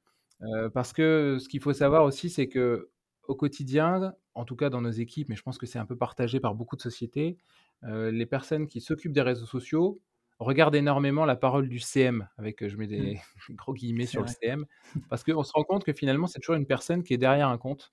parce 0.74 0.94
que 0.94 1.38
ce 1.40 1.50
qu'il 1.50 1.62
faut 1.62 1.74
savoir 1.74 2.04
aussi, 2.04 2.30
c'est 2.30 2.48
que 2.48 2.90
au 3.24 3.36
quotidien, 3.36 4.14
en 4.36 4.46
tout 4.46 4.56
cas 4.56 4.70
dans 4.70 4.82
nos 4.82 4.92
équipes, 4.92 5.30
mais 5.30 5.36
je 5.36 5.42
pense 5.42 5.58
que 5.58 5.66
c'est 5.66 5.80
un 5.80 5.86
peu 5.86 5.98
partagé 5.98 6.40
par 6.40 6.56
beaucoup 6.56 6.76
de 6.76 6.82
sociétés, 6.82 7.38
les 7.84 8.26
personnes 8.26 8.68
qui 8.68 8.80
s'occupent 8.80 9.14
des 9.14 9.22
réseaux 9.22 9.46
sociaux 9.48 10.00
regardent 10.40 10.76
énormément 10.76 11.26
la 11.26 11.36
parole 11.36 11.68
du 11.68 11.80
CM, 11.80 12.28
avec, 12.38 12.66
je 12.66 12.78
mets 12.78 12.88
des 12.88 13.20
mmh. 13.50 13.56
gros 13.56 13.74
guillemets 13.74 14.06
sur 14.06 14.22
le 14.22 14.28
CM, 14.28 14.66
parce 15.10 15.24
qu'on 15.26 15.44
se 15.44 15.52
rend 15.52 15.64
compte 15.64 15.84
que 15.84 15.94
finalement, 15.94 16.28
c'est 16.28 16.40
toujours 16.40 16.56
une 16.56 16.68
personne 16.68 17.04
qui 17.04 17.14
est 17.14 17.18
derrière 17.18 17.50
un 17.50 17.58
compte, 17.58 17.92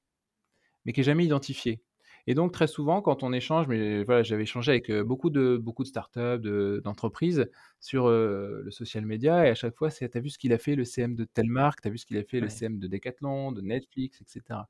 mais 0.85 0.93
qui 0.93 1.01
est 1.01 1.05
jamais 1.05 1.25
identifiée. 1.25 1.83
Et 2.27 2.35
donc 2.35 2.53
très 2.53 2.67
souvent, 2.67 3.03
quand 3.03 3.23
on 3.23 3.33
échange, 3.33 3.69
mais 3.69 4.03
voilà, 4.05 4.23
j'avais 4.23 4.45
échangé 4.45 4.73
avec 4.73 4.91
beaucoup 4.91 5.31
de, 5.31 5.57
beaucoup 5.57 5.83
de 5.83 5.89
startups, 5.89 6.81
d'entreprises 6.83 7.51
sur 7.81 8.09
le 8.09 8.69
social 8.71 9.05
media, 9.05 9.47
et 9.47 9.51
à 9.51 9.55
chaque 9.55 9.77
fois, 9.77 9.91
c'est 9.91 10.09
«Tu 10.09 10.19
as 10.19 10.21
vu 10.21 10.31
ce 10.31 10.39
qu'il 10.39 10.53
a 10.53 10.59
fait 10.59 10.75
le 10.75 10.85
CM 10.85 11.15
de 11.15 11.25
telle 11.25 11.51
marque, 11.51 11.83
tu 11.83 11.89
as 11.89 11.91
vu 11.91 11.99
ce 11.99 12.07
qu'il 12.07 12.17
a 12.17 12.25
fait 12.25 12.41
le 12.41 12.49
CM 12.49 12.79
de 12.79 12.87
Decathlon, 12.87 13.53
de 13.53 13.61
Netflix, 13.61 14.23
etc. 14.23 14.61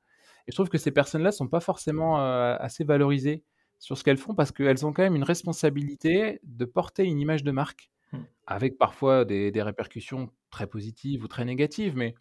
Et 0.47 0.51
je 0.51 0.55
trouve 0.55 0.69
que 0.69 0.77
ces 0.77 0.91
personnes-là 0.91 1.31
sont 1.31 1.47
pas 1.47 1.61
forcément 1.61 2.17
assez 2.17 2.83
valorisées 2.83 3.43
sur 3.79 3.97
ce 3.97 4.03
qu'elles 4.03 4.17
font 4.17 4.35
parce 4.35 4.51
qu'elles 4.51 4.85
ont 4.85 4.93
quand 4.93 5.03
même 5.03 5.15
une 5.15 5.23
responsabilité 5.23 6.39
de 6.43 6.65
porter 6.65 7.03
une 7.03 7.19
image 7.19 7.43
de 7.43 7.51
marque, 7.51 7.89
mmh. 8.11 8.19
avec 8.47 8.77
parfois 8.77 9.25
des, 9.25 9.51
des 9.51 9.61
répercussions 9.61 10.29
très 10.49 10.67
positives 10.67 11.23
ou 11.23 11.27
très 11.27 11.45
négatives, 11.45 11.95
mais 11.95 12.15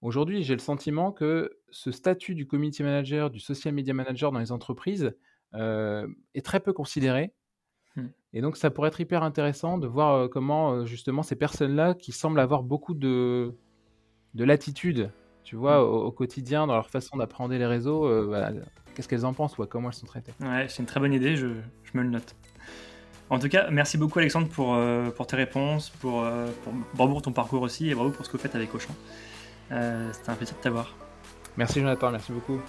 Aujourd'hui, 0.00 0.42
j'ai 0.44 0.54
le 0.54 0.60
sentiment 0.60 1.10
que 1.10 1.58
ce 1.70 1.90
statut 1.90 2.34
du 2.36 2.46
community 2.46 2.82
manager, 2.82 3.30
du 3.30 3.40
social 3.40 3.74
media 3.74 3.92
manager 3.94 4.30
dans 4.30 4.38
les 4.38 4.52
entreprises, 4.52 5.12
heu, 5.54 6.06
est 6.34 6.44
très 6.44 6.60
peu 6.60 6.72
considéré 6.72 7.32
Mmh. 7.96 8.02
et 8.34 8.40
donc 8.42 8.56
ça 8.58 8.70
pourrait 8.70 8.88
être 8.88 9.00
hyper 9.00 9.22
intéressant 9.22 9.78
de 9.78 9.86
voir, 9.88 10.24
heu, 10.24 10.28
comment, 10.28 10.74
heu, 10.74 10.84
justement 10.86 11.22
ces 11.22 11.36
personnes-là 11.36 11.94
qui 11.94 12.12
semblent 12.12 12.38
avoir 12.38 12.62
beaucoup 12.62 12.94
de 12.94 13.54
de 14.34 14.44
latitude, 14.44 15.10
tu 15.42 15.56
vois, 15.56 15.78
Mmh. 15.80 15.88
au 15.88 16.02
au 16.04 16.12
quotidien 16.12 16.66
dans 16.66 16.74
leur 16.74 16.90
façon 16.90 17.16
d'appréhender 17.16 17.58
les 17.58 17.66
réseaux, 17.66 18.26
voilà, 18.26 18.52
qu'est-ce 18.94 19.08
qu'elles 19.08 19.24
en 19.24 19.32
pensent 19.34 19.58
ou 19.58 19.64
comment 19.66 19.88
elles 19.88 19.94
sont 19.94 20.06
traitées? 20.06 20.32
Ouais, 20.40 20.66
c'est 20.68 20.80
une 20.80 20.86
très 20.86 21.00
bonne 21.00 21.14
idée, 21.14 21.34
je 21.36 21.48
je 21.82 21.98
me 21.98 22.02
le 22.02 22.10
note. 22.10 22.36
En 23.30 23.38
tout 23.38 23.48
cas, 23.48 23.68
merci 23.70 23.98
beaucoup 23.98 24.18
Alexandre 24.20 24.48
pour, 24.48 24.76
pour 25.16 25.26
tes 25.26 25.36
réponses, 25.36 25.90
pour, 25.90 26.24
pour 26.62 26.72
bravo 26.94 27.12
pour 27.14 27.22
ton 27.22 27.32
parcours 27.32 27.62
aussi 27.62 27.90
et 27.90 27.94
bravo 27.94 28.10
pour 28.10 28.24
ce 28.24 28.30
que 28.30 28.36
vous 28.36 28.42
faites 28.42 28.54
avec 28.54 28.74
Auchan. 28.74 28.94
Heu, 29.72 30.10
c'était 30.12 30.30
un 30.30 30.34
plaisir 30.34 30.56
de 30.56 30.62
t'avoir. 30.62 30.94
Merci 31.56 31.80
Jonathan, 31.80 32.10
merci 32.10 32.32
beaucoup. 32.32 32.60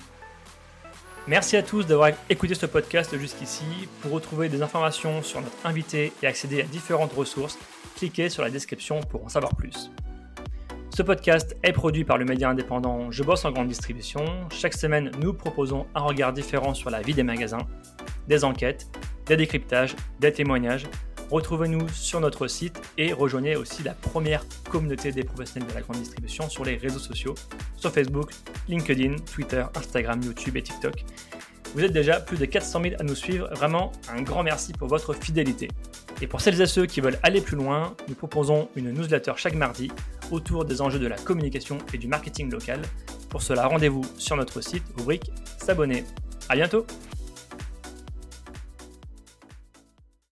Merci 1.27 1.57
à 1.57 1.63
tous 1.63 1.85
d'avoir 1.85 2.09
écouté 2.29 2.55
ce 2.55 2.65
podcast 2.65 3.15
jusqu'ici. 3.17 3.63
Pour 4.01 4.11
retrouver 4.11 4.49
des 4.49 4.61
informations 4.61 5.21
sur 5.21 5.41
notre 5.41 5.57
invité 5.63 6.11
et 6.23 6.27
accéder 6.27 6.61
à 6.61 6.63
différentes 6.63 7.13
ressources, 7.13 7.59
cliquez 7.95 8.29
sur 8.29 8.41
la 8.41 8.49
description 8.49 9.01
pour 9.01 9.25
en 9.25 9.29
savoir 9.29 9.55
plus. 9.55 9.91
Ce 10.95 11.03
podcast 11.03 11.55
est 11.61 11.71
produit 11.71 12.03
par 12.03 12.17
le 12.17 12.25
média 12.25 12.49
indépendant 12.49 13.11
Je 13.11 13.23
bosse 13.23 13.45
en 13.45 13.51
grande 13.51 13.67
distribution. 13.67 14.25
Chaque 14.51 14.73
semaine, 14.73 15.11
nous 15.19 15.33
proposons 15.33 15.85
un 15.93 16.01
regard 16.01 16.33
différent 16.33 16.73
sur 16.73 16.89
la 16.89 17.01
vie 17.01 17.13
des 17.13 17.23
magasins, 17.23 17.67
des 18.27 18.43
enquêtes, 18.43 18.87
des 19.25 19.37
décryptages, 19.37 19.95
des 20.19 20.33
témoignages. 20.33 20.87
Retrouvez-nous 21.31 21.87
sur 21.89 22.19
notre 22.19 22.47
site 22.47 22.81
et 22.97 23.13
rejoignez 23.13 23.55
aussi 23.55 23.83
la 23.83 23.93
première 23.93 24.43
communauté 24.69 25.11
des 25.11 25.23
professionnels 25.23 25.69
de 25.69 25.75
la 25.75 25.81
grande 25.81 25.97
distribution 25.97 26.49
sur 26.49 26.65
les 26.65 26.75
réseaux 26.75 26.99
sociaux, 26.99 27.35
sur 27.75 27.91
Facebook, 27.91 28.31
LinkedIn, 28.67 29.17
Twitter, 29.31 29.63
Instagram, 29.75 30.21
YouTube 30.23 30.57
et 30.57 30.63
TikTok. 30.63 31.05
Vous 31.75 31.83
êtes 31.83 31.91
déjà 31.91 32.19
plus 32.19 32.37
de 32.37 32.45
400 32.45 32.81
000 32.81 32.95
à 32.99 33.03
nous 33.03 33.13
suivre, 33.13 33.47
vraiment 33.53 33.91
un 34.11 34.23
grand 34.23 34.41
merci 34.41 34.73
pour 34.73 34.87
votre 34.87 35.13
fidélité. 35.13 35.67
Et 36.19 36.25
pour 36.25 36.41
celles 36.41 36.59
et 36.59 36.65
ceux 36.65 36.87
qui 36.87 36.99
veulent 36.99 37.19
aller 37.21 37.41
plus 37.41 37.55
loin, 37.55 37.95
nous 38.07 38.15
proposons 38.15 38.67
une 38.75 38.91
newsletter 38.91 39.33
chaque 39.37 39.53
mardi 39.53 39.91
autour 40.31 40.65
des 40.65 40.81
enjeux 40.81 40.99
de 40.99 41.07
la 41.07 41.17
communication 41.17 41.77
et 41.93 41.99
du 41.99 42.07
marketing 42.07 42.49
local. 42.49 42.81
Pour 43.29 43.43
cela, 43.43 43.67
rendez-vous 43.67 44.03
sur 44.17 44.35
notre 44.35 44.61
site, 44.61 44.83
rubrique 44.97 45.31
S'abonner. 45.59 46.05
À 46.49 46.55
bientôt! 46.55 46.87